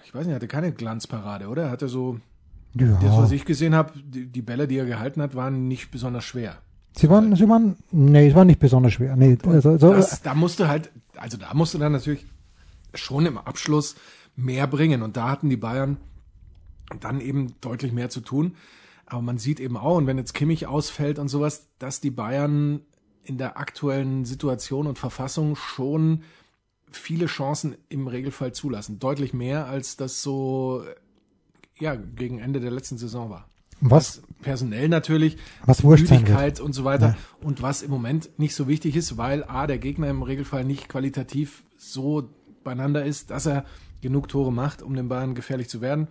ich 0.04 0.14
weiß 0.14 0.26
nicht, 0.26 0.34
hatte 0.34 0.48
keine 0.48 0.72
Glanzparade, 0.72 1.48
oder? 1.48 1.64
Er 1.64 1.70
hatte 1.70 1.88
so, 1.88 2.20
ja. 2.74 2.98
das, 3.00 3.16
was 3.16 3.32
ich 3.32 3.44
gesehen 3.44 3.74
habe, 3.74 3.92
die, 4.00 4.26
die, 4.26 4.42
Bälle, 4.42 4.66
die 4.66 4.78
er 4.78 4.86
gehalten 4.86 5.20
hat, 5.20 5.34
waren 5.34 5.68
nicht 5.68 5.90
besonders 5.90 6.24
schwer. 6.24 6.58
Sie 6.92 7.08
waren, 7.08 7.34
sie 7.36 7.48
waren, 7.48 7.76
nee, 7.92 8.28
es 8.28 8.34
war 8.34 8.44
nicht 8.44 8.60
besonders 8.60 8.94
schwer. 8.94 9.16
Nee, 9.16 9.38
also, 9.46 9.78
so, 9.78 9.92
das, 9.92 10.22
da 10.22 10.34
musste 10.34 10.68
halt, 10.68 10.90
also 11.16 11.36
da 11.36 11.54
musste 11.54 11.78
dann 11.78 11.92
natürlich 11.92 12.26
schon 12.94 13.26
im 13.26 13.38
Abschluss 13.38 13.94
mehr 14.36 14.66
bringen 14.66 15.02
und 15.02 15.16
da 15.16 15.28
hatten 15.28 15.48
die 15.48 15.56
Bayern 15.56 15.98
dann 16.98 17.20
eben 17.20 17.54
deutlich 17.60 17.92
mehr 17.92 18.10
zu 18.10 18.20
tun. 18.20 18.56
Aber 19.06 19.22
man 19.22 19.38
sieht 19.38 19.60
eben 19.60 19.76
auch, 19.76 19.96
und 19.96 20.06
wenn 20.06 20.18
jetzt 20.18 20.34
Kimmich 20.34 20.66
ausfällt 20.66 21.18
und 21.18 21.28
sowas, 21.28 21.68
dass 21.78 22.00
die 22.00 22.10
Bayern 22.10 22.80
in 23.22 23.38
der 23.38 23.58
aktuellen 23.58 24.24
Situation 24.24 24.86
und 24.86 24.98
Verfassung 24.98 25.56
schon 25.56 26.22
viele 26.90 27.26
Chancen 27.26 27.76
im 27.88 28.06
Regelfall 28.06 28.52
zulassen. 28.52 28.98
Deutlich 28.98 29.32
mehr, 29.32 29.66
als 29.66 29.96
das 29.96 30.22
so 30.22 30.84
ja, 31.78 31.94
gegen 31.94 32.38
Ende 32.38 32.60
der 32.60 32.70
letzten 32.70 32.98
Saison 32.98 33.30
war. 33.30 33.49
Was? 33.80 34.22
personell 34.40 34.88
natürlich, 34.88 35.36
was 35.64 35.82
Müdigkeit 35.82 36.60
und 36.60 36.72
so 36.72 36.84
weiter. 36.84 37.08
Ja. 37.08 37.46
Und 37.46 37.62
was 37.62 37.82
im 37.82 37.90
Moment 37.90 38.30
nicht 38.38 38.54
so 38.54 38.68
wichtig 38.68 38.96
ist, 38.96 39.16
weil 39.16 39.44
A, 39.44 39.66
der 39.66 39.78
Gegner 39.78 40.08
im 40.08 40.22
Regelfall 40.22 40.64
nicht 40.64 40.88
qualitativ 40.88 41.62
so 41.76 42.28
beieinander 42.64 43.04
ist, 43.04 43.30
dass 43.30 43.46
er 43.46 43.64
genug 44.00 44.28
Tore 44.28 44.52
macht, 44.52 44.82
um 44.82 44.94
den 44.94 45.08
Bayern 45.08 45.34
gefährlich 45.34 45.68
zu 45.68 45.80
werden. 45.80 46.08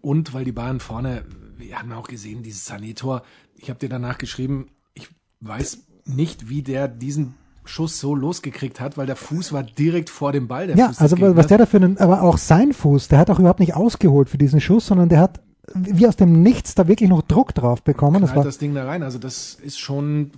Und 0.00 0.32
weil 0.32 0.44
die 0.44 0.52
Bayern 0.52 0.80
vorne, 0.80 1.24
wir 1.58 1.78
haben 1.78 1.92
auch 1.92 2.08
gesehen, 2.08 2.42
dieses 2.42 2.64
Sanetor, 2.64 3.22
ich 3.56 3.68
habe 3.68 3.78
dir 3.78 3.88
danach 3.88 4.18
geschrieben, 4.18 4.68
ich 4.94 5.08
weiß 5.40 5.82
nicht, 6.06 6.48
wie 6.48 6.62
der 6.62 6.88
diesen 6.88 7.34
Schuss 7.66 8.00
so 8.00 8.14
losgekriegt 8.14 8.80
hat, 8.80 8.96
weil 8.96 9.06
der 9.06 9.16
Fuß 9.16 9.52
war 9.52 9.62
direkt 9.62 10.08
vor 10.08 10.32
dem 10.32 10.48
Ball. 10.48 10.70
ja, 10.76 10.88
Fuß 10.88 10.98
also 10.98 11.36
was 11.36 11.46
der 11.46 11.58
dafür, 11.58 11.94
aber 11.98 12.22
auch 12.22 12.38
sein 12.38 12.72
Fuß, 12.72 13.08
der 13.08 13.18
hat 13.18 13.30
auch 13.30 13.38
überhaupt 13.38 13.60
nicht 13.60 13.76
ausgeholt 13.76 14.30
für 14.30 14.38
diesen 14.38 14.60
Schuss, 14.60 14.86
sondern 14.86 15.10
der 15.10 15.20
hat 15.20 15.40
wie 15.74 16.06
aus 16.06 16.16
dem 16.16 16.42
Nichts 16.42 16.74
da 16.74 16.88
wirklich 16.88 17.08
noch 17.08 17.22
Druck 17.22 17.54
drauf 17.54 17.82
bekommen. 17.82 18.22
Das, 18.22 18.34
war 18.34 18.44
das 18.44 18.58
Ding 18.58 18.74
da 18.74 18.84
rein. 18.84 19.02
Also 19.02 19.18
das 19.18 19.54
ist 19.54 19.78
schon, 19.78 20.32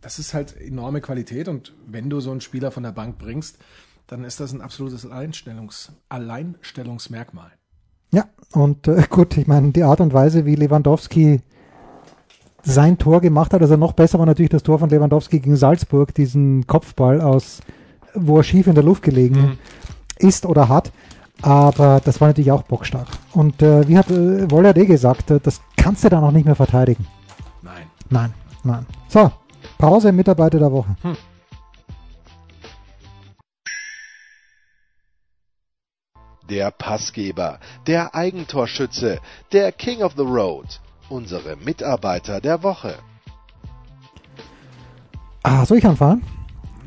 das 0.00 0.18
ist 0.18 0.34
halt 0.34 0.56
enorme 0.60 1.00
Qualität 1.00 1.48
und 1.48 1.74
wenn 1.86 2.10
du 2.10 2.20
so 2.20 2.30
einen 2.30 2.40
Spieler 2.40 2.70
von 2.70 2.82
der 2.82 2.92
Bank 2.92 3.18
bringst, 3.18 3.58
dann 4.06 4.24
ist 4.24 4.40
das 4.40 4.52
ein 4.52 4.60
absolutes 4.60 5.06
Alleinstellungs 5.06 5.92
Alleinstellungsmerkmal. 6.08 7.50
Ja, 8.12 8.26
und 8.52 8.86
äh, 8.86 9.04
gut, 9.08 9.36
ich 9.36 9.46
meine, 9.46 9.72
die 9.72 9.82
Art 9.82 10.00
und 10.00 10.12
Weise, 10.12 10.44
wie 10.44 10.54
Lewandowski 10.54 11.40
sein 12.62 12.98
Tor 12.98 13.20
gemacht 13.20 13.52
hat, 13.52 13.60
also 13.60 13.76
noch 13.76 13.92
besser 13.92 14.18
war 14.18 14.26
natürlich 14.26 14.50
das 14.50 14.62
Tor 14.62 14.78
von 14.78 14.88
Lewandowski 14.88 15.40
gegen 15.40 15.56
Salzburg, 15.56 16.14
diesen 16.14 16.66
Kopfball 16.66 17.20
aus, 17.20 17.60
wo 18.14 18.38
er 18.38 18.44
schief 18.44 18.66
in 18.66 18.74
der 18.74 18.84
Luft 18.84 19.02
gelegen 19.02 19.40
mhm. 19.40 19.58
ist 20.18 20.46
oder 20.46 20.68
hat. 20.68 20.92
Aber 21.42 22.00
das 22.04 22.20
war 22.20 22.28
natürlich 22.28 22.52
auch 22.52 22.62
bockstark. 22.62 23.08
Und 23.32 23.62
äh, 23.62 23.86
wie 23.88 23.98
hat 23.98 24.10
äh, 24.10 24.50
Wolle 24.50 24.70
hat 24.70 24.78
eh 24.78 24.86
gesagt, 24.86 25.30
äh, 25.30 25.40
das 25.40 25.60
kannst 25.76 26.04
du 26.04 26.08
dann 26.08 26.24
auch 26.24 26.30
nicht 26.30 26.46
mehr 26.46 26.54
verteidigen. 26.54 27.06
Nein. 27.62 27.84
Nein, 28.10 28.34
nein. 28.62 28.86
So, 29.08 29.30
Pause, 29.78 30.12
Mitarbeiter 30.12 30.58
der 30.58 30.72
Woche. 30.72 30.96
Hm. 31.02 31.16
Der 36.48 36.70
Passgeber, 36.70 37.58
der 37.86 38.14
Eigentorschütze, 38.14 39.18
der 39.52 39.72
King 39.72 40.02
of 40.02 40.12
the 40.16 40.22
Road, 40.22 40.80
unsere 41.08 41.56
Mitarbeiter 41.56 42.40
der 42.40 42.62
Woche. 42.62 42.96
Ah, 45.42 45.64
soll 45.64 45.78
ich 45.78 45.86
anfangen? 45.86 46.22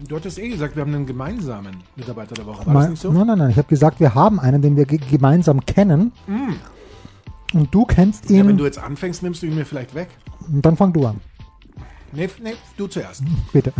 Du 0.07 0.15
hattest 0.15 0.37
eh 0.39 0.49
gesagt, 0.49 0.75
wir 0.75 0.81
haben 0.81 0.93
einen 0.93 1.05
gemeinsamen 1.05 1.83
Mitarbeiter 1.95 2.35
der 2.35 2.45
Woche. 2.45 2.65
War 2.65 2.73
mein, 2.73 2.83
das 2.83 2.89
nicht 2.91 3.01
so? 3.01 3.11
Nein, 3.11 3.27
nein, 3.27 3.37
nein. 3.39 3.49
Ich 3.49 3.57
habe 3.57 3.67
gesagt, 3.67 3.99
wir 3.99 4.13
haben 4.13 4.39
einen, 4.39 4.61
den 4.61 4.75
wir 4.75 4.85
gemeinsam 4.85 5.65
kennen. 5.65 6.11
Mm. 6.27 6.53
Und 7.57 7.73
du 7.73 7.85
kennst 7.85 8.29
ihn. 8.29 8.37
Ja, 8.37 8.47
wenn 8.47 8.57
du 8.57 8.65
jetzt 8.65 8.77
anfängst, 8.77 9.23
nimmst 9.23 9.41
du 9.41 9.47
ihn 9.47 9.55
mir 9.55 9.65
vielleicht 9.65 9.95
weg. 9.95 10.09
Und 10.47 10.65
dann 10.65 10.77
fang 10.77 10.93
du 10.93 11.05
an. 11.05 11.19
Nee, 12.11 12.29
nee, 12.41 12.53
du 12.77 12.87
zuerst. 12.87 13.23
Bitte. 13.53 13.73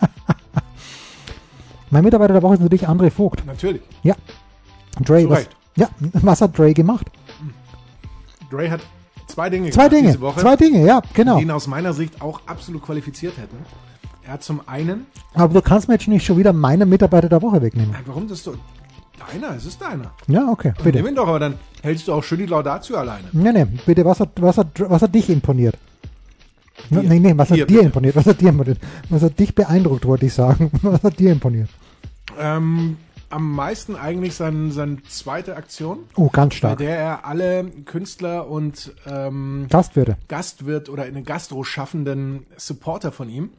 mein 1.90 2.04
Mitarbeiter 2.04 2.34
der 2.34 2.42
Woche 2.42 2.54
ist 2.54 2.60
natürlich 2.60 2.88
André 2.88 3.10
Vogt. 3.10 3.44
Natürlich. 3.46 3.82
Ja. 4.02 4.14
Dre, 5.00 5.28
was, 5.28 5.48
ja, 5.76 5.88
was 5.98 6.40
hat 6.40 6.56
Dre 6.56 6.72
gemacht? 6.72 7.10
Dre 8.50 8.70
hat 8.70 8.80
zwei 9.26 9.50
Dinge 9.50 9.70
zwei 9.70 9.88
Dinge, 9.88 10.08
diese 10.08 10.20
Woche. 10.20 10.40
Zwei 10.40 10.54
Dinge, 10.56 10.86
ja, 10.86 11.02
genau. 11.12 11.36
Die 11.36 11.42
ihn 11.42 11.50
aus 11.50 11.66
meiner 11.66 11.92
Sicht 11.92 12.22
auch 12.22 12.40
absolut 12.46 12.82
qualifiziert 12.82 13.36
hätten. 13.38 13.56
Er 14.26 14.34
hat 14.34 14.42
zum 14.42 14.66
einen. 14.66 15.06
Aber 15.34 15.52
du 15.52 15.60
kannst 15.60 15.88
mir 15.88 15.94
jetzt 15.94 16.08
nicht 16.08 16.24
schon 16.24 16.38
wieder 16.38 16.52
meinen 16.52 16.88
Mitarbeiter 16.88 17.28
der 17.28 17.42
Woche 17.42 17.60
wegnehmen. 17.60 17.90
Nein, 17.92 18.02
warum 18.06 18.26
das 18.26 18.42
so? 18.42 18.54
Deiner, 19.30 19.54
es 19.54 19.66
ist 19.66 19.80
deiner. 19.80 20.12
Ja, 20.26 20.48
okay, 20.48 20.72
bitte. 20.82 20.98
Nimm 20.98 21.08
ihn 21.08 21.14
doch, 21.14 21.28
aber 21.28 21.38
dann 21.38 21.54
hältst 21.82 22.08
du 22.08 22.12
auch 22.12 22.24
schön 22.24 22.38
die 22.38 22.46
Laudatio 22.46 22.96
alleine. 22.96 23.28
Nee, 23.32 23.52
nee, 23.52 23.66
bitte, 23.86 24.04
was 24.04 24.20
hat, 24.20 24.30
was 24.36 24.58
hat, 24.58 24.68
was 24.78 25.02
hat 25.02 25.14
dich 25.14 25.28
imponiert? 25.28 25.76
Dir. 26.90 27.02
Nee, 27.02 27.20
nee, 27.20 27.32
was 27.36 27.50
hat 27.50 27.58
dir 27.58 27.66
bitte. 27.66 27.80
imponiert? 27.80 28.16
Was 28.16 28.26
hat 28.26 28.40
dir 28.40 28.48
imponiert? 28.48 28.78
Was 29.08 29.22
hat 29.22 29.38
dich 29.38 29.54
beeindruckt, 29.54 30.06
wollte 30.06 30.26
ich 30.26 30.34
sagen. 30.34 30.70
Was 30.82 31.02
hat 31.02 31.18
dir 31.18 31.30
imponiert? 31.30 31.70
Ähm, 32.38 32.96
am 33.30 33.52
meisten 33.54 33.94
eigentlich 33.96 34.34
seine, 34.34 34.72
seine 34.72 35.02
zweite 35.04 35.56
Aktion. 35.56 36.00
Oh, 36.16 36.28
ganz 36.30 36.54
stark. 36.54 36.78
Bei 36.78 36.84
der 36.84 36.98
er 36.98 37.24
alle 37.26 37.64
Künstler 37.84 38.48
und 38.48 38.92
ähm, 39.06 39.66
Gastwirte. 39.70 40.16
Gastwirt 40.28 40.88
oder 40.88 41.06
in 41.06 41.14
den 41.14 41.24
Gastro 41.24 41.62
schaffenden 41.64 42.46
Supporter 42.56 43.12
von 43.12 43.28
ihm 43.30 43.50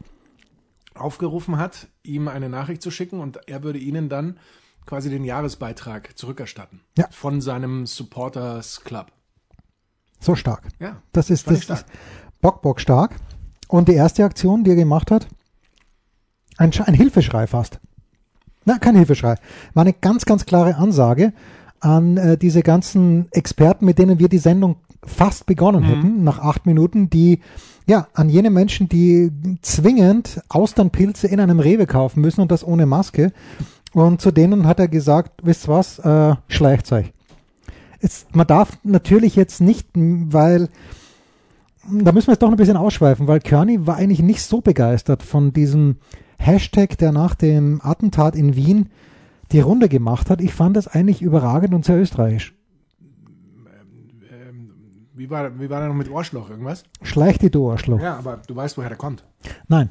aufgerufen 0.95 1.57
hat, 1.57 1.87
ihm 2.03 2.27
eine 2.27 2.49
Nachricht 2.49 2.81
zu 2.81 2.91
schicken 2.91 3.19
und 3.19 3.47
er 3.47 3.63
würde 3.63 3.79
ihnen 3.79 4.09
dann 4.09 4.39
quasi 4.85 5.09
den 5.09 5.23
Jahresbeitrag 5.23 6.17
zurückerstatten. 6.17 6.81
Ja. 6.97 7.07
Von 7.11 7.41
seinem 7.41 7.85
Supporters 7.85 8.81
Club. 8.83 9.11
So 10.19 10.35
stark. 10.35 10.67
Ja. 10.79 11.01
Das 11.11 11.29
ist, 11.29 11.47
das 11.49 11.69
ist 11.69 11.85
Bock, 12.41 12.61
Bock 12.61 12.79
stark. 12.79 13.15
Und 13.67 13.89
die 13.89 13.93
erste 13.93 14.23
Aktion, 14.23 14.63
die 14.63 14.71
er 14.71 14.75
gemacht 14.75 15.11
hat, 15.11 15.27
ein, 16.57 16.71
ein 16.85 16.93
Hilfeschrei 16.93 17.47
fast. 17.47 17.79
Na, 18.63 18.77
kein 18.77 18.95
Hilfeschrei. 18.95 19.35
War 19.73 19.81
eine 19.81 19.93
ganz, 19.93 20.25
ganz 20.25 20.45
klare 20.45 20.75
Ansage 20.75 21.33
an 21.79 22.17
äh, 22.17 22.37
diese 22.37 22.63
ganzen 22.63 23.31
Experten, 23.31 23.85
mit 23.85 23.99
denen 23.99 24.19
wir 24.19 24.29
die 24.29 24.37
Sendung 24.37 24.77
fast 25.05 25.45
begonnen 25.45 25.83
mhm. 25.83 25.87
hätten, 25.87 26.23
nach 26.23 26.39
acht 26.39 26.65
Minuten, 26.65 27.09
die 27.09 27.39
ja, 27.87 28.07
an 28.13 28.29
jene 28.29 28.49
Menschen, 28.49 28.89
die 28.89 29.31
zwingend 29.61 30.41
Austernpilze 30.49 31.27
in 31.27 31.39
einem 31.39 31.59
Rewe 31.59 31.85
kaufen 31.85 32.21
müssen 32.21 32.41
und 32.41 32.51
das 32.51 32.65
ohne 32.65 32.85
Maske. 32.85 33.31
Und 33.93 34.21
zu 34.21 34.31
denen 34.31 34.67
hat 34.67 34.79
er 34.79 34.87
gesagt, 34.87 35.41
wisst 35.43 35.67
was, 35.67 35.99
äh, 35.99 36.35
schleicht 36.47 36.91
euch. 36.91 37.13
Jetzt, 38.01 38.35
man 38.35 38.47
darf 38.47 38.77
natürlich 38.83 39.35
jetzt 39.35 39.61
nicht, 39.61 39.87
weil 39.93 40.69
da 41.89 42.11
müssen 42.11 42.27
wir 42.27 42.33
jetzt 42.33 42.41
doch 42.41 42.49
ein 42.49 42.57
bisschen 42.57 42.77
ausschweifen, 42.77 43.27
weil 43.27 43.39
Kearney 43.39 43.85
war 43.85 43.95
eigentlich 43.97 44.21
nicht 44.21 44.41
so 44.41 44.61
begeistert 44.61 45.23
von 45.23 45.53
diesem 45.53 45.97
Hashtag, 46.37 46.97
der 46.97 47.11
nach 47.11 47.35
dem 47.35 47.79
Attentat 47.83 48.35
in 48.35 48.55
Wien 48.55 48.89
die 49.51 49.59
Runde 49.59 49.87
gemacht 49.87 50.29
hat. 50.29 50.41
Ich 50.41 50.53
fand 50.53 50.75
das 50.75 50.87
eigentlich 50.87 51.21
überragend 51.21 51.73
und 51.73 51.85
sehr 51.85 51.97
österreichisch. 51.97 52.55
Wie 55.17 55.29
war, 55.29 55.57
wie 55.61 55.69
war 55.69 55.79
der 55.79 55.87
noch 55.87 55.95
mit 55.95 56.11
Ohrschloch? 56.11 56.49
Irgendwas? 56.49 56.83
Schleicht 57.01 57.41
die 57.41 57.57
Ohrschloch. 57.57 58.01
Ja, 58.01 58.17
aber 58.17 58.41
du 58.45 58.53
weißt, 58.53 58.77
woher 58.77 58.89
der 58.89 58.97
kommt. 58.97 59.23
Nein. 59.69 59.89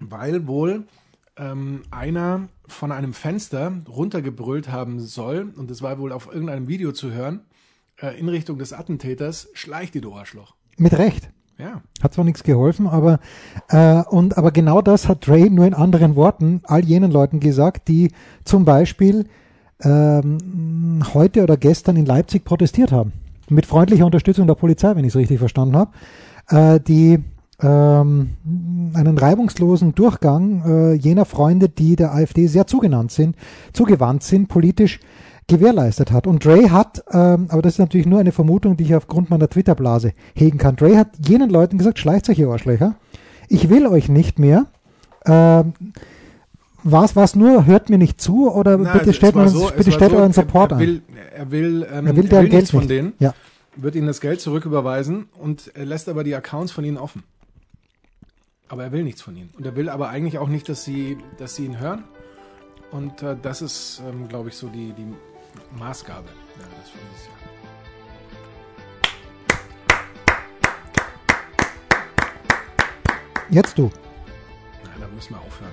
Weil 0.00 0.46
wohl 0.46 0.84
ähm, 1.38 1.82
einer 1.90 2.48
von 2.66 2.92
einem 2.92 3.14
Fenster 3.14 3.72
runtergebrüllt 3.88 4.70
haben 4.70 5.00
soll, 5.00 5.50
und 5.56 5.70
das 5.70 5.80
war 5.80 5.98
wohl 5.98 6.12
auf 6.12 6.26
irgendeinem 6.30 6.68
Video 6.68 6.92
zu 6.92 7.10
hören, 7.10 7.40
äh, 7.96 8.18
in 8.20 8.28
Richtung 8.28 8.58
des 8.58 8.74
Attentäters, 8.74 9.48
schleicht 9.54 9.94
die 9.94 10.04
Ohrschloch. 10.04 10.56
Mit 10.76 10.98
Recht. 10.98 11.30
Ja. 11.56 11.80
Hat 12.02 12.12
zwar 12.12 12.26
nichts 12.26 12.42
geholfen, 12.42 12.86
aber 12.86 13.20
äh, 13.68 14.02
und 14.10 14.36
aber 14.36 14.52
genau 14.52 14.82
das 14.82 15.08
hat 15.08 15.26
Dre 15.26 15.48
nur 15.50 15.66
in 15.66 15.74
anderen 15.74 16.16
Worten 16.16 16.60
all 16.64 16.84
jenen 16.84 17.10
Leuten 17.10 17.40
gesagt, 17.40 17.88
die 17.88 18.12
zum 18.44 18.66
Beispiel 18.66 19.26
ähm, 19.80 21.02
heute 21.14 21.42
oder 21.42 21.56
gestern 21.56 21.96
in 21.96 22.06
Leipzig 22.06 22.44
protestiert 22.44 22.92
haben 22.92 23.12
mit 23.50 23.66
freundlicher 23.66 24.06
Unterstützung 24.06 24.46
der 24.46 24.54
Polizei, 24.54 24.94
wenn 24.94 25.04
ich 25.04 25.12
es 25.12 25.16
richtig 25.16 25.38
verstanden 25.38 25.76
habe, 25.76 25.90
äh, 26.48 26.80
die 26.80 27.18
ähm, 27.60 28.30
einen 28.94 29.18
reibungslosen 29.18 29.94
Durchgang 29.94 30.62
äh, 30.64 30.92
jener 30.94 31.24
Freunde, 31.24 31.68
die 31.68 31.96
der 31.96 32.14
AfD 32.14 32.46
sehr 32.46 32.66
zugenannt 32.66 33.10
sind, 33.10 33.36
zugewandt 33.72 34.22
sind, 34.22 34.48
politisch 34.48 35.00
gewährleistet 35.48 36.12
hat. 36.12 36.26
Und 36.26 36.44
Dre 36.44 36.70
hat, 36.70 37.02
ähm, 37.12 37.46
aber 37.48 37.62
das 37.62 37.74
ist 37.74 37.78
natürlich 37.78 38.06
nur 38.06 38.20
eine 38.20 38.32
Vermutung, 38.32 38.76
die 38.76 38.84
ich 38.84 38.94
aufgrund 38.94 39.30
meiner 39.30 39.48
Twitter-Blase 39.48 40.12
hegen 40.34 40.58
kann. 40.58 40.76
Dre 40.76 40.96
hat 40.96 41.08
jenen 41.26 41.50
Leuten 41.50 41.78
gesagt, 41.78 41.98
schleicht 41.98 42.28
euch 42.28 42.38
ihr 42.38 42.48
Arschlöcher. 42.48 42.94
Ich 43.48 43.70
will 43.70 43.86
euch 43.86 44.08
nicht 44.08 44.38
mehr. 44.38 44.66
Ähm, 45.26 45.72
was, 46.90 47.16
was 47.16 47.34
nur, 47.34 47.66
hört 47.66 47.90
mir 47.90 47.98
nicht 47.98 48.20
zu 48.20 48.50
oder 48.52 48.76
Na, 48.78 48.92
bitte 48.92 49.12
stellt, 49.12 49.34
man, 49.34 49.48
so, 49.48 49.70
bitte 49.76 49.92
stellt 49.92 50.12
so, 50.12 50.18
euren 50.18 50.32
Support 50.32 50.72
er 50.72 50.78
will, 50.78 51.02
er 51.34 51.50
will, 51.50 51.86
ähm, 51.90 52.06
er 52.06 52.16
will, 52.16 52.26
er 52.30 52.42
will 52.42 52.48
nichts 52.48 52.70
von 52.70 52.88
denen, 52.88 53.12
ja. 53.18 53.34
wird 53.76 53.94
ihnen 53.94 54.06
das 54.06 54.20
Geld 54.20 54.40
zurücküberweisen 54.40 55.28
und 55.38 55.72
lässt 55.76 56.08
aber 56.08 56.24
die 56.24 56.34
Accounts 56.34 56.72
von 56.72 56.84
ihnen 56.84 56.96
offen. 56.96 57.22
Aber 58.68 58.84
er 58.84 58.92
will 58.92 59.02
nichts 59.02 59.22
von 59.22 59.34
ihnen. 59.34 59.50
Und 59.56 59.64
er 59.64 59.76
will 59.76 59.88
aber 59.88 60.10
eigentlich 60.10 60.38
auch 60.38 60.48
nicht, 60.48 60.68
dass 60.68 60.84
sie, 60.84 61.16
dass 61.38 61.56
sie 61.56 61.64
ihn 61.64 61.80
hören. 61.80 62.04
Und 62.90 63.22
äh, 63.22 63.36
das 63.40 63.62
ist, 63.62 64.02
ähm, 64.06 64.28
glaube 64.28 64.50
ich, 64.50 64.56
so 64.56 64.68
die, 64.68 64.92
die 64.92 65.06
Maßgabe. 65.78 66.26
Ja, 66.26 66.64
das 66.80 66.90
finde 66.90 67.06
ich 67.16 67.24
ja. 67.24 67.32
Jetzt 73.50 73.78
du. 73.78 73.90
Na, 74.84 74.90
da 75.00 75.06
müssen 75.14 75.34
wir 75.34 75.40
aufhören. 75.40 75.72